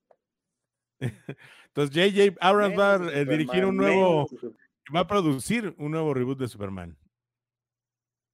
Entonces 1.01 1.95
J.J. 2.13 2.37
Abrams 2.41 2.79
va 2.79 2.95
a 2.95 3.13
eh, 3.13 3.25
dirigir 3.25 3.65
un 3.65 3.77
nuevo, 3.77 4.29
menos 4.31 4.55
va 4.95 5.01
a 5.01 5.07
producir 5.07 5.75
un 5.79 5.93
nuevo 5.93 6.13
reboot 6.13 6.39
de 6.39 6.49
Superman. 6.49 6.97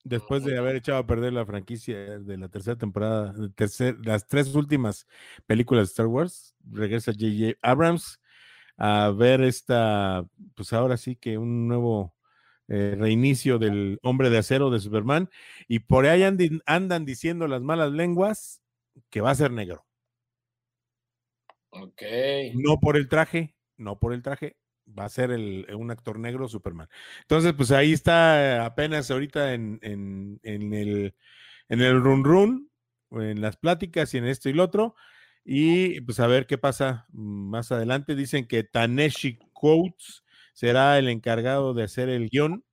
Después 0.05 0.44
de 0.44 0.57
haber 0.57 0.76
echado 0.76 0.99
a 0.99 1.07
perder 1.07 1.32
la 1.32 1.44
franquicia 1.44 2.18
de 2.18 2.36
la 2.38 2.49
tercera 2.49 2.76
temporada, 2.76 3.32
de 3.32 3.49
tercer- 3.51 3.99
las 4.05 4.26
tres 4.26 4.55
últimas 4.55 5.07
películas 5.47 5.88
de 5.88 5.90
Star 5.90 6.07
Wars, 6.07 6.55
regresa 6.70 7.12
J.J. 7.12 7.59
Abrams 7.61 8.20
a 8.77 9.11
ver 9.11 9.41
esta, 9.43 10.27
pues 10.55 10.72
ahora 10.72 10.97
sí 10.97 11.16
que 11.16 11.39
un 11.39 11.68
nuevo 11.68 12.14
eh, 12.68 12.97
reinicio 12.99 13.59
del 13.59 13.99
Hombre 14.03 14.31
de 14.31 14.39
Acero 14.39 14.70
de 14.70 14.81
Superman, 14.81 15.31
y 15.68 15.81
por 15.81 16.07
ahí 16.07 16.22
andan 16.66 17.05
diciendo 17.05 17.49
las 17.49 17.62
malas 17.62 17.93
lenguas 17.93 18.62
que 19.11 19.20
va 19.20 19.31
a 19.31 19.35
ser 19.37 19.53
negro. 19.53 19.87
ok. 21.70 22.03
No 22.51 22.79
por 22.81 22.97
el 22.97 23.09
traje, 23.09 23.55
no 23.77 23.99
por 23.99 24.12
el 24.12 24.22
traje, 24.22 24.57
va 24.87 25.05
a 25.05 25.09
ser 25.09 25.31
el, 25.31 25.66
un 25.77 25.91
actor 25.91 26.18
negro 26.18 26.49
Superman. 26.49 26.89
Entonces, 27.22 27.53
pues 27.55 27.70
ahí 27.70 27.93
está 27.93 28.64
apenas 28.64 29.11
ahorita 29.11 29.55
en, 29.55 29.79
en, 29.83 30.41
en 30.43 30.72
el, 30.74 31.14
en 31.68 31.81
el 31.81 32.01
run 32.01 32.24
run, 32.24 32.70
en 33.11 33.41
las 33.41 33.57
pláticas 33.57 34.14
y 34.14 34.18
en 34.18 34.27
esto 34.27 34.49
y 34.49 34.53
lo 34.53 34.64
otro. 34.64 34.95
Y 35.49 36.01
pues 36.01 36.18
a 36.18 36.26
ver 36.26 36.47
qué 36.47 36.59
pasa 36.59 37.07
más 37.12 37.70
adelante. 37.70 38.16
Dicen 38.16 38.49
que 38.49 38.64
Taneshi 38.64 39.38
Coates 39.53 40.24
será 40.53 40.99
el 40.99 41.09
encargado 41.09 41.72
de 41.72 41.84
hacer 41.84 42.09
el 42.09 42.28
guion. 42.28 42.64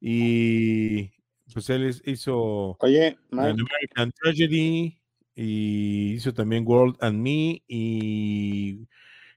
Y 0.00 1.10
pues 1.54 1.70
él 1.70 1.84
es- 1.86 2.02
hizo 2.04 2.76
Oye, 2.80 3.06
An 3.06 3.16
Mike, 3.30 3.62
American 3.70 4.12
Tragedy 4.20 4.98
y 5.36 6.14
hizo 6.14 6.34
también 6.34 6.64
World 6.66 6.96
and 7.00 7.20
Me 7.20 7.62
y 7.68 8.88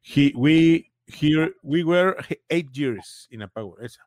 He- 0.04 0.34
We 0.36 0.92
Here 1.08 1.54
We 1.62 1.84
Were 1.84 2.16
Eight 2.50 2.72
Years 2.74 3.28
in 3.30 3.44
a 3.44 3.48
Power, 3.48 3.86
esa. 3.86 4.02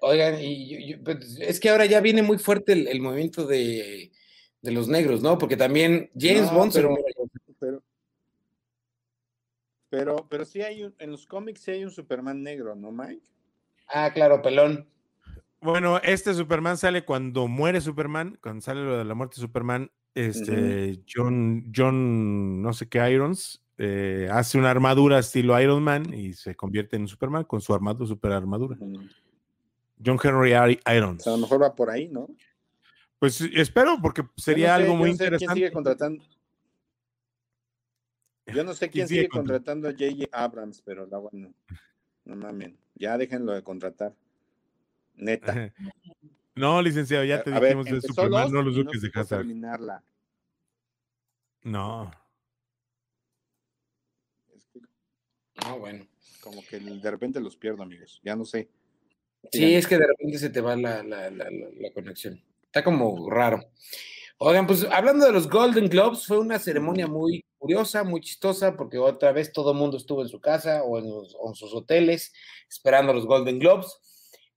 Oigan, 0.00 0.40
y 0.40 0.70
yo- 0.70 0.96
yo- 0.96 1.04
pues, 1.04 1.38
es 1.42 1.60
que 1.60 1.68
ahora 1.68 1.84
ya 1.84 2.00
viene 2.00 2.22
muy 2.22 2.38
fuerte 2.38 2.72
el, 2.72 2.88
el 2.88 3.00
movimiento 3.02 3.46
de, 3.46 4.10
de 4.62 4.70
los 4.72 4.88
negros, 4.88 5.20
¿no? 5.20 5.36
Porque 5.36 5.58
también 5.58 6.10
James 6.18 6.50
No, 6.50 6.54
Bond 6.58 6.72
se 6.72 6.78
pero- 6.78 6.90
lo- 6.96 6.96
pero, 9.98 10.26
pero, 10.28 10.44
sí 10.44 10.62
hay 10.62 10.82
un, 10.84 10.94
en 10.98 11.10
los 11.10 11.26
cómics 11.26 11.60
sí 11.60 11.70
hay 11.70 11.84
un 11.84 11.90
Superman 11.90 12.42
negro, 12.42 12.74
¿no, 12.74 12.90
Mike? 12.92 13.22
Ah, 13.88 14.10
claro, 14.12 14.42
pelón. 14.42 14.88
Bueno, 15.60 15.98
este 16.02 16.34
Superman 16.34 16.76
sale 16.76 17.04
cuando 17.04 17.48
muere 17.48 17.80
Superman, 17.80 18.38
cuando 18.42 18.60
sale 18.60 18.84
lo 18.84 18.98
de 18.98 19.04
la 19.04 19.14
muerte 19.14 19.36
de 19.36 19.40
Superman, 19.42 19.90
este 20.14 21.00
John, 21.12 21.70
John, 21.74 22.62
no 22.62 22.72
sé 22.72 22.88
qué 22.88 23.10
Irons, 23.10 23.62
eh, 23.78 24.28
hace 24.30 24.58
una 24.58 24.70
armadura 24.70 25.18
estilo 25.18 25.60
Iron 25.60 25.82
Man 25.82 26.12
y 26.12 26.32
se 26.34 26.54
convierte 26.54 26.96
en 26.96 27.08
Superman 27.08 27.44
con 27.44 27.60
su 27.60 27.74
armadura, 27.74 28.06
super 28.06 28.32
armadura. 28.32 28.76
John 30.04 30.18
Henry 30.22 30.52
O 30.54 30.92
Irons. 30.92 31.22
sea, 31.22 31.32
a 31.32 31.36
lo 31.36 31.42
mejor 31.42 31.62
va 31.62 31.74
por 31.74 31.90
ahí, 31.90 32.08
¿no? 32.08 32.28
Pues 33.18 33.40
espero, 33.40 33.96
porque 34.02 34.22
sería 34.36 34.66
Yo 34.66 34.72
no 34.72 34.76
sé- 34.76 34.82
algo 34.82 34.96
muy 34.96 35.10
no 35.10 35.16
sé 35.16 35.18
quién 35.18 35.26
interesante. 35.34 35.54
sigue 35.54 35.72
contratando. 35.72 36.24
Yo 38.54 38.62
no 38.64 38.74
sé 38.74 38.88
quién 38.90 39.08
sigue 39.08 39.22
sigue 39.22 39.28
contra- 39.28 39.56
contratando 39.58 39.88
a 39.88 39.92
J.J. 39.92 40.28
Abrams, 40.32 40.82
pero 40.82 41.06
la 41.06 41.18
bueno, 41.18 41.52
no 42.24 42.36
mamen. 42.36 42.78
Ya 42.94 43.18
déjenlo 43.18 43.52
de 43.52 43.62
contratar. 43.62 44.14
Neta. 45.16 45.72
No, 46.54 46.80
licenciado, 46.80 47.24
ya 47.24 47.42
te 47.42 47.50
A 47.52 47.58
ver, 47.60 47.76
dijimos 47.76 48.02
de 48.02 48.08
Superman, 48.08 48.50
no 48.52 48.62
los 48.62 48.76
duques 48.76 49.00
de 49.02 49.08
supo 49.08 49.20
Hazard. 49.20 49.38
terminarla. 49.40 50.02
No. 51.64 52.10
Es 54.54 54.66
que- 54.72 54.80
Ah, 55.56 55.72
bueno. 55.74 56.06
como 56.40 56.62
que 56.64 56.78
de 56.78 57.10
repente 57.10 57.40
los 57.40 57.56
pierdo, 57.56 57.82
amigos. 57.82 58.20
Ya 58.24 58.36
no 58.36 58.44
sé. 58.44 58.68
Sí, 59.50 59.74
es 59.74 59.86
que 59.86 59.98
de 59.98 60.06
repente 60.06 60.38
se 60.38 60.48
te 60.50 60.60
va 60.60 60.76
la, 60.76 61.02
la, 61.02 61.28
la, 61.30 61.50
la- 61.50 61.68
la 61.80 61.92
conexión. 61.92 62.40
Está 62.66 62.84
como 62.84 63.28
raro. 63.28 63.58
Oigan, 64.38 64.66
pues 64.66 64.84
hablando 64.84 65.26
de 65.26 65.32
los 65.32 65.48
Golden 65.48 65.88
Globes, 65.88 66.26
fue 66.26 66.38
una 66.38 66.58
ceremonia 66.58 67.06
muy 67.08 67.44
curiosa, 67.66 68.04
muy 68.04 68.20
chistosa, 68.20 68.76
porque 68.76 68.98
otra 68.98 69.32
vez 69.32 69.52
todo 69.52 69.74
mundo 69.74 69.96
estuvo 69.96 70.22
en 70.22 70.28
su 70.28 70.40
casa 70.40 70.84
o 70.84 70.98
en, 70.98 71.10
los- 71.10 71.36
sus 71.54 71.74
hoteles 71.74 72.32
esperando 72.68 73.12
los 73.12 73.26
Golden 73.26 73.58
Globes. 73.58 73.88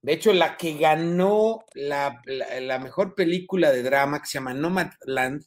De 0.02 0.12
hecho, 0.12 0.32
la 0.32 0.56
que 0.56 0.78
ganó 0.78 1.64
la, 1.74 2.22
mejor 2.80 3.14
película 3.16 3.72
de 3.72 3.82
drama, 3.82 4.20
que 4.20 4.26
se 4.26 4.34
llama 4.34 4.54
Nomadland, 4.54 5.44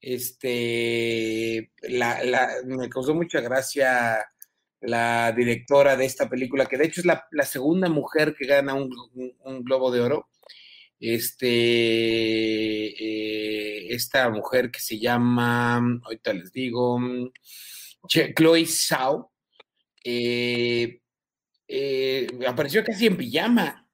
este, 0.00 1.72
la, 1.82 2.50
me 2.66 2.88
causó 2.88 3.14
mucha 3.14 3.40
gracia 3.40 4.26
la 4.80 5.32
directora 5.32 5.96
de 5.96 6.04
esta 6.04 6.28
película, 6.28 6.66
que 6.66 6.76
de 6.78 6.86
hecho 6.86 7.00
es 7.00 7.06
la, 7.06 7.26
segunda 7.44 7.88
mujer 7.88 8.34
que 8.38 8.46
gana 8.46 8.74
un 8.74 9.64
Globo 9.64 9.90
de 9.90 10.00
Oro. 10.00 10.28
Este, 11.00 12.88
eh, 12.88 13.94
esta 13.94 14.28
mujer 14.30 14.70
que 14.70 14.80
se 14.80 14.98
llama, 14.98 15.76
ahorita 16.04 16.32
les 16.32 16.52
digo, 16.52 16.98
Che- 18.08 18.32
Chloe 18.34 18.66
Zhao, 18.66 19.32
eh, 20.04 21.00
eh, 21.68 22.26
apareció 22.46 22.82
casi 22.84 23.06
en 23.06 23.16
pijama. 23.16 23.86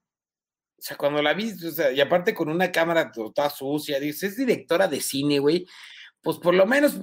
O 0.78 0.82
sea, 0.86 0.96
cuando 0.96 1.22
la 1.22 1.32
vi, 1.34 1.52
o 1.52 1.70
sea, 1.70 1.92
y 1.92 2.00
aparte 2.00 2.34
con 2.34 2.48
una 2.48 2.70
cámara 2.70 3.11
to- 3.11 3.32
toda 3.32 3.48
sucia, 3.50 3.98
dices, 3.98 4.32
es 4.32 4.36
directora 4.36 4.86
de 4.88 5.00
cine, 5.00 5.38
güey, 5.38 5.66
pues 6.22 6.38
por 6.38 6.55
lo 6.55 6.66
menos 6.66 7.00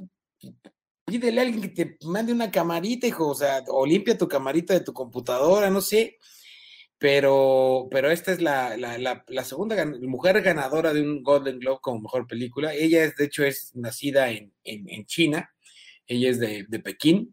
pídele 1.05 1.41
a 1.41 1.43
alguien 1.43 1.73
que 1.73 1.85
te 1.85 1.97
mande 2.05 2.31
una 2.31 2.51
camarita, 2.51 3.07
hijo, 3.07 3.29
o 3.29 3.35
sea, 3.35 3.63
o 3.67 3.85
limpia 3.85 4.17
tu 4.17 4.27
camarita 4.27 4.73
de 4.73 4.81
tu 4.81 4.93
computadora, 4.93 5.69
no 5.69 5.81
sé. 5.81 6.17
Pero, 7.01 7.87
pero 7.89 8.11
esta 8.11 8.31
es 8.31 8.41
la, 8.43 8.77
la, 8.77 8.99
la- 8.99 9.25
la 9.27 9.43
segunda 9.43 9.75
gan- 9.75 9.99
mujer 10.07 10.39
ganadora 10.43 10.93
de 10.93 11.01
un 11.01 11.23
Golden 11.23 11.57
Globe 11.57 11.79
como 11.81 12.01
mejor 12.01 12.27
película. 12.27 12.75
Ella, 12.75 13.03
es, 13.03 13.15
de 13.15 13.25
hecho, 13.25 13.43
es 13.43 13.75
nacida 13.75 14.29
en, 14.29 14.53
en- 14.63 14.87
en 14.87 15.07
China. 15.07 15.49
Ella 16.05 16.29
es 16.29 16.39
de, 16.39 16.63
de 16.69 16.79
Pekín. 16.79 17.31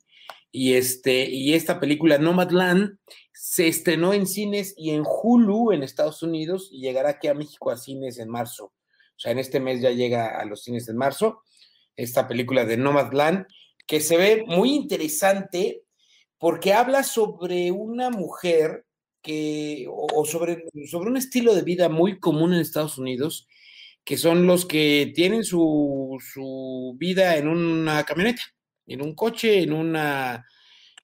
Y, 0.50 0.72
este, 0.72 1.28
y 1.28 1.52
esta 1.52 1.80
película, 1.80 2.16
Nomadland, 2.16 2.96
se 3.34 3.68
estrenó 3.68 4.14
en 4.14 4.26
cines 4.26 4.72
y 4.74 4.92
en 4.92 5.02
Hulu 5.04 5.72
en 5.72 5.82
Estados 5.82 6.22
Unidos 6.22 6.70
y 6.72 6.80
llegará 6.80 7.10
aquí 7.10 7.28
a 7.28 7.34
México 7.34 7.70
a 7.70 7.76
cines 7.76 8.18
en 8.18 8.30
marzo. 8.30 8.64
O 9.16 9.18
sea, 9.18 9.32
en 9.32 9.38
este 9.38 9.60
mes 9.60 9.82
ya 9.82 9.90
llega 9.90 10.28
a 10.40 10.46
los 10.46 10.62
cines 10.62 10.88
en 10.88 10.96
marzo. 10.96 11.42
Esta 11.94 12.26
película 12.26 12.64
de 12.64 12.78
Nomadland, 12.78 13.44
que 13.86 14.00
se 14.00 14.16
ve 14.16 14.44
muy 14.46 14.72
interesante 14.74 15.82
porque 16.38 16.72
habla 16.72 17.02
sobre 17.02 17.70
una 17.70 18.08
mujer 18.08 18.86
que, 19.28 19.84
o, 19.90 20.24
sobre, 20.24 20.64
sobre 20.86 21.10
un 21.10 21.18
estilo 21.18 21.54
de 21.54 21.60
vida 21.60 21.90
muy 21.90 22.18
común 22.18 22.54
en 22.54 22.60
Estados 22.60 22.96
Unidos, 22.96 23.46
que 24.02 24.16
son 24.16 24.46
los 24.46 24.64
que 24.64 25.12
tienen 25.14 25.44
su, 25.44 26.16
su 26.32 26.96
vida 26.98 27.36
en 27.36 27.46
una 27.46 28.04
camioneta, 28.04 28.40
en 28.86 29.02
un 29.02 29.14
coche, 29.14 29.62
en 29.62 29.74
una, 29.74 30.46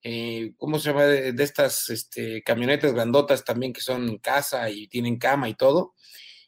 eh, 0.01 0.53
¿cómo 0.57 0.79
se 0.79 0.89
llama? 0.89 1.05
De, 1.05 1.33
de 1.33 1.43
estas 1.43 1.91
este, 1.91 2.41
camionetas 2.41 2.93
grandotas 2.93 3.45
también 3.45 3.71
que 3.71 3.81
son 3.81 4.17
casa 4.17 4.71
y 4.71 4.87
tienen 4.87 5.19
cama 5.19 5.47
y 5.47 5.53
todo, 5.53 5.93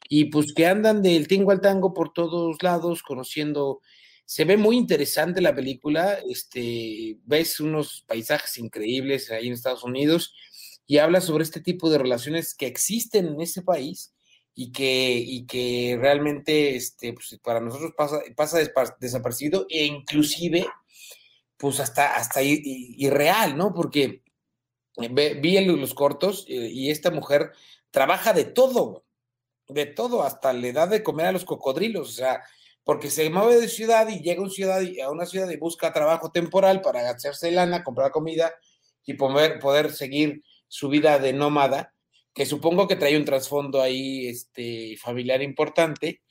y 0.09 0.25
pues 0.25 0.47
que 0.55 0.65
andan 0.65 1.03
del 1.03 1.27
tingo 1.27 1.51
al 1.51 1.61
tango 1.61 1.93
por 1.93 2.11
todos 2.11 2.57
lados, 2.63 3.03
conociendo 3.03 3.81
se 4.25 4.45
ve 4.45 4.57
muy 4.57 4.75
interesante 4.77 5.41
la 5.41 5.55
película, 5.55 6.19
este, 6.27 7.17
ves 7.23 7.59
unos 7.59 8.03
paisajes 8.07 8.57
increíbles 8.57 9.31
ahí 9.31 9.47
en 9.47 9.53
Estados 9.53 9.83
Unidos 9.83 10.33
y 10.87 10.99
habla 10.99 11.21
sobre 11.21 11.43
este 11.43 11.61
tipo 11.61 11.89
de 11.89 11.99
relaciones 11.99 12.55
que 12.55 12.67
existen 12.67 13.27
en 13.27 13.41
ese 13.41 13.61
país 13.63 14.13
y 14.55 14.71
que, 14.71 15.17
y 15.17 15.45
que 15.45 15.97
realmente 15.99 16.75
este, 16.75 17.13
pues, 17.13 17.39
para 17.43 17.59
nosotros 17.61 17.93
pasa, 17.97 18.21
pasa 18.35 18.59
desaparecido 18.99 19.67
e 19.69 19.85
inclusive 19.85 20.65
pues 21.57 21.79
hasta, 21.79 22.15
hasta 22.15 22.41
irreal, 22.43 23.57
¿no? 23.57 23.73
Porque 23.73 24.23
ve- 25.11 25.35
vi 25.35 25.57
el- 25.57 25.67
los 25.79 25.93
cortos 25.93 26.45
eh, 26.47 26.69
y 26.71 26.91
esta 26.91 27.11
mujer 27.11 27.51
trabaja 27.91 28.33
de 28.33 28.45
todo, 28.45 29.05
de 29.69 29.85
todo, 29.87 30.23
hasta 30.23 30.53
le 30.53 30.73
da 30.73 30.87
de 30.87 31.03
comer 31.03 31.27
a 31.27 31.33
los 31.33 31.45
cocodrilos, 31.45 32.09
o 32.09 32.13
sea, 32.13 32.43
porque 32.83 33.11
se 33.11 33.29
mueve 33.29 33.59
de 33.61 33.69
ciudad 33.69 34.07
y 34.09 34.21
llega 34.21 34.41
a 34.41 34.43
una 34.43 34.51
ciudad 34.51 34.81
a 35.05 35.11
una 35.11 35.25
ciudad 35.25 35.49
y 35.51 35.57
busca 35.57 35.93
trabajo 35.93 36.31
temporal 36.31 36.81
para 36.81 37.09
hacerse 37.09 37.51
lana, 37.51 37.83
comprar 37.83 38.11
comida 38.11 38.53
y 39.05 39.15
poder, 39.15 39.59
poder 39.59 39.91
seguir 39.93 40.43
su 40.67 40.89
vida 40.89 41.19
de 41.19 41.33
nómada, 41.33 41.93
que 42.33 42.45
supongo 42.45 42.87
que 42.87 42.95
trae 42.95 43.17
un 43.17 43.25
trasfondo 43.25 43.81
ahí 43.81 44.27
este, 44.27 44.95
familiar 44.97 45.41
importante 45.41 46.21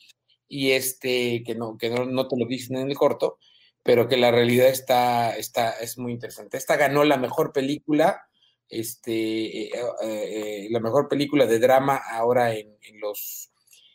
y 0.49 0.71
este, 0.73 1.43
que, 1.45 1.55
no, 1.55 1.77
que 1.77 1.91
no, 1.91 2.05
no 2.05 2.29
te 2.29 2.37
lo 2.39 2.47
dicen 2.47 2.77
en 2.77 2.91
el 2.91 2.97
corto, 2.97 3.39
pero 3.83 4.09
que 4.09 4.17
la 4.17 4.31
realidad 4.31 4.69
está, 4.69 5.37
está, 5.37 5.71
es 5.81 5.99
muy 5.99 6.13
interesante. 6.13 6.57
Esta 6.57 6.77
ganó 6.77 7.05
la 7.05 7.17
mejor 7.17 7.53
película, 7.53 8.23
este, 8.69 9.69
eh, 9.69 9.71
eh, 10.03 10.69
la 10.71 10.81
mejor 10.81 11.09
película 11.09 11.47
de 11.47 11.59
drama 11.59 11.97
ahora 11.97 12.55
en, 12.55 12.77
en 12.83 13.01
los, 13.01 13.51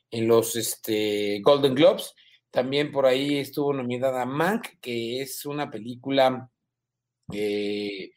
en 0.09 0.27
los 0.27 0.55
este, 0.55 1.39
Golden 1.41 1.75
Globes. 1.75 2.13
También 2.51 2.91
por 2.91 3.05
ahí 3.05 3.37
estuvo 3.37 3.73
nominada 3.73 4.25
Mank, 4.25 4.79
que 4.81 5.21
es 5.21 5.45
una 5.45 5.71
película 5.71 6.49
eh, 7.33 8.11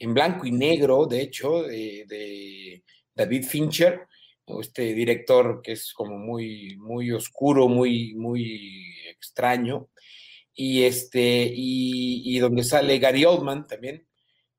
en 0.00 0.14
blanco 0.14 0.46
y 0.46 0.50
negro, 0.50 1.06
de 1.06 1.20
hecho, 1.20 1.62
de, 1.62 2.82
David 3.14 3.44
Fincher, 3.44 4.06
este 4.60 4.94
director 4.94 5.60
que 5.62 5.72
es 5.72 5.92
como 5.92 6.18
muy, 6.18 6.76
muy 6.78 7.12
oscuro, 7.12 7.68
muy, 7.68 8.14
muy 8.14 8.96
extraño, 9.08 9.90
y 10.54 10.82
este, 10.82 11.52
y, 11.54 12.38
donde 12.38 12.64
sale 12.64 12.98
Gary 12.98 13.24
Oldman 13.26 13.66
también, 13.66 14.06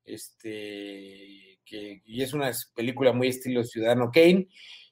este, 0.04 1.58
que, 1.64 2.02
y 2.04 2.22
es 2.22 2.32
una 2.32 2.52
película 2.74 3.12
muy 3.12 3.28
estilo 3.28 3.64
Ciudadano 3.64 4.10
Kane, 4.12 4.48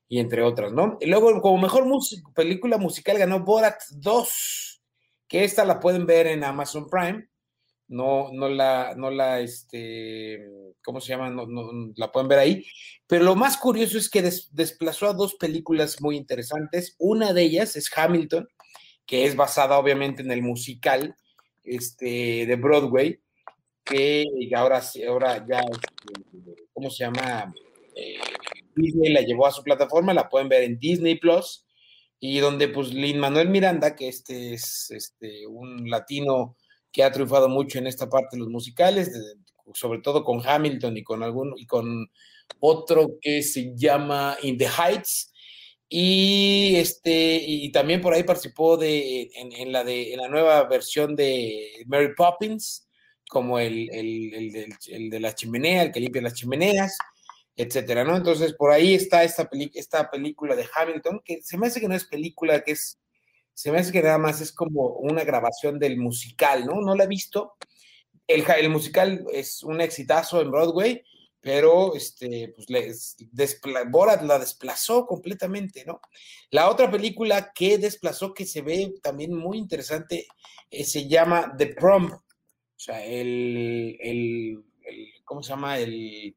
y 0.09 0.19
entre 0.19 0.43
otras, 0.43 0.73
¿no? 0.73 0.99
Luego, 1.03 1.41
como 1.41 1.63
mejor 1.63 1.87
película 2.35 2.77
musical 2.77 3.17
ganó 3.17 3.45
Borat 3.45 3.81
2, 3.93 4.83
que 5.29 5.45
esta 5.45 5.65
la 5.65 5.79
pueden 5.79 6.05
ver 6.07 6.27
en 6.27 6.43
Amazon 6.43 6.91
Prime. 6.91 7.30
No, 7.91 8.31
no 8.33 8.49
la, 8.49 8.95
no 8.97 9.11
la, 9.11 9.41
este, 9.41 10.49
¿cómo 10.85 11.01
se 11.01 11.09
llama? 11.09 11.29
No, 11.29 11.47
no, 11.47 11.93
la 11.97 12.13
pueden 12.13 12.29
ver 12.29 12.39
ahí. 12.39 12.65
Pero 13.09 13.25
lo 13.25 13.35
más 13.35 13.57
curioso 13.59 13.99
es 13.99 14.09
que 14.09 14.23
des- 14.23 14.49
desplazó 14.55 15.09
a 15.09 15.13
dos 15.13 15.35
películas 15.35 16.01
muy 16.01 16.17
interesantes. 16.17 16.95
Una 16.99 17.33
de 17.33 17.43
ellas 17.43 17.75
es 17.75 17.91
Hamilton, 17.97 18.49
que 19.07 19.25
es 19.25 19.35
basada 19.35 19.77
obviamente 19.79 20.23
en 20.23 20.31
el 20.31 20.41
musical 20.43 21.17
este, 21.65 22.47
de 22.47 22.57
Broadway, 22.57 23.21
que 23.85 24.25
ahora, 24.55 24.81
ahora 25.09 25.45
ya, 25.49 25.59
este, 25.61 26.65
¿cómo 26.73 26.91
se 26.91 27.05
llama? 27.05 27.53
Eh, 27.97 28.19
Disney 28.77 29.13
la 29.13 29.23
llevó 29.23 29.47
a 29.47 29.53
su 29.53 29.65
plataforma, 29.65 30.15
la 30.15 30.29
pueden 30.29 30.49
ver 30.49 30.63
en 30.63 30.79
Disney 30.79 31.17
Plus, 31.17 31.67
y 32.21 32.39
donde 32.39 32.69
pues 32.69 32.93
Lin 32.95 33.19
Manuel 33.19 33.49
Miranda, 33.49 33.97
que 33.97 34.09
este 34.09 34.55
es 34.55 34.91
este, 34.93 35.47
un 35.47 35.91
latino 35.91 36.57
que 36.93 37.03
ha 37.03 37.13
triunfado 37.13 37.49
mucho 37.49 37.79
en 37.79 37.87
esta 37.87 38.09
parte 38.09 38.37
de 38.37 38.41
los 38.41 38.49
musicales, 38.49 39.11
sobre 39.75 40.01
todo 40.01 40.25
con 40.25 40.41
Hamilton 40.45 40.97
y 40.97 41.03
con 41.03 41.23
algún 41.23 41.55
y 41.57 41.67
con 41.67 42.11
otro 42.59 43.19
que 43.21 43.43
se 43.43 43.73
llama 43.77 44.37
In 44.43 44.59
the 44.59 44.67
Heights. 44.67 45.33
Y 45.93 46.77
este, 46.77 47.43
y 47.45 47.73
también 47.73 48.01
por 48.01 48.15
ahí 48.15 48.23
participó 48.23 48.77
de, 48.77 49.29
en, 49.35 49.73
la 49.73 49.83
de 49.83 50.15
la 50.17 50.29
nueva 50.29 50.63
versión 50.65 51.17
de 51.17 51.85
Mary 51.87 52.15
Poppins, 52.17 52.87
como 53.29 53.59
el, 53.59 53.89
el, 53.93 54.75
el 54.89 55.11
de 55.11 55.21
la 55.21 55.35
chimenea, 55.35 55.83
el 55.83 55.93
que 55.93 56.01
limpia 56.01 56.23
las 56.23 56.35
chimeneas, 56.35 56.97
etcétera, 57.57 58.05
¿no? 58.05 58.17
Entonces, 58.17 58.55
por 58.55 58.71
ahí 58.71 58.95
está 58.95 59.25
esta, 59.25 59.51
peli- 59.51 59.73
esta 59.75 60.09
película 60.11 60.55
de 60.55 60.67
Hamilton, 60.73 61.23
que 61.25 61.43
se 61.43 61.59
me 61.59 61.67
hace 61.67 61.81
que 61.81 61.89
no 61.89 61.95
es 61.95 62.05
película, 62.05 62.63
que 62.63 62.73
es, 62.73 62.99
se 63.61 63.71
me 63.71 63.79
hace 63.79 63.93
que 63.93 64.03
nada 64.03 64.17
más 64.19 64.41
es 64.41 64.53
como 64.53 64.89
una 65.01 65.23
grabación 65.25 65.79
del 65.79 65.99
musical, 65.99 66.65
¿no? 66.65 66.81
No 66.81 66.95
la 66.95 67.05
he 67.05 67.07
visto. 67.07 67.57
El, 68.27 68.45
el 68.59 68.71
musical 68.71 69.25
es 69.33 69.63
un 69.63 69.81
exitazo 69.83 70.41
en 70.41 70.51
Broadway, 70.51 71.03
pero 71.41 71.95
este, 71.95 72.53
pues, 72.57 72.71
les 72.71 73.17
despla- 73.33 73.91
Borat 73.91 74.23
la 74.23 74.39
desplazó 74.39 75.05
completamente, 75.07 75.85
¿no? 75.85 76.01
La 76.51 76.71
otra 76.71 76.91
película 76.91 77.53
que 77.55 77.77
desplazó, 77.77 78.33
que 78.33 78.47
se 78.47 78.63
ve 78.63 78.95
también 79.03 79.35
muy 79.35 79.59
interesante, 79.59 80.27
eh, 80.71 80.85
se 80.85 81.07
llama 81.07 81.53
The 81.59 81.67
Prom, 81.75 82.11
o 82.13 82.23
sea, 82.77 83.05
el, 83.05 83.99
el- 84.01 84.65
¿cómo 85.25 85.43
se 85.43 85.51
llama? 85.51 85.79
El, 85.79 86.35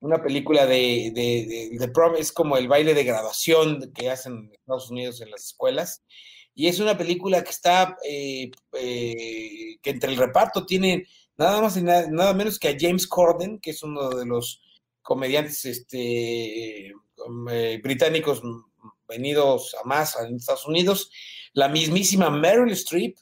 una 0.00 0.22
película 0.22 0.66
de, 0.66 1.12
de, 1.14 1.46
de- 1.46 1.78
de 1.78 1.88
prom, 1.88 2.14
es 2.16 2.32
como 2.32 2.56
el 2.56 2.68
baile 2.68 2.92
de 2.92 3.04
graduación 3.04 3.92
que 3.94 4.10
hacen 4.10 4.32
en 4.34 4.52
Estados 4.52 4.90
Unidos 4.90 5.20
en 5.20 5.30
las 5.30 5.44
escuelas. 5.46 6.02
Y 6.54 6.68
es 6.68 6.80
una 6.80 6.96
película 6.96 7.42
que 7.42 7.50
está, 7.50 7.96
eh, 8.08 8.50
eh, 8.74 9.78
que 9.82 9.90
entre 9.90 10.10
el 10.10 10.18
reparto 10.18 10.66
tiene 10.66 11.06
nada 11.36 11.60
más 11.60 11.76
y 11.76 11.82
nada, 11.82 12.06
nada 12.10 12.34
menos 12.34 12.58
que 12.58 12.68
a 12.68 12.76
James 12.78 13.06
Corden, 13.06 13.58
que 13.58 13.70
es 13.70 13.82
uno 13.82 14.10
de 14.10 14.26
los 14.26 14.60
comediantes 15.02 15.64
este, 15.64 16.88
eh, 16.88 17.80
británicos 17.82 18.42
venidos 19.06 19.74
a 19.82 19.86
más 19.86 20.16
en 20.20 20.36
Estados 20.36 20.66
Unidos, 20.66 21.10
la 21.52 21.68
mismísima 21.68 22.30
Meryl 22.30 22.72
Streep 22.72 23.16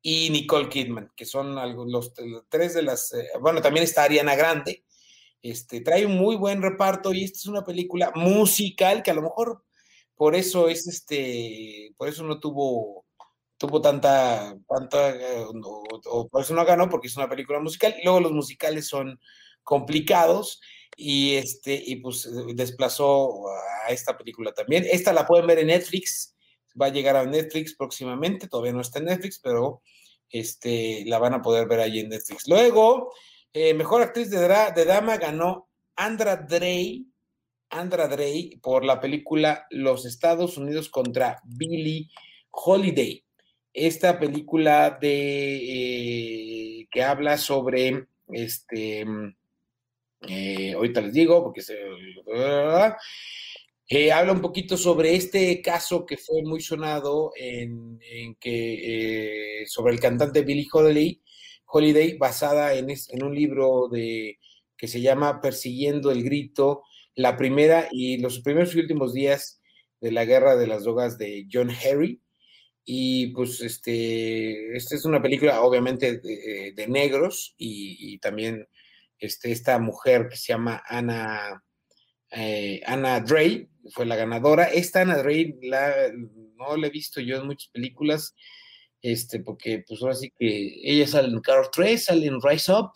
y 0.00 0.30
Nicole 0.30 0.68
Kidman, 0.68 1.10
que 1.16 1.24
son 1.24 1.54
los, 1.54 2.12
los 2.18 2.48
tres 2.48 2.74
de 2.74 2.82
las, 2.82 3.12
eh, 3.12 3.28
bueno, 3.40 3.60
también 3.60 3.84
está 3.84 4.04
Ariana 4.04 4.36
Grande, 4.36 4.84
este, 5.42 5.80
trae 5.80 6.06
un 6.06 6.16
muy 6.16 6.36
buen 6.36 6.62
reparto 6.62 7.12
y 7.12 7.24
esta 7.24 7.38
es 7.38 7.46
una 7.46 7.64
película 7.64 8.12
musical 8.14 9.02
que 9.02 9.10
a 9.10 9.14
lo 9.14 9.22
mejor 9.22 9.64
por 10.16 10.34
eso 10.34 10.68
es 10.68 10.86
este, 10.86 11.92
por 11.96 12.08
eso 12.08 12.22
no 12.24 12.38
tuvo, 12.40 13.04
tuvo 13.56 13.80
tanta, 13.80 14.56
tanta, 14.68 15.10
eh, 15.10 15.44
o, 15.46 16.28
por 16.28 16.42
eso 16.42 16.54
no 16.54 16.64
ganó, 16.64 16.88
porque 16.88 17.08
es 17.08 17.16
una 17.16 17.28
película 17.28 17.60
musical. 17.60 17.94
Luego 18.04 18.20
los 18.20 18.32
musicales 18.32 18.88
son 18.88 19.18
complicados 19.62 20.60
y 20.96 21.34
este, 21.34 21.74
y 21.74 21.96
pues 21.96 22.26
eh, 22.26 22.30
desplazó 22.54 23.48
a 23.86 23.90
esta 23.90 24.16
película 24.16 24.52
también. 24.52 24.84
Esta 24.90 25.12
la 25.12 25.26
pueden 25.26 25.46
ver 25.46 25.58
en 25.60 25.68
Netflix, 25.68 26.36
va 26.80 26.86
a 26.86 26.90
llegar 26.92 27.16
a 27.16 27.24
Netflix 27.24 27.74
próximamente, 27.74 28.48
todavía 28.48 28.72
no 28.72 28.80
está 28.80 28.98
en 28.98 29.06
Netflix, 29.06 29.38
pero 29.38 29.82
este, 30.30 31.04
la 31.06 31.18
van 31.18 31.34
a 31.34 31.42
poder 31.42 31.68
ver 31.68 31.80
ahí 31.80 32.00
en 32.00 32.08
Netflix. 32.08 32.48
Luego, 32.48 33.12
eh, 33.52 33.74
mejor 33.74 34.02
actriz 34.02 34.30
de, 34.30 34.38
dra- 34.38 34.72
de 34.74 34.84
dama 34.84 35.16
ganó 35.18 35.68
Andra 35.96 36.36
Day, 36.36 37.06
Andra 37.72 38.06
Day 38.06 38.58
por 38.62 38.84
la 38.84 39.00
película 39.00 39.66
Los 39.70 40.04
Estados 40.04 40.56
Unidos 40.58 40.88
contra 40.88 41.40
Billie 41.44 42.08
Holiday. 42.50 43.24
Esta 43.72 44.18
película 44.20 44.98
de 45.00 45.56
eh, 46.80 46.88
que 46.90 47.02
habla 47.02 47.38
sobre 47.38 48.06
este 48.28 49.04
eh, 50.28 50.72
ahorita 50.74 51.00
les 51.00 51.12
digo 51.14 51.42
porque 51.42 51.62
se 51.62 51.76
eh, 53.88 54.12
habla 54.12 54.32
un 54.32 54.40
poquito 54.40 54.76
sobre 54.76 55.16
este 55.16 55.60
caso 55.60 56.06
que 56.06 56.16
fue 56.16 56.42
muy 56.44 56.60
sonado 56.60 57.32
en, 57.36 57.98
que 58.38 59.62
eh, 59.62 59.66
sobre 59.66 59.94
el 59.94 60.00
cantante 60.00 60.42
Billie 60.42 60.68
Holiday, 60.72 61.20
Holiday 61.66 62.16
basada 62.18 62.74
en, 62.74 62.90
en 62.90 63.24
un 63.24 63.34
libro 63.34 63.88
de 63.88 64.38
que 64.76 64.86
se 64.86 65.00
llama 65.00 65.40
Persiguiendo 65.40 66.10
el 66.10 66.22
grito, 66.22 66.82
la 67.14 67.36
primera 67.36 67.88
y 67.90 68.18
los 68.18 68.40
primeros 68.40 68.74
y 68.74 68.80
últimos 68.80 69.12
días 69.12 69.60
de 70.00 70.12
la 70.12 70.24
guerra 70.24 70.56
de 70.56 70.66
las 70.66 70.84
drogas 70.84 71.18
de 71.18 71.46
John 71.50 71.70
Harry. 71.70 72.20
Y 72.84 73.28
pues 73.28 73.60
este, 73.60 74.76
esta 74.76 74.96
es 74.96 75.04
una 75.04 75.22
película 75.22 75.62
obviamente 75.62 76.18
de, 76.18 76.86
negros 76.88 77.54
y, 77.56 78.14
y 78.14 78.18
también 78.18 78.66
este, 79.22 79.52
esta 79.52 79.78
mujer 79.78 80.28
que 80.28 80.36
se 80.36 80.52
llama 80.52 80.82
Ana, 80.84 81.62
eh, 82.32 82.80
Ana 82.84 83.20
Drey 83.20 83.68
fue 83.92 84.04
la 84.04 84.16
ganadora. 84.16 84.64
Esta 84.64 85.02
Ana 85.02 85.18
Drey 85.18 85.54
la, 85.62 86.10
no 86.56 86.76
la 86.76 86.88
he 86.88 86.90
visto 86.90 87.20
yo 87.20 87.36
en 87.36 87.46
muchas 87.46 87.68
películas, 87.68 88.34
este, 89.00 89.38
porque 89.38 89.84
pues 89.86 90.02
ahora 90.02 90.16
sí 90.16 90.32
que 90.36 90.80
ella 90.82 91.06
sale 91.06 91.28
en 91.28 91.40
Car 91.40 91.70
3, 91.70 92.04
sale 92.04 92.26
en 92.26 92.40
Rise 92.42 92.72
Up, 92.72 92.94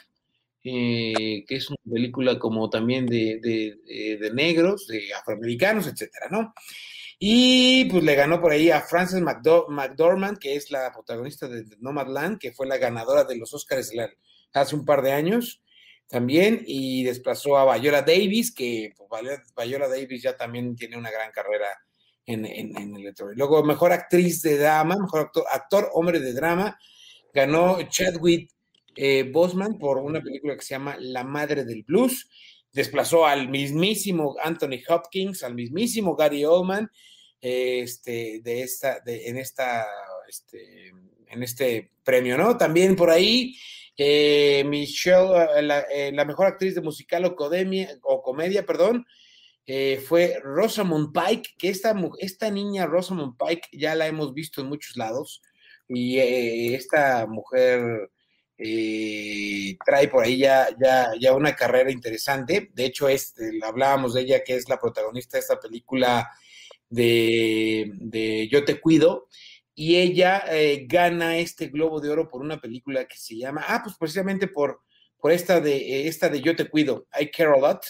eh, 0.68 1.44
que 1.46 1.56
es 1.56 1.70
una 1.70 1.78
película 1.90 2.38
como 2.40 2.68
también 2.68 3.06
de, 3.06 3.38
de- 3.40 3.76
de- 4.18 4.30
negros, 4.32 4.88
de 4.88 5.14
afroamericanos, 5.14 5.86
etcétera, 5.86 6.26
¿no? 6.30 6.52
Y 7.18 7.84
pues 7.86 8.02
le 8.04 8.14
ganó 8.16 8.40
por 8.40 8.52
ahí 8.52 8.70
a 8.70 8.80
Frances 8.82 9.22
McDor- 9.22 9.68
McDormand, 9.68 10.38
que 10.38 10.56
es 10.56 10.70
la 10.72 10.92
protagonista 10.92 11.48
de 11.48 11.64
Nomadland, 11.78 12.38
que 12.38 12.52
fue 12.52 12.66
la 12.66 12.78
ganadora 12.78 13.24
de 13.24 13.36
los 13.36 13.54
Oscars 13.54 13.92
hace 14.52 14.74
un 14.76 14.84
par 14.84 15.02
de 15.02 15.12
años 15.12 15.62
también, 16.08 16.62
y 16.66 17.04
desplazó 17.04 17.58
a 17.58 17.78
Viola 17.78 18.02
Davis, 18.02 18.52
que 18.54 18.92
pues, 18.96 19.08
Davis 19.88 20.22
ya 20.22 20.36
también 20.36 20.76
tiene 20.76 20.96
una 20.96 21.10
gran 21.10 21.30
carrera 21.32 21.68
en, 22.26 22.44
el. 22.44 23.00
Y 23.32 23.36
Luego, 23.36 23.62
mejor 23.64 23.92
actriz 23.92 24.42
de 24.42 24.58
drama, 24.58 24.96
mejor 25.00 25.20
actor, 25.20 25.44
actor 25.52 25.90
hombre 25.94 26.20
de 26.20 26.32
drama, 26.32 26.76
ganó 27.32 27.78
Chadwick 27.88 28.50
eh, 28.96 29.24
Boseman 29.30 29.78
por 29.78 29.98
una 29.98 30.22
película 30.22 30.56
que 30.56 30.62
se 30.62 30.74
llama 30.74 30.96
La 30.98 31.24
Madre 31.24 31.64
del 31.64 31.82
Blues. 31.82 32.28
Desplazó 32.72 33.26
al 33.26 33.48
mismísimo 33.48 34.36
Anthony 34.42 34.80
Hopkins, 34.88 35.42
al 35.42 35.54
mismísimo 35.54 36.16
Gary 36.16 36.44
Oldman, 36.44 36.90
eh, 37.40 37.80
este, 37.80 38.40
de 38.42 38.62
esta, 38.62 39.00
de, 39.00 39.28
en 39.28 39.36
esta, 39.36 39.86
este, 40.28 40.88
en 41.28 41.42
este 41.42 41.92
premio, 42.02 42.36
¿no? 42.38 42.56
También 42.56 42.96
por 42.96 43.10
ahí, 43.10 43.54
eh, 43.96 44.64
Michelle, 44.66 45.46
eh, 45.90 46.10
la, 46.12 46.24
mejor 46.24 46.46
actriz 46.46 46.74
de 46.74 46.80
musical 46.80 47.24
o, 47.24 47.36
o 48.02 48.22
comedia, 48.22 48.64
perdón, 48.66 49.06
fue 50.06 50.40
Rosamund 50.42 51.12
Pike, 51.12 51.54
que 51.58 51.68
esta, 51.68 51.94
esta 52.18 52.50
niña 52.50 52.86
Rosamund 52.86 53.36
Pike 53.36 53.68
ya 53.72 53.94
la 53.94 54.06
hemos 54.06 54.32
visto 54.32 54.60
en 54.60 54.68
muchos 54.68 54.96
lados, 54.96 55.42
y 55.88 56.18
esta 56.18 57.26
mujer 57.26 58.10
trae 59.84 60.08
por 60.08 60.24
ahí 60.24 60.38
ya, 60.38 60.68
ya, 60.82 61.12
ya 61.20 61.34
una 61.34 61.54
carrera 61.54 61.90
interesante. 61.90 62.70
De 62.74 62.84
hecho, 62.86 63.08
este, 63.08 63.58
hablábamos 63.62 64.14
de 64.14 64.22
ella, 64.22 64.44
que 64.44 64.54
es 64.56 64.68
la 64.68 64.78
protagonista 64.78 65.36
de 65.36 65.40
esta 65.40 65.58
película 65.60 66.28
de, 66.88 67.90
de 67.94 68.48
Yo 68.48 68.64
te 68.64 68.80
cuido, 68.80 69.28
y 69.74 69.96
ella 69.96 70.42
eh, 70.48 70.86
gana 70.88 71.36
este 71.38 71.66
Globo 71.68 72.00
de 72.00 72.08
Oro 72.10 72.28
por 72.28 72.40
una 72.40 72.60
película 72.60 73.04
que 73.06 73.16
se 73.18 73.36
llama, 73.36 73.64
ah, 73.68 73.82
pues 73.84 73.96
precisamente 73.98 74.48
por, 74.48 74.80
por 75.18 75.32
esta, 75.32 75.60
de, 75.60 76.08
esta 76.08 76.28
de 76.28 76.40
Yo 76.40 76.56
te 76.56 76.68
cuido, 76.68 77.06
I 77.20 77.30
Care 77.30 77.50
a 77.50 77.58
Lot, 77.60 77.84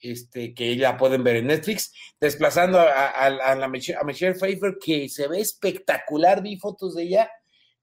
este, 0.00 0.54
que 0.54 0.76
ya 0.76 0.96
pueden 0.96 1.22
ver 1.22 1.36
en 1.36 1.48
Netflix, 1.48 1.92
desplazando 2.18 2.78
a, 2.80 2.84
a- 3.08 3.26
a 3.26 3.54
la 3.54 3.66
a 3.66 3.68
Michelle 4.04 4.34
Pfeiffer, 4.34 4.76
que 4.82 5.08
se 5.10 5.28
ve 5.28 5.40
espectacular, 5.40 6.42
vi 6.42 6.56
fotos 6.56 6.94
de 6.94 7.02
ella, 7.02 7.30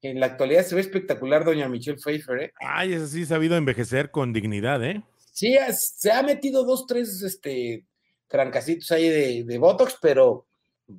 en 0.02 0.20
la 0.20 0.28
actualidad 0.28 0.64
se 0.66 0.76
ve 0.76 0.82
espectacular 0.82 1.44
doña 1.44 1.68
Michelle 1.70 1.98
Pfeiffer, 1.98 2.40
¿eh? 2.40 2.54
Ay, 2.60 2.94
ese 2.94 3.08
sí 3.08 3.24
ha 3.24 3.28
sabido 3.28 3.58
envejecer 3.58 4.12
con 4.12 4.34
dignidad, 4.34 4.84
¿eh? 4.84 5.04
Sí, 5.32 5.56
es- 5.56 5.94
se 5.98 6.12
ha 6.12 6.22
metido 6.24 6.64
dos, 6.64 6.86
tres 6.86 7.22
este, 7.24 7.86
trancacitos 8.28 8.92
ahí 8.92 9.10
de, 9.10 9.44
de 9.44 9.58
Botox, 9.58 9.98
pero 10.02 10.46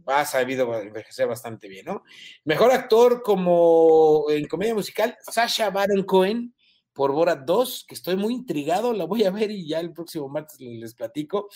ha 0.06 0.24
sabido 0.24 0.78
envejecer 0.80 1.26
bastante 1.26 1.68
bien, 1.68 1.86
¿no? 1.86 2.02
Mejor 2.44 2.72
actor 2.72 3.22
como 3.22 4.26
en 4.30 4.46
comedia 4.46 4.74
musical, 4.74 5.16
Sasha 5.22 5.70
Baron 5.70 6.02
Cohen 6.04 6.54
por 6.92 7.12
Borat 7.12 7.44
2, 7.44 7.84
que 7.88 7.94
estoy 7.94 8.16
muy 8.16 8.34
intrigado, 8.34 8.92
la 8.92 9.04
voy 9.04 9.24
a 9.24 9.30
ver 9.30 9.50
y 9.52 9.68
ya 9.68 9.78
el 9.78 9.92
próximo 9.92 10.28
martes 10.28 10.60
les, 10.60 10.94
platico. 10.94 11.48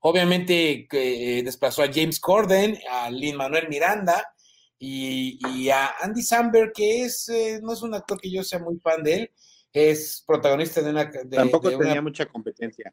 Obviamente 0.00 0.86
que 0.88 1.38
eh, 1.38 1.42
desplazó 1.42 1.82
a 1.82 1.90
James 1.92 2.20
Corden, 2.20 2.78
a 2.90 3.10
Lin 3.10 3.36
Manuel 3.36 3.68
Miranda 3.68 4.33
y, 4.78 5.38
y 5.56 5.70
a 5.70 5.94
Andy 6.00 6.22
Samberg, 6.22 6.72
que 6.72 7.04
es, 7.04 7.28
eh, 7.28 7.60
no 7.62 7.72
es 7.72 7.82
un 7.82 7.94
actor 7.94 8.20
que 8.20 8.30
yo 8.30 8.42
sea 8.42 8.58
muy 8.58 8.78
fan 8.78 9.02
de 9.02 9.14
él, 9.14 9.30
es 9.72 10.22
protagonista 10.26 10.80
de 10.82 10.90
una... 10.90 11.04
de- 11.06 11.36
Tampoco 11.36 11.68
de 11.70 11.76
una- 11.76 11.86
tenía 11.86 12.02
mucha 12.02 12.26
competencia. 12.26 12.92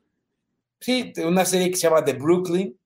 Sí, 0.80 1.12
de 1.16 1.26
una 1.26 1.46
serie 1.46 1.70
que 1.70 1.76
se 1.76 1.84
llama 1.84 2.04
The 2.04 2.14
Brooklyn. 2.14 2.78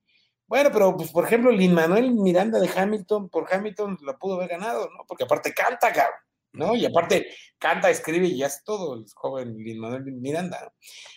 Bueno, 0.48 0.70
pero 0.72 0.96
pues 0.98 1.12
por 1.12 1.26
ejemplo, 1.26 1.50
Lin 1.52 1.74
Manuel 1.74 2.12
Miranda 2.14 2.60
de 2.60 2.70
Hamilton, 2.70 3.30
por 3.30 3.52
Hamilton 3.52 3.98
la 4.06 4.18
pudo 4.18 4.36
haber 4.36 4.50
ganado, 4.50 4.90
¿no? 4.92 5.06
Porque 5.08 5.24
aparte 5.24 5.54
canta, 5.54 5.92
cabrón, 5.94 6.20
¿no? 6.54 6.76
Y 6.76 6.86
aparte 6.86 7.28
canta, 7.58 7.90
escribe 7.90 8.28
y 8.28 8.44
hace 8.44 8.60
todo 8.66 8.94
el 8.96 9.06
joven 9.16 9.56
Lin 9.58 9.80
Manuel 9.80 10.04
Miranda. 10.12 10.72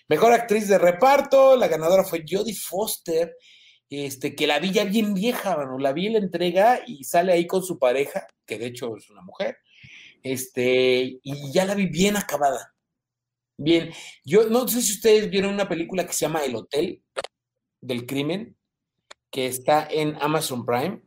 Mejor 0.09 0.33
actriz 0.33 0.69
de 0.69 0.79
reparto, 0.79 1.57
la 1.57 1.69
ganadora 1.69 2.05
fue 2.05 2.25
Jodie 2.27 2.55
Foster, 2.55 3.35
este, 3.91 4.35
que 4.35 4.47
la 4.47 4.59
vi 4.59 4.73
ya 4.73 4.85
bien 4.85 5.15
vieja, 5.15 5.57
mano, 5.57 5.79
la 5.79 5.93
vi 5.93 6.09
la 6.09 6.19
entrega 6.19 6.81
y 6.87 7.05
sale 7.05 7.33
ahí 7.33 7.47
con 7.47 7.63
su 7.63 7.79
pareja, 7.79 8.27
que 8.47 8.59
de 8.59 8.67
hecho 8.67 8.97
es 8.97 9.09
una 9.11 9.23
mujer, 9.23 9.59
este, 10.23 11.19
y 11.23 11.53
ya 11.53 11.65
la 11.65 11.75
vi 11.75 11.87
bien 11.87 12.17
acabada. 12.17 12.75
Bien, 13.57 13.91
yo 14.25 14.49
no 14.49 14.69
sé 14.69 14.83
si 14.83 14.93
ustedes 14.93 15.31
vieron 15.31 15.55
una 15.55 15.69
película 15.69 16.07
que 16.07 16.13
se 16.13 16.21
llama 16.21 16.45
El 16.45 16.55
Hotel 16.55 17.03
del 17.81 18.07
Crimen, 18.07 18.57
que 19.31 19.47
está 19.47 19.89
en 19.91 20.17
Amazon 20.21 20.65
Prime, 20.65 21.03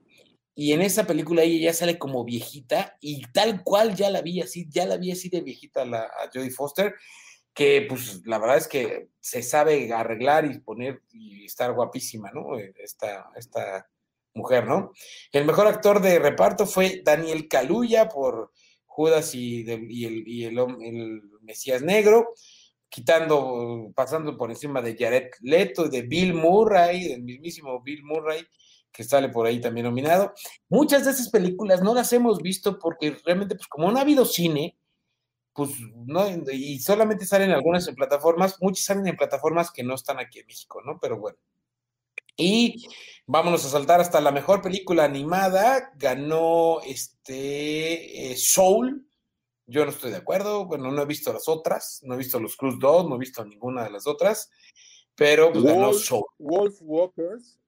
y 0.53 0.73
en 0.73 0.81
esa 0.81 1.07
película 1.07 1.43
ella 1.43 1.71
ya 1.71 1.73
sale 1.73 1.97
como 1.97 2.25
viejita, 2.25 2.97
y 2.99 3.21
tal 3.31 3.63
cual 3.63 3.95
ya 3.95 4.09
la 4.09 4.21
vi 4.21 4.41
así, 4.41 4.67
ya 4.69 4.85
la 4.85 4.97
vi 4.97 5.11
así 5.11 5.29
de 5.29 5.41
viejita 5.41 5.85
la, 5.85 6.01
a 6.01 6.29
Jodie 6.33 6.51
Foster, 6.51 6.95
que 7.53 7.85
pues 7.87 8.21
la 8.25 8.39
verdad 8.39 8.57
es 8.57 8.67
que 8.67 9.09
se 9.19 9.43
sabe 9.43 9.91
arreglar 9.93 10.45
y 10.45 10.59
poner 10.59 11.01
y 11.11 11.45
estar 11.45 11.73
guapísima, 11.73 12.31
¿no? 12.31 12.57
Eh, 12.57 12.73
Esta, 12.77 13.29
esta 13.35 13.89
mujer, 14.33 14.65
¿no? 14.65 14.91
El 15.31 15.45
mejor 15.45 15.67
actor 15.67 16.01
de 16.01 16.19
reparto 16.19 16.65
fue 16.65 17.01
Daniel 17.03 17.47
Kaluuya 17.47 18.07
por 18.07 18.51
Judas 18.85 19.35
y, 19.35 19.69
el, 19.69 20.25
el 20.81 21.21
Mesías 21.41 21.81
Negro, 21.81 22.33
quitando, 22.89 23.91
pasando 23.95 24.37
por 24.37 24.49
encima 24.49 24.81
de 24.81 24.95
Jared 24.97 25.29
Leto 25.41 25.87
de 25.87 26.01
Bill 26.03 26.33
Murray, 26.33 27.07
del 27.07 27.23
mismísimo 27.23 27.81
Bill 27.81 28.03
Murray, 28.03 28.45
que 28.91 29.03
sale 29.03 29.29
por 29.29 29.47
ahí 29.47 29.61
también 29.61 29.85
nominado. 29.85 30.33
Muchas 30.69 31.05
de 31.05 31.11
esas 31.11 31.29
películas 31.29 31.81
no 31.81 31.93
las 31.93 32.11
hemos 32.11 32.41
visto 32.41 32.77
porque 32.77 33.15
realmente, 33.25 33.55
pues 33.55 33.67
como 33.67 33.91
no 33.91 33.97
ha 33.97 34.01
habido 34.01 34.25
cine, 34.25 34.77
pues 35.53 35.71
no, 36.05 36.25
y 36.51 36.79
solamente 36.79 37.25
salen 37.25 37.51
algunas 37.51 37.87
en 37.87 37.95
plataformas, 37.95 38.57
muchas 38.61 38.85
salen 38.85 39.07
en 39.07 39.17
plataformas 39.17 39.71
que 39.71 39.83
no 39.83 39.95
están 39.95 40.19
aquí 40.19 40.39
en 40.39 40.47
México, 40.47 40.81
¿no? 40.85 40.97
Pero 40.99 41.19
bueno. 41.19 41.37
Y 42.37 42.87
vámonos 43.27 43.65
a 43.65 43.69
saltar 43.69 43.99
hasta 43.99 44.21
la 44.21 44.31
mejor 44.31 44.61
película 44.61 45.03
animada, 45.03 45.91
ganó 45.95 46.81
este 46.81 48.31
eh, 48.31 48.37
Soul. 48.37 49.05
Yo 49.67 49.85
no 49.85 49.91
estoy 49.91 50.11
de 50.11 50.17
acuerdo, 50.17 50.65
bueno, 50.65 50.91
no 50.91 51.01
he 51.01 51.05
visto 51.05 51.31
las 51.31 51.47
otras, 51.47 52.01
no 52.03 52.15
he 52.15 52.17
visto 52.17 52.39
los 52.39 52.55
Cruz 52.55 52.79
2, 52.79 53.07
no 53.07 53.15
he 53.15 53.19
visto 53.19 53.45
ninguna 53.45 53.83
de 53.83 53.91
las 53.91 54.07
otras, 54.07 54.49
pero 55.15 55.51
pues, 55.51 55.63
ganó 55.63 55.93
Soul. 55.93 56.25
Wolf 56.39 56.77
Walkers. 56.81 57.60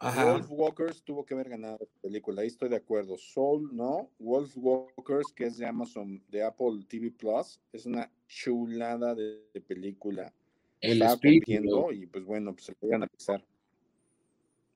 Ajá. 0.00 0.32
Wolf 0.32 0.46
Walkers 0.50 1.02
tuvo 1.02 1.24
que 1.24 1.34
haber 1.34 1.48
ganado 1.48 1.78
la 1.80 2.00
película, 2.02 2.42
ahí 2.42 2.46
estoy 2.48 2.68
de 2.68 2.76
acuerdo. 2.76 3.16
Soul, 3.18 3.74
no. 3.74 4.10
Wolf 4.18 4.52
Walkers, 4.56 5.32
que 5.32 5.44
es 5.46 5.56
de 5.58 5.66
Amazon, 5.66 6.22
de 6.28 6.44
Apple 6.44 6.84
TV 6.88 7.10
Plus, 7.10 7.60
es 7.72 7.84
una 7.84 8.10
chulada 8.28 9.14
de, 9.14 9.42
de 9.52 9.60
película. 9.60 10.32
El 10.80 11.02
espíritu, 11.02 11.64
¿no? 11.64 11.90
y 11.92 12.06
pues 12.06 12.24
bueno, 12.24 12.52
pues 12.52 12.66
se 12.66 12.76
lo 12.80 12.88
iban 12.88 13.02
a 13.02 13.06
pisar. 13.08 13.44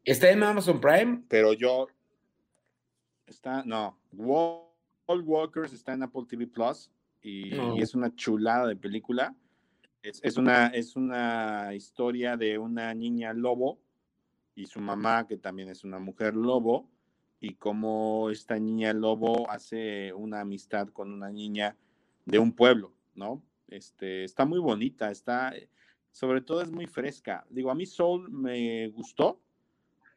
¿Está 0.04 0.30
en 0.32 0.42
Amazon 0.42 0.80
Prime? 0.80 1.22
Pero 1.28 1.52
yo. 1.52 1.86
Está, 3.26 3.62
no. 3.64 3.96
Wolf 4.10 4.64
Walkers 5.24 5.72
está 5.72 5.92
en 5.92 6.02
Apple 6.02 6.24
TV 6.28 6.48
Plus 6.48 6.90
y, 7.22 7.50
No. 7.50 7.76
y 7.76 7.82
es 7.82 7.94
una 7.94 8.12
chulada 8.16 8.66
de 8.66 8.74
película. 8.74 9.36
Es, 10.02 10.18
es 10.24 10.36
una, 10.36 10.66
es 10.68 10.96
una 10.96 11.72
historia 11.76 12.36
de 12.36 12.58
una 12.58 12.92
niña 12.92 13.32
lobo 13.32 13.78
y 14.54 14.66
su 14.66 14.80
mamá, 14.80 15.26
que 15.26 15.36
también 15.38 15.68
es 15.68 15.84
una 15.84 15.98
mujer 15.98 16.34
lobo, 16.34 16.88
y 17.40 17.54
cómo 17.54 18.30
esta 18.30 18.58
niña 18.58 18.92
lobo 18.92 19.50
hace 19.50 20.12
una 20.12 20.40
amistad 20.40 20.88
con 20.88 21.12
una 21.12 21.30
niña 21.30 21.76
de 22.24 22.38
un 22.38 22.52
pueblo, 22.52 22.92
¿no? 23.14 23.42
Este, 23.68 24.24
está 24.24 24.44
muy 24.44 24.60
bonita, 24.60 25.10
está, 25.10 25.52
sobre 26.12 26.40
todo 26.40 26.62
es 26.62 26.70
muy 26.70 26.86
fresca. 26.86 27.44
Digo, 27.50 27.70
a 27.70 27.74
mí 27.74 27.84
Soul 27.86 28.30
me 28.30 28.88
gustó, 28.88 29.40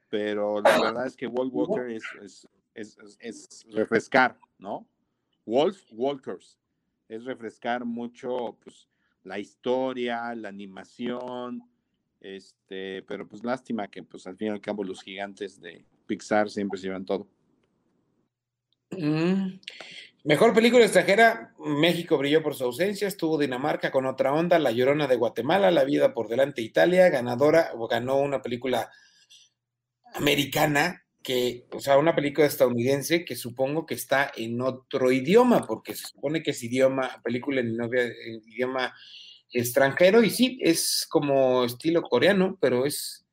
pero 0.09 0.61
la 0.61 0.79
verdad 0.79 1.07
es 1.07 1.15
que 1.15 1.27
Wolf 1.27 1.53
Walker 1.53 1.89
es, 1.89 2.03
es, 2.21 2.47
es, 2.75 2.97
es- 2.97 3.17
es 3.19 3.65
refrescar, 3.71 4.37
¿no? 4.59 4.85
Wolf 5.45 5.81
Walkers 5.93 6.59
es 7.07 7.23
refrescar 7.23 7.85
mucho, 7.85 8.57
pues, 8.63 8.87
la 9.23 9.39
historia, 9.39 10.33
la 10.35 10.49
animación, 10.49 11.63
este, 12.25 13.03
pero 13.03 13.27
pues 13.27 13.43
lástima 13.43 13.87
que, 13.87 14.01
pues, 14.01 14.25
al 14.25 14.35
fin 14.35 14.47
y 14.47 14.51
al 14.51 14.61
cabo 14.61 14.83
los 14.83 15.03
gigantes 15.03 15.61
de 15.61 15.85
Pixar 16.07 16.49
siempre 16.49 16.79
se 16.79 16.87
llevan 16.87 17.05
todo. 17.05 17.27
Mm. 18.89 19.59
Mejor 20.23 20.55
película 20.55 20.83
extranjera, 20.83 21.53
México 21.59 22.17
brilló 22.17 22.41
por 22.41 22.55
su 22.55 22.63
ausencia, 22.63 23.07
estuvo 23.07 23.37
Dinamarca 23.37 23.91
con 23.91 24.07
otra 24.07 24.33
onda, 24.33 24.57
La 24.57 24.71
Llorona 24.71 25.05
de 25.05 25.17
Guatemala, 25.17 25.69
La 25.69 25.83
Vida 25.83 26.15
por 26.15 26.27
Delante 26.27 26.63
Italia, 26.63 27.09
ganadora, 27.09 27.71
o 27.75 27.87
ganó 27.87 28.17
una 28.17 28.41
película 28.41 28.89
americana, 30.15 31.03
que, 31.21 31.67
o 31.71 31.79
sea, 31.79 31.99
una 31.99 32.15
película 32.15 32.47
estadounidense 32.47 33.23
que 33.23 33.35
supongo 33.35 33.85
que 33.85 33.93
está 33.93 34.31
en 34.35 34.59
otro 34.61 35.11
idioma, 35.11 35.61
porque 35.67 35.93
se 35.93 36.07
supone 36.07 36.41
que 36.41 36.51
es 36.51 36.63
idioma, 36.63 37.21
película 37.23 37.61
en, 37.61 37.79
en 37.79 38.41
idioma 38.47 38.95
extranjero, 39.51 40.23
y 40.23 40.29
sí, 40.29 40.59
es 40.61 41.05
como 41.09 41.63
estilo 41.65 42.01
coreano, 42.01 42.57
pero 42.59 42.85
es, 42.85 43.25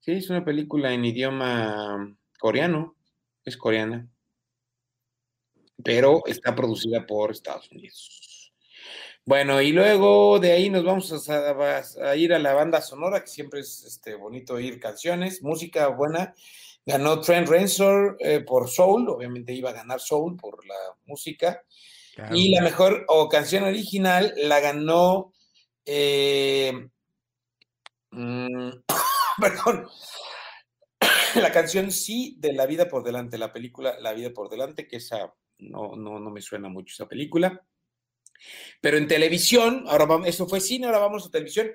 sí, 0.00 0.12
es 0.12 0.30
una 0.30 0.44
película 0.44 0.92
en 0.92 1.04
idioma 1.04 2.16
coreano, 2.38 2.96
es 3.44 3.56
coreana 3.56 4.08
pero 5.82 6.22
está 6.26 6.54
producida 6.54 7.06
por 7.06 7.30
Estados 7.30 7.70
Unidos. 7.70 8.52
Bueno, 9.24 9.60
y 9.60 9.72
luego 9.72 10.38
de 10.38 10.52
ahí 10.52 10.70
nos 10.70 10.84
vamos 10.84 11.28
a, 11.28 11.82
a 12.10 12.16
ir 12.16 12.32
a 12.32 12.38
la 12.38 12.54
banda 12.54 12.80
sonora, 12.80 13.20
que 13.20 13.28
siempre 13.28 13.60
es 13.60 13.84
este, 13.84 14.14
bonito 14.14 14.54
oír 14.54 14.80
canciones, 14.80 15.42
música 15.42 15.88
buena. 15.88 16.34
Ganó 16.86 17.20
Trent 17.20 17.46
Reznor 17.46 18.16
eh, 18.20 18.40
por 18.40 18.68
Soul, 18.68 19.08
obviamente 19.08 19.52
iba 19.52 19.70
a 19.70 19.74
ganar 19.74 20.00
Soul 20.00 20.36
por 20.36 20.66
la 20.66 20.74
música. 21.04 21.62
Claro. 22.14 22.34
Y 22.34 22.50
la 22.50 22.62
mejor 22.62 23.04
o 23.08 23.28
canción 23.28 23.64
original 23.64 24.32
la 24.36 24.60
ganó, 24.60 25.32
eh, 25.92 26.88
mm, 28.12 28.70
perdón, 29.40 29.88
la 31.34 31.50
canción 31.50 31.90
Sí 31.90 32.36
de 32.38 32.52
La 32.52 32.66
Vida 32.66 32.88
por 32.88 33.02
Delante, 33.02 33.38
la 33.38 33.52
película 33.52 33.98
La 33.98 34.12
Vida 34.12 34.30
por 34.30 34.48
Delante, 34.48 34.86
que 34.86 34.98
esa 34.98 35.34
no, 35.58 35.96
no, 35.96 36.20
no 36.20 36.30
me 36.30 36.40
suena 36.40 36.68
mucho 36.68 36.92
esa 36.94 37.08
película. 37.08 37.66
Pero 38.80 38.98
en 38.98 39.08
televisión, 39.08 39.84
ahora 39.88 40.06
vamos, 40.06 40.28
eso 40.28 40.46
fue 40.46 40.60
cine, 40.60 40.86
ahora 40.86 41.00
vamos 41.00 41.26
a 41.26 41.30
televisión. 41.30 41.72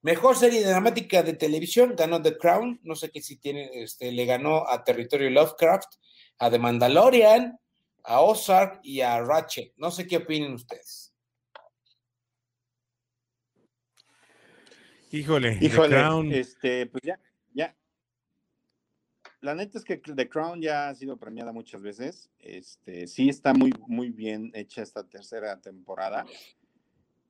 Mejor 0.00 0.34
serie 0.34 0.64
dramática 0.64 1.22
de 1.22 1.34
televisión 1.34 1.94
ganó 1.94 2.22
The 2.22 2.38
Crown, 2.38 2.80
no 2.82 2.96
sé 2.96 3.10
qué 3.10 3.20
si 3.20 3.36
tiene, 3.36 3.70
este, 3.74 4.10
le 4.12 4.24
ganó 4.24 4.66
a 4.66 4.82
Territorio 4.82 5.28
Lovecraft, 5.28 5.94
a 6.38 6.50
The 6.50 6.58
Mandalorian, 6.58 7.58
a 8.04 8.22
Ozark 8.22 8.80
y 8.82 9.02
a 9.02 9.20
Ratchet. 9.20 9.74
No 9.76 9.90
sé 9.90 10.06
qué 10.06 10.16
opinen 10.16 10.54
ustedes. 10.54 11.11
Híjole, 15.12 15.58
Híjole, 15.60 15.88
The 15.90 15.94
Crown. 15.94 16.32
este, 16.32 16.86
pues 16.86 17.02
ya, 17.04 17.20
ya. 17.52 17.76
La 19.42 19.54
neta 19.54 19.76
es 19.78 19.84
que 19.84 19.98
The 19.98 20.28
Crown 20.28 20.62
ya 20.62 20.88
ha 20.88 20.94
sido 20.94 21.18
premiada 21.18 21.52
muchas 21.52 21.82
veces. 21.82 22.30
Este, 22.38 23.06
sí 23.06 23.28
está 23.28 23.52
muy, 23.52 23.74
muy 23.86 24.10
bien 24.10 24.50
hecha 24.54 24.82
esta 24.82 25.04
tercera 25.04 25.60
temporada. 25.60 26.24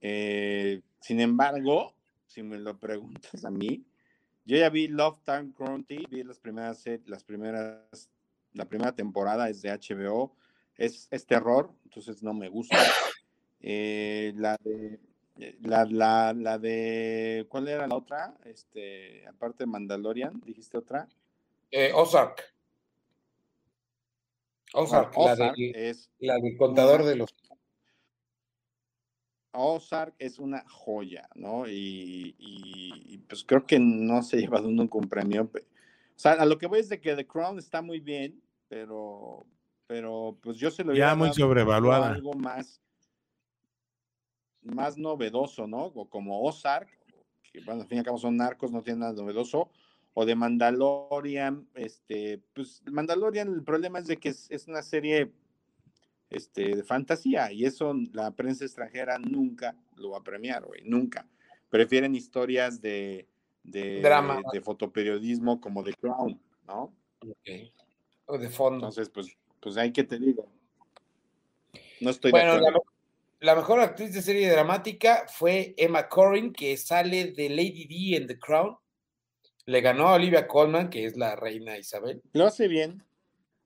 Eh, 0.00 0.80
sin 1.00 1.20
embargo, 1.20 1.94
si 2.26 2.42
me 2.42 2.58
lo 2.58 2.78
preguntas 2.78 3.44
a 3.44 3.50
mí, 3.50 3.84
yo 4.44 4.56
ya 4.56 4.70
vi 4.70 4.86
Love 4.86 5.18
Time 5.24 5.52
County, 5.56 6.06
vi 6.08 6.22
las 6.22 6.38
primeras, 6.38 6.84
las 7.06 7.24
primeras, 7.24 8.10
la 8.52 8.64
primera 8.64 8.94
temporada 8.94 9.48
es 9.48 9.60
de 9.60 9.70
HBO, 9.70 10.36
es, 10.76 11.08
es 11.10 11.26
terror, 11.26 11.72
entonces 11.84 12.22
no 12.22 12.32
me 12.32 12.48
gusta. 12.48 12.78
Eh, 13.60 14.32
la 14.36 14.56
de 14.64 14.98
la, 15.36 15.84
la, 15.86 16.32
la 16.34 16.58
de 16.58 17.46
¿cuál 17.48 17.68
era 17.68 17.86
la 17.86 17.96
otra? 17.96 18.34
Este, 18.44 19.26
aparte 19.26 19.64
de 19.64 19.66
Mandalorian, 19.70 20.40
dijiste 20.44 20.76
otra. 20.78 21.08
Eh, 21.70 21.90
Ozark. 21.94 22.54
Ozark, 24.74 25.16
la, 25.16 25.32
Ozark 25.32 25.56
de- 25.56 25.90
es 25.90 26.10
la 26.18 26.36
del 26.38 26.56
contador 26.56 27.04
de 27.04 27.16
los. 27.16 27.34
Ozark 29.54 30.14
es 30.18 30.38
una 30.38 30.64
joya, 30.68 31.28
¿no? 31.34 31.66
Y, 31.68 32.34
y- 32.38 33.02
y, 33.14 33.18
pues 33.18 33.44
creo 33.44 33.66
que 33.66 33.78
no 33.78 34.22
se 34.22 34.36
ha 34.36 34.40
llevado 34.40 34.70
nunca 34.70 34.96
un 34.98 35.08
premio. 35.08 35.42
O 35.52 36.18
sea, 36.18 36.32
a 36.32 36.46
lo 36.46 36.56
que 36.58 36.66
voy 36.66 36.80
es 36.80 36.88
de 36.88 37.00
que 37.00 37.14
The 37.14 37.26
Crown 37.26 37.58
está 37.58 37.82
muy 37.82 38.00
bien, 38.00 38.40
pero, 38.68 39.46
pero 39.86 40.38
pues 40.42 40.56
yo 40.56 40.70
se 40.70 40.84
lo 40.84 40.94
Ya 40.94 41.14
muy 41.14 41.28
dado 41.28 41.38
sobrevaluada. 41.38 42.08
algo 42.08 42.32
más, 42.34 42.80
más 44.62 44.98
novedoso, 44.98 45.66
¿no? 45.66 45.86
O 45.86 46.08
como 46.08 46.42
Ozark, 46.42 46.88
que 47.42 47.60
bueno, 47.64 47.82
al 47.82 47.88
fin 47.88 47.96
y 47.96 47.98
al 48.00 48.04
cabo 48.04 48.18
son 48.18 48.36
narcos, 48.36 48.72
no 48.72 48.82
tienen 48.82 49.00
nada 49.00 49.12
novedoso. 49.12 49.70
O 50.14 50.26
de 50.26 50.34
Mandalorian, 50.34 51.66
este, 51.74 52.42
pues 52.54 52.82
Mandalorian, 52.90 53.48
el 53.48 53.62
problema 53.62 53.98
es 53.98 54.06
de 54.06 54.18
que 54.18 54.28
es, 54.28 54.50
es 54.50 54.68
una 54.68 54.82
serie 54.82 55.32
este, 56.28 56.76
de 56.76 56.82
fantasía 56.82 57.52
y 57.52 57.64
eso 57.64 57.94
la 58.12 58.30
prensa 58.30 58.64
extranjera 58.64 59.18
nunca 59.18 59.76
lo 59.96 60.10
va 60.10 60.18
a 60.18 60.22
premiar, 60.22 60.64
güey, 60.64 60.82
nunca. 60.84 61.26
Prefieren 61.70 62.14
historias 62.14 62.80
de, 62.80 63.26
de, 63.62 64.00
Drama. 64.00 64.40
de 64.52 64.60
fotoperiodismo 64.60 65.60
como 65.60 65.82
The 65.82 65.94
Crown, 65.94 66.40
¿no? 66.66 66.94
O 68.26 68.38
de 68.38 68.48
fondo. 68.48 68.76
Entonces, 68.76 69.08
pues, 69.08 69.36
pues 69.60 69.76
hay 69.76 69.92
que 69.92 70.04
te 70.04 70.18
digo. 70.18 70.46
No 72.00 72.10
estoy 72.10 72.30
Bueno, 72.30 72.52
de 72.52 72.68
acuerdo. 72.68 72.91
La 73.42 73.56
mejor 73.56 73.80
actriz 73.80 74.14
de 74.14 74.22
serie 74.22 74.48
dramática 74.48 75.26
fue 75.26 75.74
Emma 75.76 76.08
Corrin, 76.08 76.52
que 76.52 76.76
sale 76.76 77.32
de 77.32 77.48
Lady 77.50 77.86
D 77.86 78.16
en 78.16 78.28
The 78.28 78.38
Crown. 78.38 78.76
Le 79.66 79.80
ganó 79.80 80.08
a 80.08 80.14
Olivia 80.14 80.46
Colman, 80.46 80.88
que 80.88 81.06
es 81.06 81.16
la 81.16 81.34
reina 81.34 81.76
Isabel. 81.76 82.22
Lo 82.32 82.46
hace 82.46 82.68
bien. 82.68 83.02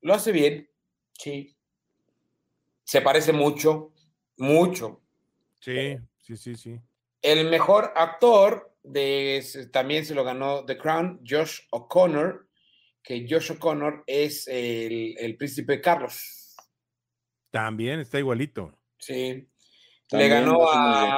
Lo 0.01 0.15
hace 0.15 0.33
bien, 0.33 0.71
sí. 1.13 1.55
Se 2.85 3.03
parece 3.03 3.35
mucho, 3.35 3.93
mucho. 4.39 5.03
Sí, 5.61 5.99
sí, 6.21 6.37
sí, 6.39 6.55
sí. 6.55 6.81
El 7.21 7.51
mejor 7.51 7.93
actor 7.97 8.75
de, 8.83 9.45
también 9.73 10.07
se 10.07 10.15
lo 10.15 10.25
ganó 10.25 10.65
The 10.65 10.79
Crown, 10.79 11.21
Josh 11.29 11.61
O'Connor, 11.71 12.49
que 13.03 13.27
Josh 13.29 13.53
O'Connor 13.53 14.05
es 14.07 14.49
el, 14.49 15.19
el 15.19 15.37
príncipe 15.37 15.83
Carlos. 15.83 16.57
También 17.51 18.01
está 18.01 18.19
igualito. 18.19 18.73
Sí. 18.99 19.47
También 20.09 20.31
le 20.31 20.37
ganó 20.41 20.69
a, 20.71 21.15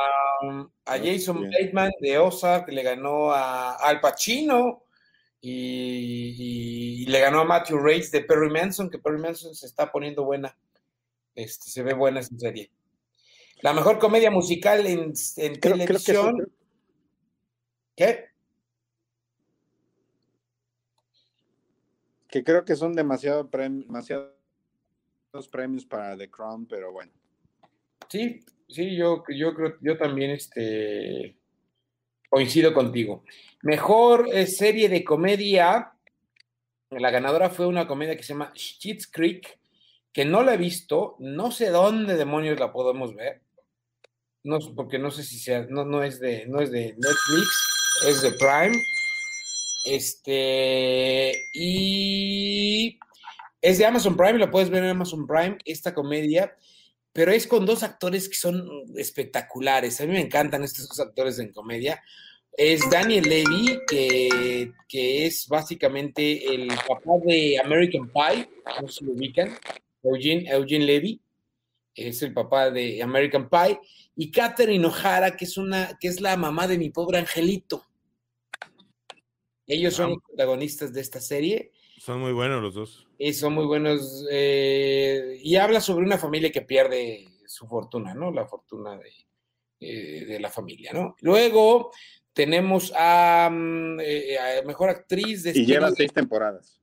a 0.86 0.99
Jason 0.99 1.41
bien. 1.41 1.51
Bateman 1.53 1.91
de 2.01 2.18
Ozark, 2.18 2.68
le 2.68 2.82
ganó 2.82 3.30
a 3.32 3.74
Al 3.74 4.01
Pacino 4.01 4.84
y, 5.41 7.03
y 7.03 7.07
le 7.07 7.20
ganó 7.20 7.41
a 7.41 7.45
Matthew 7.45 7.78
Reyes 7.78 8.11
de 8.11 8.22
Perry 8.22 8.51
Manson, 8.51 8.89
que 8.91 8.99
Perry 8.99 9.18
Manson 9.20 9.55
se 9.55 9.66
está 9.66 9.91
poniendo 9.93 10.24
buena. 10.24 10.57
Este, 11.34 11.70
se 11.70 11.82
ve 11.82 11.93
buena 11.95 12.20
esa 12.20 12.36
serie. 12.36 12.70
La 13.61 13.72
mejor 13.72 13.99
comedia 13.99 14.30
musical 14.30 14.86
en, 14.86 15.12
en 15.36 15.55
Creo- 15.57 15.61
creo 15.61 15.72
que 15.76 15.86
televisión. 15.86 16.53
¿Qué? 17.97 18.24
Que 22.28 22.45
creo 22.45 22.64
que 22.64 22.76
son 22.76 22.93
demasiado 22.95 23.51
prem- 23.51 23.84
demasiados 23.86 24.28
premios 25.51 25.84
para 25.86 26.16
The 26.16 26.30
Crown, 26.30 26.66
pero 26.66 26.93
bueno. 26.93 27.12
Sí, 28.09 28.45
sí, 28.69 28.97
yo, 28.97 29.25
yo 29.29 29.55
creo, 29.55 29.77
yo 29.81 29.97
también 29.97 30.31
este, 30.31 31.37
coincido 32.29 32.73
contigo. 32.75 33.25
Mejor 33.62 34.29
eh, 34.33 34.47
serie 34.47 34.89
de 34.89 35.05
comedia, 35.05 35.93
la 36.91 37.11
ganadora 37.11 37.51
fue 37.51 37.66
una 37.66 37.89
comedia 37.89 38.16
que 38.16 38.23
se 38.23 38.33
llama 38.35 38.53
Schitt's 38.55 39.07
Creek, 39.07 39.59
que 40.12 40.25
no 40.25 40.43
la 40.43 40.55
he 40.55 40.59
visto, 40.59 41.16
no 41.19 41.51
sé 41.51 41.71
dónde 41.71 42.16
demonios 42.16 42.59
la 42.59 42.73
podemos 42.73 43.14
ver, 43.14 43.43
no, 44.45 44.59
porque 44.75 44.99
no 44.99 45.11
sé 45.11 45.23
si 45.23 45.39
sea, 45.39 45.66
no, 45.69 45.85
no 45.85 46.03
es 46.03 46.21
de, 46.21 46.47
no 46.47 46.61
es 46.61 46.71
de 46.71 46.95
Netflix, 46.97 48.05
es 48.07 48.23
de 48.23 48.33
Prime, 48.33 48.77
este, 49.85 51.33
y 51.53 52.99
es 53.61 53.79
de 53.79 53.87
Amazon 53.87 54.16
Prime, 54.16 54.39
la 54.39 54.51
puedes 54.51 54.71
ver 54.71 54.85
en 54.85 54.91
Amazon 54.91 55.27
Prime, 55.27 55.59
esta 55.64 55.95
comedia, 55.95 56.57
pero 57.13 57.33
es 57.33 57.47
con 57.47 57.67
dos 57.67 57.83
actores 57.83 58.29
que 58.29 58.37
son 58.37 58.85
espectaculares. 58.97 60.01
A 60.01 60.07
mí 60.07 60.13
me 60.13 60.21
encantan 60.21 60.65
estos 60.65 60.89
dos 60.89 61.01
actores 61.01 61.39
en 61.39 61.53
comedia. 61.53 62.03
Es 62.53 62.89
Daniel 62.91 63.29
Levy, 63.29 63.81
que, 63.87 64.73
que 64.89 65.27
es 65.27 65.47
básicamente 65.49 66.55
el 66.55 66.69
papá 66.69 67.13
de 67.25 67.59
American 67.59 68.11
Pie, 68.11 68.49
no 68.81 68.89
si 68.89 69.05
lo 69.05 69.13
ubican, 69.13 69.57
Eugene, 70.03 70.51
Eugene 70.51 70.85
Levy, 70.85 71.21
es 71.95 72.23
el 72.23 72.33
papá 72.33 72.71
de 72.71 73.03
American 73.03 73.49
Pie, 73.49 73.79
y 74.17 74.31
Catherine 74.31 74.85
O'Hara, 74.87 75.37
que 75.37 75.45
es, 75.45 75.57
una, 75.57 75.97
que 76.01 76.09
es 76.09 76.21
la 76.21 76.37
mamá 76.37 76.67
de 76.67 76.79
mi 76.79 76.91
pobre 76.91 77.19
angelito. 77.19 77.85
Ellos 79.67 79.95
son 79.95 80.11
los 80.11 80.19
protagonistas 80.27 80.93
de 80.93 81.01
esta 81.01 81.21
serie. 81.21 81.73
Son 81.99 82.21
muy 82.21 82.33
buenos 82.33 82.63
los 82.63 82.75
dos. 82.75 83.08
Y 83.19 83.33
son 83.33 83.55
muy 83.55 83.66
buenos. 83.66 84.25
eh, 84.31 85.39
y 85.43 85.57
habla 85.57 85.81
sobre 85.81 86.07
una 86.07 86.19
familia 86.19 86.53
que 86.53 86.62
pierde 86.62 87.27
su 87.47 87.66
fortuna, 87.66 88.14
¿no? 88.14 88.31
La 88.31 88.47
fortuna 88.47 88.97
de, 88.97 89.11
eh, 89.81 90.25
de 90.25 90.41
la 90.41 90.51
familia, 90.51 90.93
¿no? 90.93 91.16
Luego 91.21 91.91
tenemos 92.33 92.93
a, 92.97 93.51
mm, 93.51 94.01
eh, 94.01 94.39
a 94.39 94.62
mejor 94.64 94.91
actriz 94.91 95.43
de 95.43 95.51
Y 95.51 95.66
lleva 95.66 95.91
seis 95.91 96.12
temporadas. 96.12 96.81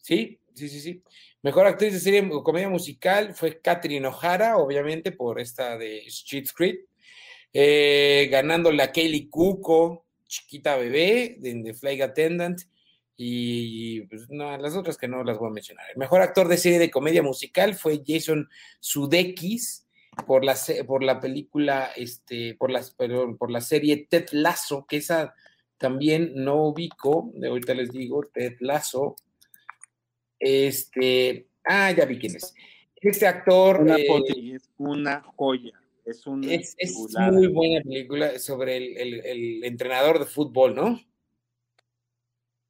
Sí, 0.00 0.38
sí, 0.54 0.68
sí, 0.68 0.80
sí. 0.80 1.02
Mejor 1.42 1.66
actriz 1.66 1.92
de 1.92 2.00
serie 2.00 2.28
comedia 2.42 2.68
musical 2.68 3.34
fue 3.34 3.60
Catherine 3.60 4.06
O'Hara, 4.06 4.56
obviamente, 4.56 5.12
por 5.12 5.40
esta 5.40 5.76
de 5.76 5.98
Street. 6.06 6.80
Eh, 7.52 8.28
ganándole 8.30 8.82
a 8.82 8.90
Kaylee 8.90 9.28
Cuoco, 9.28 10.06
chiquita 10.26 10.76
bebé, 10.76 11.36
de 11.38 11.62
The 11.62 11.74
Flight 11.74 12.00
Attendant. 12.00 12.60
Y 13.16 14.00
pues, 14.02 14.28
no, 14.28 14.56
las 14.58 14.74
otras 14.76 14.96
que 14.98 15.06
no 15.08 15.22
las 15.22 15.38
voy 15.38 15.48
a 15.48 15.52
mencionar. 15.52 15.86
El 15.90 15.98
mejor 15.98 16.20
actor 16.20 16.48
de 16.48 16.56
serie 16.56 16.78
de 16.78 16.90
comedia 16.90 17.22
musical 17.22 17.74
fue 17.74 18.02
Jason 18.04 18.48
Sudeikis 18.80 19.86
por 20.26 20.44
la, 20.44 20.56
por 20.86 21.02
la 21.04 21.20
película, 21.20 21.90
este, 21.96 22.54
por, 22.54 22.70
las, 22.70 22.90
perdón, 22.92 23.36
por 23.36 23.50
la 23.50 23.60
serie 23.60 24.06
Ted 24.10 24.26
Lasso, 24.32 24.84
que 24.88 24.96
esa 24.96 25.34
también 25.78 26.32
no 26.34 26.64
ubico. 26.68 27.30
De 27.34 27.48
ahorita 27.48 27.74
les 27.74 27.90
digo, 27.92 28.22
Ted 28.32 28.56
Lasso. 28.60 29.16
Este, 30.38 31.46
ah, 31.64 31.92
ya 31.92 32.04
vi 32.04 32.18
quién 32.18 32.36
es. 32.36 32.54
Este 32.96 33.26
actor 33.26 33.80
Una 33.82 33.96
eh, 33.96 34.06
es 34.54 34.70
una 34.78 35.22
joya. 35.36 35.72
Es 36.04 36.26
una 36.26 36.52
es, 36.52 36.74
es 36.78 36.92
chulada. 36.94 37.32
muy 37.32 37.46
buena 37.48 37.82
película 37.82 38.38
sobre 38.38 38.76
el, 38.76 38.96
el- 38.96 39.26
el 39.26 39.64
entrenador 39.64 40.18
de 40.18 40.26
fútbol, 40.26 40.74
¿no? 40.74 41.00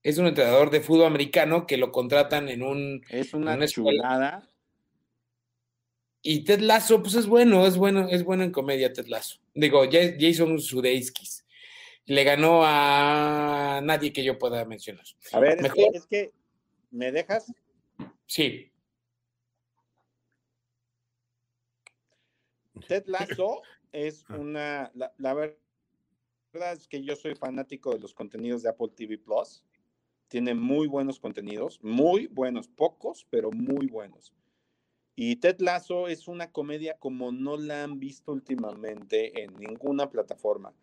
Es 0.05 0.19
un 0.19 0.27
entrenador 0.27 0.71
de 0.71 0.81
fútbol 0.83 1.07
americano 1.07 1.67
que 1.67 1.79
lo 1.79 1.91
contratan 1.91 2.49
en 2.51 2.63
un 2.63 3.03
Es 3.09 3.33
en 3.33 3.41
una 3.43 3.65
escuela. 3.65 4.03
chulada. 4.03 4.51
Y 6.21 6.45
Ted 6.45 6.61
Lasso, 6.61 7.03
pues 7.03 7.15
es 7.15 7.27
bueno, 7.27 7.67
es 7.67 7.77
bueno, 7.79 8.07
es 8.09 8.23
bueno 8.23 8.45
en 8.45 8.51
comedia 8.53 8.93
Ted 8.93 9.07
Lasso. 9.07 9.41
Digo, 9.55 9.83
Ja- 9.91 10.15
Jason 10.19 10.61
Sudeikis. 10.61 11.45
Le 12.07 12.23
ganó 12.23 12.61
a 12.65 13.81
nadie 13.83 14.13
que 14.13 14.23
yo 14.23 14.39
pueda 14.39 14.63
mencionar. 14.67 15.07
A 15.33 15.41
ver, 15.41 15.59
es 15.65 15.73
que, 15.73 15.87
es 15.95 16.07
que 16.07 16.33
¿me 16.91 17.11
dejas? 17.11 17.51
Sí. 18.27 18.71
Ted 22.89 23.05
Lasso 23.07 23.63
es 23.91 24.25
una, 24.29 24.91
la, 24.95 25.15
la 25.17 25.33
verdad 25.33 25.57
es 26.75 26.87
que 26.89 27.03
yo 27.03 27.17
soy 27.17 27.35
fanático 27.37 27.93
de 27.95 28.01
los 28.01 28.13
contenidos 28.13 28.63
de 28.63 28.69
Apple 28.69 28.89
TV 28.95 29.17
Plus. 29.17 29.63
Tiene 30.35 30.53
muy 30.57 30.89
buenos 30.89 31.21
contenidos, 31.21 31.79
muy 31.81 32.27
buenos, 32.27 32.67
pocos, 32.67 33.25
pero 33.31 33.53
muy 33.53 33.87
buenos. 33.87 34.35
Y 35.15 35.37
Ted 35.37 35.61
Lasso 35.61 36.09
es 36.09 36.27
una 36.27 36.51
comedia 36.51 36.97
como 36.99 37.31
no 37.31 37.57
la 37.57 37.85
han 37.85 38.01
visto 38.01 38.33
últimamente 38.33 39.45
en 39.45 39.55
ninguna 39.55 40.11
plataforma. 40.11 40.75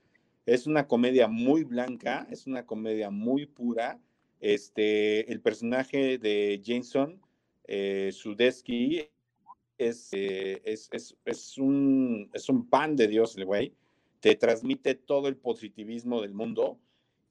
Es 0.46 0.68
una 0.68 0.88
comedia 0.88 1.28
muy 1.28 1.66
blanca, 1.66 2.26
es 2.32 2.48
una 2.48 2.66
comedia 2.66 3.10
muy 3.10 3.46
pura. 3.46 4.00
Este, 4.40 5.30
el 5.30 5.42
personaje 5.42 6.18
de 6.18 6.62
Jason 6.66 7.20
eh, 7.68 8.12
Sudeikis 8.14 9.10
es, 9.78 10.14
eh, 10.14 10.62
es, 10.64 10.88
es, 10.94 11.18
es 11.26 11.58
un, 11.58 12.30
es 12.34 12.48
un 12.48 12.70
pan 12.70 12.96
de 12.96 13.10
Dios 13.10 13.36
el 13.36 13.44
güey. 13.44 13.76
Te 14.22 14.34
transmite 14.38 14.96
todo 14.96 15.28
el 15.28 15.36
positivismo 15.36 16.22
del 16.22 16.34
mundo 16.34 16.80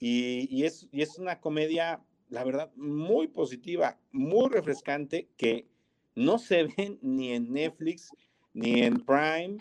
y, 0.01 0.49
y 0.51 0.65
es, 0.65 0.89
y 0.91 1.03
es 1.03 1.19
una 1.19 1.41
comedia, 1.41 2.03
la 2.31 2.45
verdad, 2.45 2.73
muy 2.77 3.29
positiva, 3.29 4.01
muy 4.13 4.49
refrescante 4.49 5.29
que 5.37 5.69
no 6.15 6.39
se 6.39 6.65
ven 6.65 6.99
ni 7.03 7.33
en 7.33 7.53
Netflix 7.53 8.11
ni 8.53 8.83
en 8.83 9.05
Prime, 9.05 9.59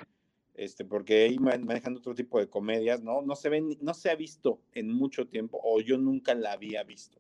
este, 0.54 0.84
porque 0.86 1.24
ahí 1.24 1.38
man- 1.40 1.66
manejan 1.66 1.96
otro 1.98 2.16
tipo 2.16 2.40
de 2.40 2.50
comedias, 2.50 3.02
¿no? 3.02 3.22
No 3.22 3.36
se 3.36 3.50
ven, 3.50 3.78
no 3.82 3.94
se 3.94 4.10
ha 4.10 4.16
visto 4.16 4.62
en 4.74 4.92
mucho 4.92 5.28
tiempo 5.28 5.60
o 5.64 5.80
yo 5.82 5.98
nunca 5.98 6.34
la 6.34 6.54
había 6.54 6.84
visto. 6.84 7.20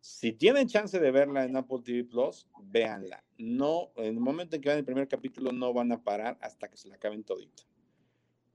Si 0.00 0.32
tienen 0.32 0.68
chance 0.68 1.00
de 1.00 1.10
verla 1.10 1.44
en 1.44 1.56
Apple 1.56 1.78
TV 1.82 2.04
Plus, 2.04 2.46
véanla. 2.62 3.24
No, 3.38 3.90
en 3.96 4.04
el 4.06 4.20
momento 4.20 4.54
en 4.54 4.60
que 4.62 4.68
vean 4.68 4.78
el 4.80 4.84
primer 4.84 5.08
capítulo, 5.08 5.50
no 5.50 5.72
van 5.72 5.92
a 5.92 6.02
parar 6.02 6.36
hasta 6.42 6.68
que 6.68 6.76
se 6.76 6.88
la 6.88 6.96
acaben 6.96 7.24
todita. 7.24 7.62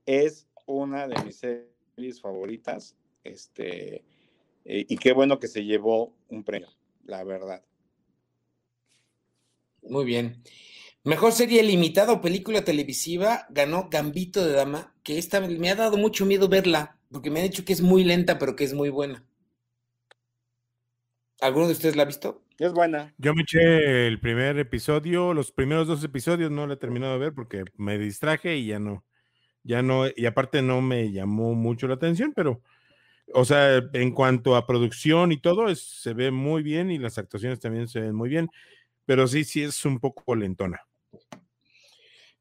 Es 0.06 0.48
una 0.66 1.08
de 1.08 1.24
mis 1.24 1.36
series 1.36 2.20
favoritas. 2.20 2.96
Este, 3.24 4.04
eh, 4.64 4.86
y 4.88 4.96
qué 4.96 5.12
bueno 5.12 5.38
que 5.38 5.48
se 5.48 5.64
llevó 5.64 6.14
un 6.28 6.44
premio, 6.44 6.68
la 7.04 7.24
verdad. 7.24 7.62
Muy 9.82 10.04
bien. 10.04 10.42
Mejor 11.02 11.32
serie 11.32 11.62
limitada 11.62 12.12
o 12.12 12.20
película 12.20 12.62
televisiva 12.62 13.46
ganó 13.48 13.88
Gambito 13.90 14.44
de 14.44 14.52
Dama, 14.52 14.94
que 15.02 15.16
esta 15.16 15.40
me 15.40 15.70
ha 15.70 15.74
dado 15.74 15.96
mucho 15.96 16.26
miedo 16.26 16.48
verla, 16.48 16.98
porque 17.10 17.30
me 17.30 17.40
han 17.40 17.46
dicho 17.46 17.64
que 17.64 17.72
es 17.72 17.80
muy 17.80 18.04
lenta, 18.04 18.38
pero 18.38 18.54
que 18.54 18.64
es 18.64 18.74
muy 18.74 18.90
buena. 18.90 19.24
¿Alguno 21.40 21.66
de 21.66 21.72
ustedes 21.72 21.96
la 21.96 22.02
ha 22.02 22.06
visto? 22.06 22.44
Es 22.58 22.74
buena. 22.74 23.14
Yo 23.16 23.34
me 23.34 23.42
eché 23.42 24.06
el 24.06 24.20
primer 24.20 24.58
episodio, 24.58 25.32
los 25.32 25.52
primeros 25.52 25.88
dos 25.88 26.04
episodios 26.04 26.50
no 26.50 26.66
la 26.66 26.74
he 26.74 26.76
terminado 26.76 27.14
de 27.14 27.18
ver 27.18 27.32
porque 27.32 27.64
me 27.78 27.98
distraje 27.98 28.58
y 28.58 28.66
ya 28.66 28.78
no, 28.78 29.06
ya 29.62 29.80
no, 29.80 30.04
y 30.14 30.26
aparte 30.26 30.60
no 30.60 30.82
me 30.82 31.10
llamó 31.10 31.54
mucho 31.54 31.88
la 31.88 31.94
atención, 31.94 32.34
pero, 32.36 32.60
o 33.34 33.44
sea, 33.44 33.82
en 33.92 34.12
cuanto 34.12 34.56
a 34.56 34.66
producción 34.66 35.32
y 35.32 35.40
todo, 35.40 35.74
se 35.74 36.14
ve 36.14 36.30
muy 36.30 36.62
bien 36.62 36.90
y 36.90 36.98
las 36.98 37.18
actuaciones 37.18 37.60
también 37.60 37.88
se 37.88 38.00
ven 38.00 38.14
muy 38.14 38.28
bien, 38.28 38.48
pero 39.06 39.26
sí, 39.26 39.44
sí 39.44 39.62
es 39.62 39.84
un 39.84 39.98
poco 39.98 40.34
lentona. 40.34 40.80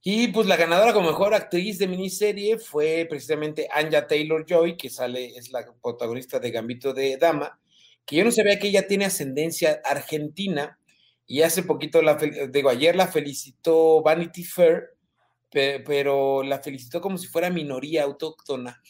Y 0.02 0.30
pues 0.30 0.48
la 0.48 0.56
ganadora 0.56 0.94
como 0.94 1.10
mejor 1.10 1.34
actriz 1.34 1.78
de 1.78 1.88
miniserie 1.88 2.58
fue 2.58 3.06
precisamente 3.10 3.68
Anya 3.72 4.08
Taylor 4.08 4.46
Joy, 4.48 4.78
que 4.78 4.90
sale, 4.90 5.36
es 5.38 5.52
la 5.52 5.66
protagonista 5.82 6.40
de 6.40 6.52
Gambito 6.52 6.94
de 6.94 7.18
Dama, 7.18 7.60
que 8.06 8.16
yo 8.16 8.24
no 8.24 8.32
sabía 8.32 8.58
que 8.58 8.70
ella 8.70 8.88
tiene 8.88 9.06
ascendencia 9.06 9.82
argentina, 9.84 10.80
y 11.28 11.42
hace 11.42 11.64
poquito, 11.64 12.02
la, 12.02 12.16
digo, 12.16 12.70
ayer 12.70 12.96
la 12.96 13.08
felicitó 13.08 14.02
Vanity 14.02 14.44
Fair, 14.44 14.96
pe- 15.52 15.82
pero 15.86 16.44
la 16.44 16.60
felicitó 16.60 17.02
como 17.02 17.18
si 17.18 17.28
fuera 17.28 17.50
minoría 17.50 18.04
autóctona, 18.04 18.82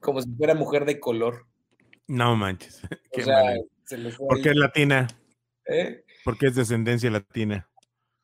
como 0.00 0.20
si 0.22 0.30
fuera 0.36 0.54
mujer 0.54 0.84
de 0.84 0.98
color. 1.00 1.46
No 2.06 2.36
manches. 2.36 2.80
Qué 3.12 3.22
O 3.22 3.24
sea, 3.24 3.42
mal. 3.42 3.64
se 3.84 3.98
le 3.98 4.10
fue 4.10 4.26
Porque 4.28 4.48
ahí. 4.48 4.54
es 4.54 4.56
latina, 4.60 5.06
¿Eh? 5.66 6.04
porque 6.24 6.46
es 6.48 6.54
descendencia 6.56 7.10
latina. 7.10 7.68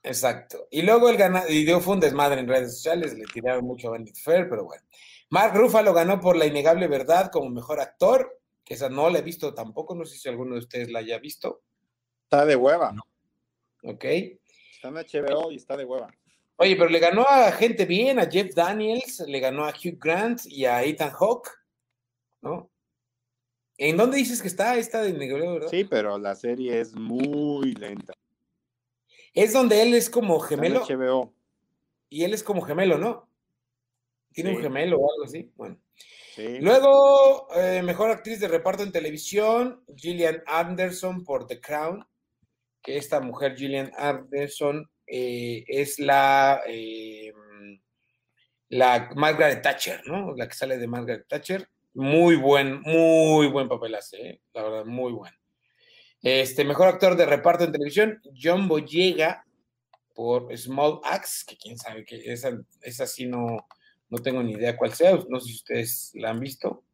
Exacto. 0.02 0.68
Y 0.70 0.82
luego 0.82 1.08
el 1.08 1.16
ganador, 1.16 1.50
y 1.50 1.64
dio 1.64 1.80
fue 1.80 1.94
un 1.94 2.00
desmadre 2.00 2.40
en 2.40 2.48
redes 2.48 2.74
sociales, 2.76 3.14
le 3.14 3.24
tiraron 3.24 3.64
mucho 3.64 3.88
a 3.88 3.92
Vanity 3.92 4.20
Fair, 4.20 4.48
pero 4.48 4.64
bueno. 4.64 4.82
Mark 5.30 5.56
Ruffalo 5.56 5.92
ganó 5.92 6.20
por 6.20 6.36
La 6.36 6.46
Innegable 6.46 6.86
Verdad 6.86 7.30
como 7.32 7.50
mejor 7.50 7.80
actor, 7.80 8.40
que 8.64 8.74
esa 8.74 8.88
no 8.88 9.10
la 9.10 9.18
he 9.18 9.22
visto 9.22 9.52
tampoco, 9.54 9.94
no 9.96 10.04
sé 10.04 10.16
si 10.16 10.28
alguno 10.28 10.54
de 10.54 10.60
ustedes 10.60 10.90
la 10.90 11.00
haya 11.00 11.18
visto. 11.18 11.62
Está 12.24 12.44
de 12.46 12.54
hueva. 12.56 12.94
Ok. 13.82 14.04
Está 14.04 14.88
en 14.88 14.94
HBO 14.94 15.50
y 15.50 15.56
está 15.56 15.76
de 15.76 15.84
hueva. 15.84 16.12
Oye, 16.56 16.76
pero 16.76 16.88
le 16.88 16.98
ganó 17.00 17.24
a 17.28 17.50
gente 17.52 17.84
bien, 17.84 18.18
a 18.20 18.26
Jeff 18.30 18.54
Daniels, 18.54 19.24
le 19.26 19.40
ganó 19.40 19.64
a 19.64 19.70
Hugh 19.70 19.98
Grant 20.00 20.42
y 20.46 20.64
a 20.64 20.82
Ethan 20.84 21.10
Hawke, 21.10 21.50
¿no? 22.46 22.70
¿En 23.78 23.96
dónde 23.96 24.16
dices 24.16 24.40
que 24.40 24.48
está 24.48 24.76
esta 24.76 25.02
de 25.02 25.12
Negro, 25.12 25.54
verdad? 25.54 25.68
Sí, 25.68 25.84
pero 25.84 26.18
la 26.18 26.34
serie 26.34 26.80
es 26.80 26.94
muy 26.94 27.74
lenta. 27.74 28.14
Es 29.34 29.52
donde 29.52 29.82
él 29.82 29.94
es 29.94 30.08
como 30.08 30.42
Está 30.42 30.54
en 30.54 30.60
gemelo. 30.62 30.86
HBO. 30.86 31.34
Y 32.08 32.24
él 32.24 32.32
es 32.32 32.42
como 32.42 32.62
gemelo, 32.62 32.96
¿no? 32.96 33.28
Tiene 34.32 34.54
un 34.56 34.62
gemelo 34.62 34.98
o 34.98 35.12
algo 35.12 35.24
así. 35.24 35.50
Bueno. 35.56 35.78
Sí. 36.34 36.58
Luego, 36.60 37.48
eh, 37.54 37.82
mejor 37.82 38.10
actriz 38.10 38.40
de 38.40 38.48
reparto 38.48 38.82
en 38.82 38.92
televisión, 38.92 39.82
Gillian 39.94 40.42
Anderson 40.46 41.24
por 41.24 41.46
The 41.46 41.60
Crown. 41.60 42.06
Que 42.82 42.96
esta 42.96 43.20
mujer, 43.20 43.56
Gillian 43.56 43.90
Anderson, 43.96 44.88
eh, 45.06 45.64
es 45.66 45.98
la, 45.98 46.62
eh, 46.66 47.32
la 48.68 49.10
Margaret 49.16 49.62
Thatcher, 49.62 50.02
¿no? 50.06 50.34
La 50.34 50.48
que 50.48 50.54
sale 50.54 50.78
de 50.78 50.86
Margaret 50.86 51.26
Thatcher. 51.28 51.68
Muy 51.96 52.36
buen, 52.36 52.82
muy 52.82 53.46
buen 53.46 53.68
papel 53.70 53.94
hace, 53.94 54.16
¿eh? 54.18 54.40
la 54.52 54.64
verdad, 54.64 54.84
muy 54.84 55.12
bueno. 55.12 55.34
Este, 56.20 56.62
mejor 56.62 56.88
actor 56.88 57.16
de 57.16 57.24
reparto 57.24 57.64
en 57.64 57.72
televisión, 57.72 58.20
John 58.38 58.68
Boyega 58.68 59.46
por 60.14 60.54
Small 60.58 61.00
Axe, 61.04 61.44
que 61.46 61.56
quién 61.56 61.78
sabe 61.78 62.04
que 62.04 62.16
esa, 62.30 62.50
esa 62.82 63.06
sí 63.06 63.24
no, 63.24 63.66
no 64.10 64.18
tengo 64.18 64.42
ni 64.42 64.52
idea 64.52 64.76
cuál 64.76 64.92
sea, 64.92 65.18
no 65.26 65.40
sé 65.40 65.48
si 65.48 65.54
ustedes 65.54 66.10
la 66.16 66.32
han 66.32 66.40
visto. 66.40 66.84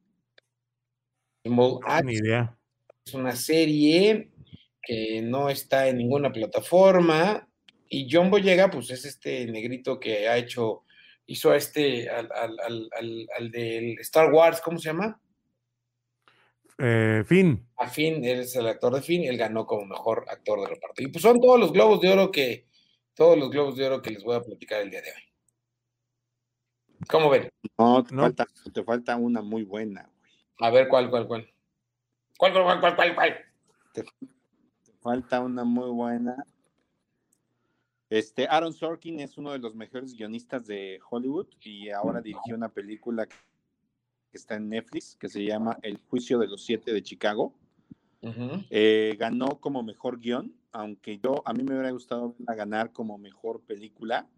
Small 1.45 1.81
Axe 1.85 2.05
Ni 2.05 2.13
idea. 2.15 2.57
es 3.05 3.15
una 3.15 3.35
serie 3.35 4.31
que 4.81 5.21
no 5.21 5.51
está 5.51 5.89
en 5.89 5.99
ninguna 5.99 6.31
plataforma 6.31 7.49
y 7.89 8.07
John 8.09 8.31
Boyega 8.31 8.71
pues 8.71 8.89
es 8.91 9.05
este 9.05 9.47
negrito 9.47 9.99
que 9.99 10.29
ha 10.29 10.37
hecho, 10.37 10.85
hizo 11.27 11.51
a 11.51 11.57
este, 11.57 12.09
al, 12.11 12.31
al, 12.33 12.61
al, 12.61 12.89
al, 12.99 13.29
al 13.39 13.51
del 13.51 13.99
Star 14.01 14.33
Wars, 14.33 14.61
¿cómo 14.61 14.79
se 14.79 14.89
llama? 14.89 15.21
Eh, 16.79 17.23
fin. 17.27 17.65
A 17.77 17.89
Finn, 17.89 18.25
él 18.25 18.41
es 18.41 18.57
el 18.57 18.67
actor 18.67 18.95
de 18.95 19.03
Finn, 19.03 19.25
él 19.25 19.37
ganó 19.37 19.67
como 19.67 19.87
mejor 19.87 20.25
actor 20.29 20.61
de 20.61 20.67
reparto. 20.67 21.03
Y 21.03 21.09
pues 21.09 21.23
son 21.23 21.41
todos 21.41 21.61
los 21.61 21.73
globos 21.73 22.01
de 22.01 22.13
oro 22.13 22.31
que, 22.31 22.67
todos 23.15 23.39
los 23.39 23.51
globos 23.51 23.77
de 23.77 23.87
oro 23.87 24.03
que 24.03 24.11
les 24.11 24.25
voy 24.25 24.37
a 24.37 24.43
platicar 24.43 24.81
el 24.81 24.91
día 24.91 25.03
de 25.03 25.11
hoy. 25.11 25.23
¿Cómo 27.09 27.31
ven? 27.31 27.49
No, 27.79 28.03
te, 28.05 28.15
No. 28.15 28.23
Falta, 28.23 28.47
te 28.73 28.83
falta 28.85 29.17
una 29.17 29.43
muy 29.43 29.65
buena. 29.65 30.09
A 30.59 30.71
ver, 30.71 30.89
¿cuál, 30.89 31.11
cuál, 31.11 31.27
cuál? 31.27 31.49
¿Cuál, 32.37 32.53
cuál, 32.53 32.65
cuál, 32.65 32.81
cuál, 32.81 32.97
cuál, 32.97 33.15
cuál? 33.15 33.37
Te, 33.93 34.03
te 34.03 34.93
falta 35.01 35.41
una 35.41 35.65
muy 35.65 35.91
buena. 35.91 36.37
Este, 38.13 38.47
Aaron 38.47 38.75
Sorkin 38.75 39.21
es 39.21 39.39
uno 39.39 39.53
de 39.53 39.59
los 39.59 39.75
mejores 39.75 40.13
guionistas 40.15 40.67
de 40.67 41.01
Hollywood 41.09 41.47
y 41.63 41.89
ahora 41.89 42.21
dirigió 42.21 42.55
una 42.55 42.69
película 42.69 43.25
que 43.27 43.35
está 44.35 44.57
en 44.57 44.69
Netflix 44.69 45.17
que 45.19 45.31
se 45.31 45.43
llama 45.43 45.79
El 45.81 45.97
juicio 45.97 46.39
de 46.39 46.47
los 46.47 46.63
siete 46.63 46.93
de 46.93 47.03
Chicago. 47.03 47.55
Eh, 48.69 49.17
ganó 49.19 49.59
como 49.61 49.83
mejor 49.83 50.19
guion, 50.21 50.55
aunque 50.73 51.19
yo 51.21 51.43
a 51.47 51.55
mí 51.55 51.63
me 51.65 51.73
hubiera 51.73 51.91
gustado 51.91 52.35
verla 52.39 52.55
ganar 52.55 52.93
como 52.93 53.17
mejor 53.17 53.63
película. 53.63 54.29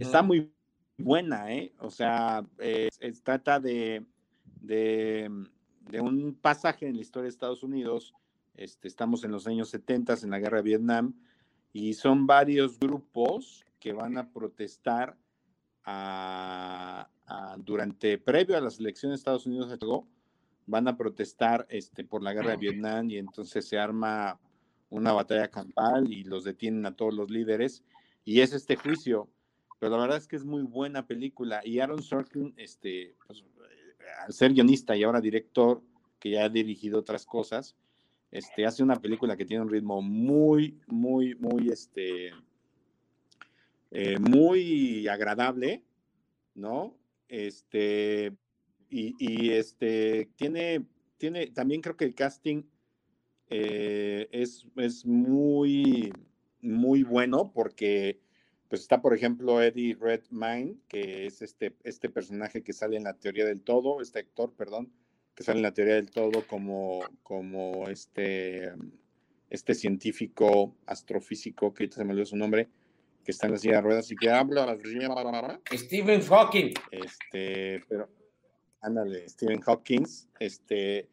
Está 0.00 0.22
muy 0.22 0.50
buena, 0.96 1.52
¿eh? 1.54 1.72
O 1.78 1.90
sea, 1.92 2.44
eh, 2.58 2.88
es- 2.98 3.22
trata 3.22 3.60
de, 3.60 4.04
de, 4.60 5.30
de 5.88 6.00
un 6.00 6.34
pasaje 6.34 6.88
en 6.88 6.96
la 6.96 7.02
historia 7.02 7.24
de 7.26 7.28
Estados 7.30 7.62
Unidos. 7.62 8.12
Este, 8.56 8.88
estamos 8.88 9.22
en 9.22 9.30
los 9.30 9.46
años 9.46 9.68
70, 9.68 10.14
en 10.20 10.30
la 10.30 10.40
guerra 10.40 10.56
de 10.58 10.64
Vietnam, 10.64 11.14
y 11.78 11.94
son 11.94 12.26
varios 12.26 12.76
grupos 12.80 13.64
que 13.78 13.92
van 13.92 14.18
a 14.18 14.28
protestar 14.32 15.16
a- 15.84 17.08
a- 17.26 17.56
durante, 17.58 18.18
previo 18.18 18.56
a 18.56 18.60
las 18.60 18.80
elecciones 18.80 19.18
de 19.18 19.20
Estados 19.20 19.46
Unidos, 19.46 19.78
van 20.66 20.88
a 20.88 20.96
protestar 20.96 21.66
este, 21.70 22.02
por 22.04 22.22
la 22.24 22.34
guerra 22.34 22.50
de 22.50 22.56
Vietnam 22.56 23.08
y 23.10 23.18
entonces 23.18 23.66
se 23.66 23.78
arma 23.78 24.40
una 24.90 25.12
batalla 25.12 25.48
campal 25.48 26.12
y 26.12 26.24
los 26.24 26.42
detienen 26.42 26.84
a 26.84 26.96
todos 26.96 27.14
los 27.14 27.30
líderes 27.30 27.84
y 28.24 28.40
es 28.40 28.52
este 28.52 28.74
juicio. 28.74 29.28
Pero 29.78 29.92
la 29.92 30.02
verdad 30.02 30.18
es 30.18 30.26
que 30.26 30.34
es 30.34 30.44
muy 30.44 30.62
buena 30.62 31.06
película 31.06 31.60
y 31.64 31.78
Aaron 31.78 32.02
Sorkin, 32.02 32.54
este, 32.56 33.14
pues, 33.24 33.40
eh, 33.40 34.04
al 34.26 34.32
ser 34.32 34.52
guionista 34.52 34.96
y 34.96 35.04
ahora 35.04 35.20
director, 35.20 35.80
que 36.18 36.30
ya 36.30 36.44
ha 36.44 36.48
dirigido 36.48 36.98
otras 36.98 37.24
cosas, 37.24 37.76
este, 38.30 38.66
hace 38.66 38.82
una 38.82 39.00
película 39.00 39.36
que 39.36 39.44
tiene 39.44 39.62
un 39.62 39.70
ritmo 39.70 40.02
muy, 40.02 40.78
muy, 40.86 41.34
muy, 41.36 41.70
este, 41.70 42.30
eh, 43.90 44.18
muy 44.18 45.08
agradable, 45.08 45.82
¿no? 46.54 46.96
Este, 47.28 48.36
y, 48.90 49.50
este, 49.50 50.30
tiene, 50.36 50.86
tiene, 51.18 51.48
también 51.48 51.80
creo 51.80 51.96
que 51.96 52.06
el 52.06 52.14
casting 52.14 52.62
eh, 53.50 54.28
es, 54.30 54.66
es 54.76 55.04
muy, 55.04 56.12
muy 56.60 57.02
bueno 57.02 57.52
porque 57.52 58.20
pues 58.68 58.82
está, 58.82 59.00
por 59.00 59.14
ejemplo, 59.14 59.62
Eddie 59.62 59.96
Redmayne, 59.98 60.76
que 60.88 61.26
es 61.26 61.40
este, 61.40 61.74
este 61.84 62.10
personaje 62.10 62.62
que 62.62 62.74
sale 62.74 62.96
en 62.96 63.04
la 63.04 63.14
teoría 63.14 63.46
del 63.46 63.62
todo, 63.62 64.02
este 64.02 64.18
actor, 64.18 64.52
perdón, 64.52 64.92
que 65.38 65.44
sale 65.44 65.60
en 65.60 65.62
la 65.62 65.72
teoría 65.72 65.94
del 65.94 66.10
todo 66.10 66.44
como, 66.48 66.98
como 67.22 67.86
este, 67.88 68.72
este 69.48 69.72
científico 69.72 70.74
astrofísico, 70.84 71.72
que 71.72 71.84
ahorita 71.84 71.98
se 71.98 72.04
me 72.04 72.10
olvidó 72.10 72.26
su 72.26 72.36
nombre, 72.36 72.68
que 73.24 73.30
está 73.30 73.46
en 73.46 73.52
la 73.52 73.58
silla 73.58 73.76
de 73.76 73.82
ruedas 73.82 74.10
y 74.10 74.16
que 74.16 74.30
habla. 74.30 74.66
Stephen 75.72 76.22
Hawking. 76.22 76.74
Este, 76.90 77.84
pero, 77.88 78.08
ándale, 78.80 79.28
Stephen 79.28 79.60
Hawking, 79.60 80.02
este, 80.40 81.08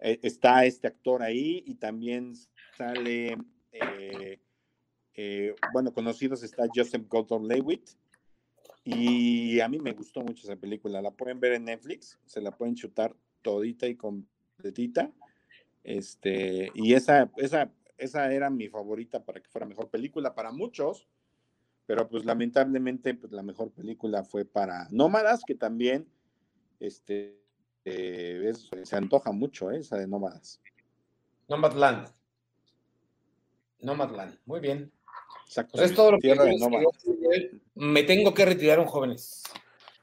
eh, 0.00 0.18
está 0.22 0.64
este 0.64 0.88
actor 0.88 1.22
ahí 1.22 1.62
y 1.64 1.76
también 1.76 2.34
sale, 2.76 3.36
eh, 3.70 4.40
eh, 5.14 5.54
bueno, 5.72 5.92
conocidos 5.92 6.42
está 6.42 6.64
Joseph 6.74 7.06
Gordon-Levitt 7.06 7.90
y 8.82 9.60
a 9.60 9.68
mí 9.68 9.78
me 9.78 9.92
gustó 9.92 10.20
mucho 10.22 10.48
esa 10.48 10.56
película, 10.56 11.00
la 11.00 11.12
pueden 11.12 11.38
ver 11.38 11.52
en 11.52 11.66
Netflix, 11.66 12.18
se 12.26 12.40
la 12.40 12.50
pueden 12.50 12.74
chutar 12.74 13.14
todita 13.42 13.86
y 13.86 13.96
completita, 13.96 15.12
este, 15.84 16.70
y 16.74 16.94
esa, 16.94 17.30
esa, 17.36 17.70
esa 17.96 18.32
era 18.32 18.50
mi 18.50 18.68
favorita 18.68 19.24
para 19.24 19.40
que 19.40 19.48
fuera 19.48 19.66
mejor 19.66 19.88
película 19.88 20.34
para 20.34 20.52
muchos, 20.52 21.08
pero 21.86 22.08
pues 22.08 22.24
lamentablemente 22.24 23.14
pues, 23.14 23.32
la 23.32 23.42
mejor 23.42 23.70
película 23.70 24.22
fue 24.24 24.44
para 24.44 24.88
Nómadas, 24.90 25.42
que 25.46 25.54
también 25.54 26.06
este, 26.80 27.40
eh, 27.84 28.42
es- 28.50 28.68
se 28.82 28.96
antoja 28.96 29.32
mucho 29.32 29.70
¿eh? 29.70 29.78
esa 29.78 29.96
de 29.96 30.06
Nómadas. 30.06 30.60
Nomadland. 31.48 32.08
Nomadland, 33.80 34.38
muy 34.44 34.60
bien. 34.60 34.92
Pues 35.72 35.90
es 35.90 35.94
todo 35.94 36.12
lo 36.12 36.18
que 36.18 36.28
de 36.34 36.38
hoy. 36.38 37.60
Me 37.74 38.02
tengo 38.02 38.34
que 38.34 38.44
retirar, 38.44 38.78
un 38.78 38.86
jóvenes. 38.86 39.42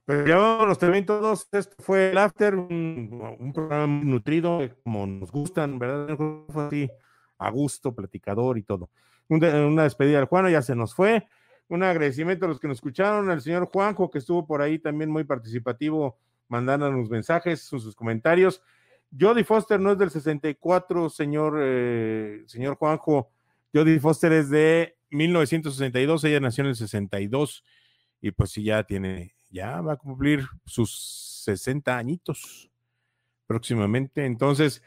Pero 0.06 0.28
ya 0.28 0.38
vámonos 0.38 0.78
también 0.78 1.06
todos. 1.06 1.48
Esto 1.52 1.76
fue 1.80 2.12
el 2.12 2.18
After, 2.18 2.56
un, 2.56 3.52
programa 3.54 3.88
muy 3.88 4.06
nutrido, 4.06 4.62
eh, 4.62 4.74
como 4.84 5.08
nos 5.08 5.32
gustan, 5.32 5.80
¿verdad? 5.80 6.16
Fue 6.16 6.68
así, 6.68 6.90
a 7.38 7.50
gusto, 7.50 7.94
platicador 7.94 8.58
y 8.58 8.64
todo. 8.64 8.90
Una 9.28 9.84
despedida 9.84 10.20
al 10.20 10.26
Juano, 10.26 10.50
ya 10.50 10.62
se 10.62 10.76
nos 10.76 10.94
fue. 10.94 11.28
Un 11.68 11.82
agradecimiento 11.82 12.46
a 12.46 12.50
los 12.50 12.60
que 12.60 12.68
nos 12.68 12.78
escucharon, 12.78 13.32
al 13.32 13.42
señor 13.42 13.68
Juanjo, 13.74 14.12
que 14.12 14.20
estuvo 14.20 14.46
por 14.46 14.62
ahí 14.62 14.78
también 14.78 15.10
muy 15.10 15.24
participativo, 15.24 16.20
mandándonos 16.48 17.10
mensajes, 17.10 17.62
sus, 17.62 17.82
sus 17.82 17.96
comentarios. 17.96 18.62
Jodie 19.18 19.44
Foster 19.44 19.80
no 19.80 19.94
es 19.94 19.98
del 19.98 20.12
64, 20.12 21.10
señor, 21.10 21.58
eh, 21.60 22.44
señor 22.46 22.76
Juanjo. 22.76 23.32
Jodie 23.74 24.00
Foster 24.00 24.32
es 24.34 24.50
de 24.50 24.96
1962, 25.10 26.24
ella 26.26 26.40
nació 26.40 26.64
en 26.64 26.70
el 26.70 26.76
62 26.76 27.64
y 28.22 28.32
pues 28.32 28.52
sí, 28.52 28.64
ya 28.64 28.84
tiene, 28.84 29.35
ya 29.56 29.80
va 29.80 29.94
a 29.94 29.98
cumplir 29.98 30.46
sus 30.66 30.92
60 31.46 31.98
añitos 31.98 32.70
próximamente. 33.48 34.26
Entonces, 34.26 34.84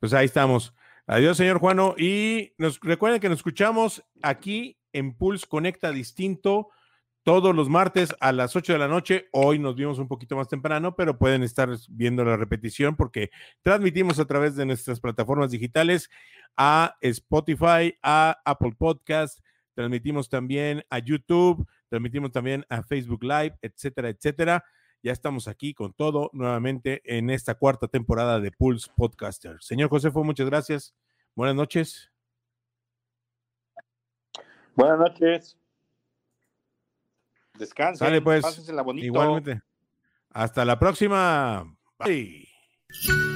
pues 0.00 0.14
ahí 0.14 0.24
estamos. 0.24 0.74
Adiós, 1.06 1.36
señor 1.36 1.58
Juano. 1.58 1.94
Y 1.98 2.54
nos 2.56 2.80
recuerden 2.80 3.20
que 3.20 3.28
nos 3.28 3.40
escuchamos 3.40 4.02
aquí 4.22 4.78
en 4.94 5.14
Pulse 5.14 5.46
Conecta 5.46 5.90
Distinto 5.90 6.70
todos 7.24 7.54
los 7.54 7.68
martes 7.68 8.14
a 8.20 8.32
las 8.32 8.56
8 8.56 8.72
de 8.72 8.78
la 8.78 8.88
noche. 8.88 9.26
Hoy 9.32 9.58
nos 9.58 9.76
vimos 9.76 9.98
un 9.98 10.08
poquito 10.08 10.34
más 10.34 10.48
temprano, 10.48 10.96
pero 10.96 11.18
pueden 11.18 11.42
estar 11.42 11.68
viendo 11.90 12.24
la 12.24 12.38
repetición 12.38 12.96
porque 12.96 13.30
transmitimos 13.62 14.18
a 14.18 14.24
través 14.24 14.56
de 14.56 14.64
nuestras 14.64 14.98
plataformas 14.98 15.50
digitales 15.50 16.08
a 16.56 16.96
Spotify, 17.02 17.94
a 18.02 18.40
Apple 18.46 18.72
Podcast, 18.78 19.40
transmitimos 19.76 20.28
también 20.30 20.82
a 20.88 20.98
YouTube, 20.98 21.68
transmitimos 21.88 22.32
también 22.32 22.64
a 22.70 22.82
Facebook 22.82 23.22
Live, 23.22 23.56
etcétera, 23.60 24.08
etcétera. 24.08 24.64
Ya 25.02 25.12
estamos 25.12 25.46
aquí 25.46 25.74
con 25.74 25.92
todo 25.92 26.30
nuevamente 26.32 27.02
en 27.04 27.28
esta 27.28 27.54
cuarta 27.54 27.86
temporada 27.86 28.40
de 28.40 28.50
Pulse 28.50 28.90
Podcaster. 28.96 29.58
Señor 29.60 29.90
Josefo, 29.90 30.24
muchas 30.24 30.46
gracias. 30.46 30.94
Buenas 31.34 31.54
noches. 31.54 32.10
Buenas 34.74 34.98
noches. 34.98 35.58
Descansen, 37.58 38.06
Sale 38.06 38.22
pues. 38.22 38.44
Igualmente. 38.96 39.60
Hasta 40.30 40.64
la 40.64 40.78
próxima. 40.78 41.76
Bye. 41.98 43.35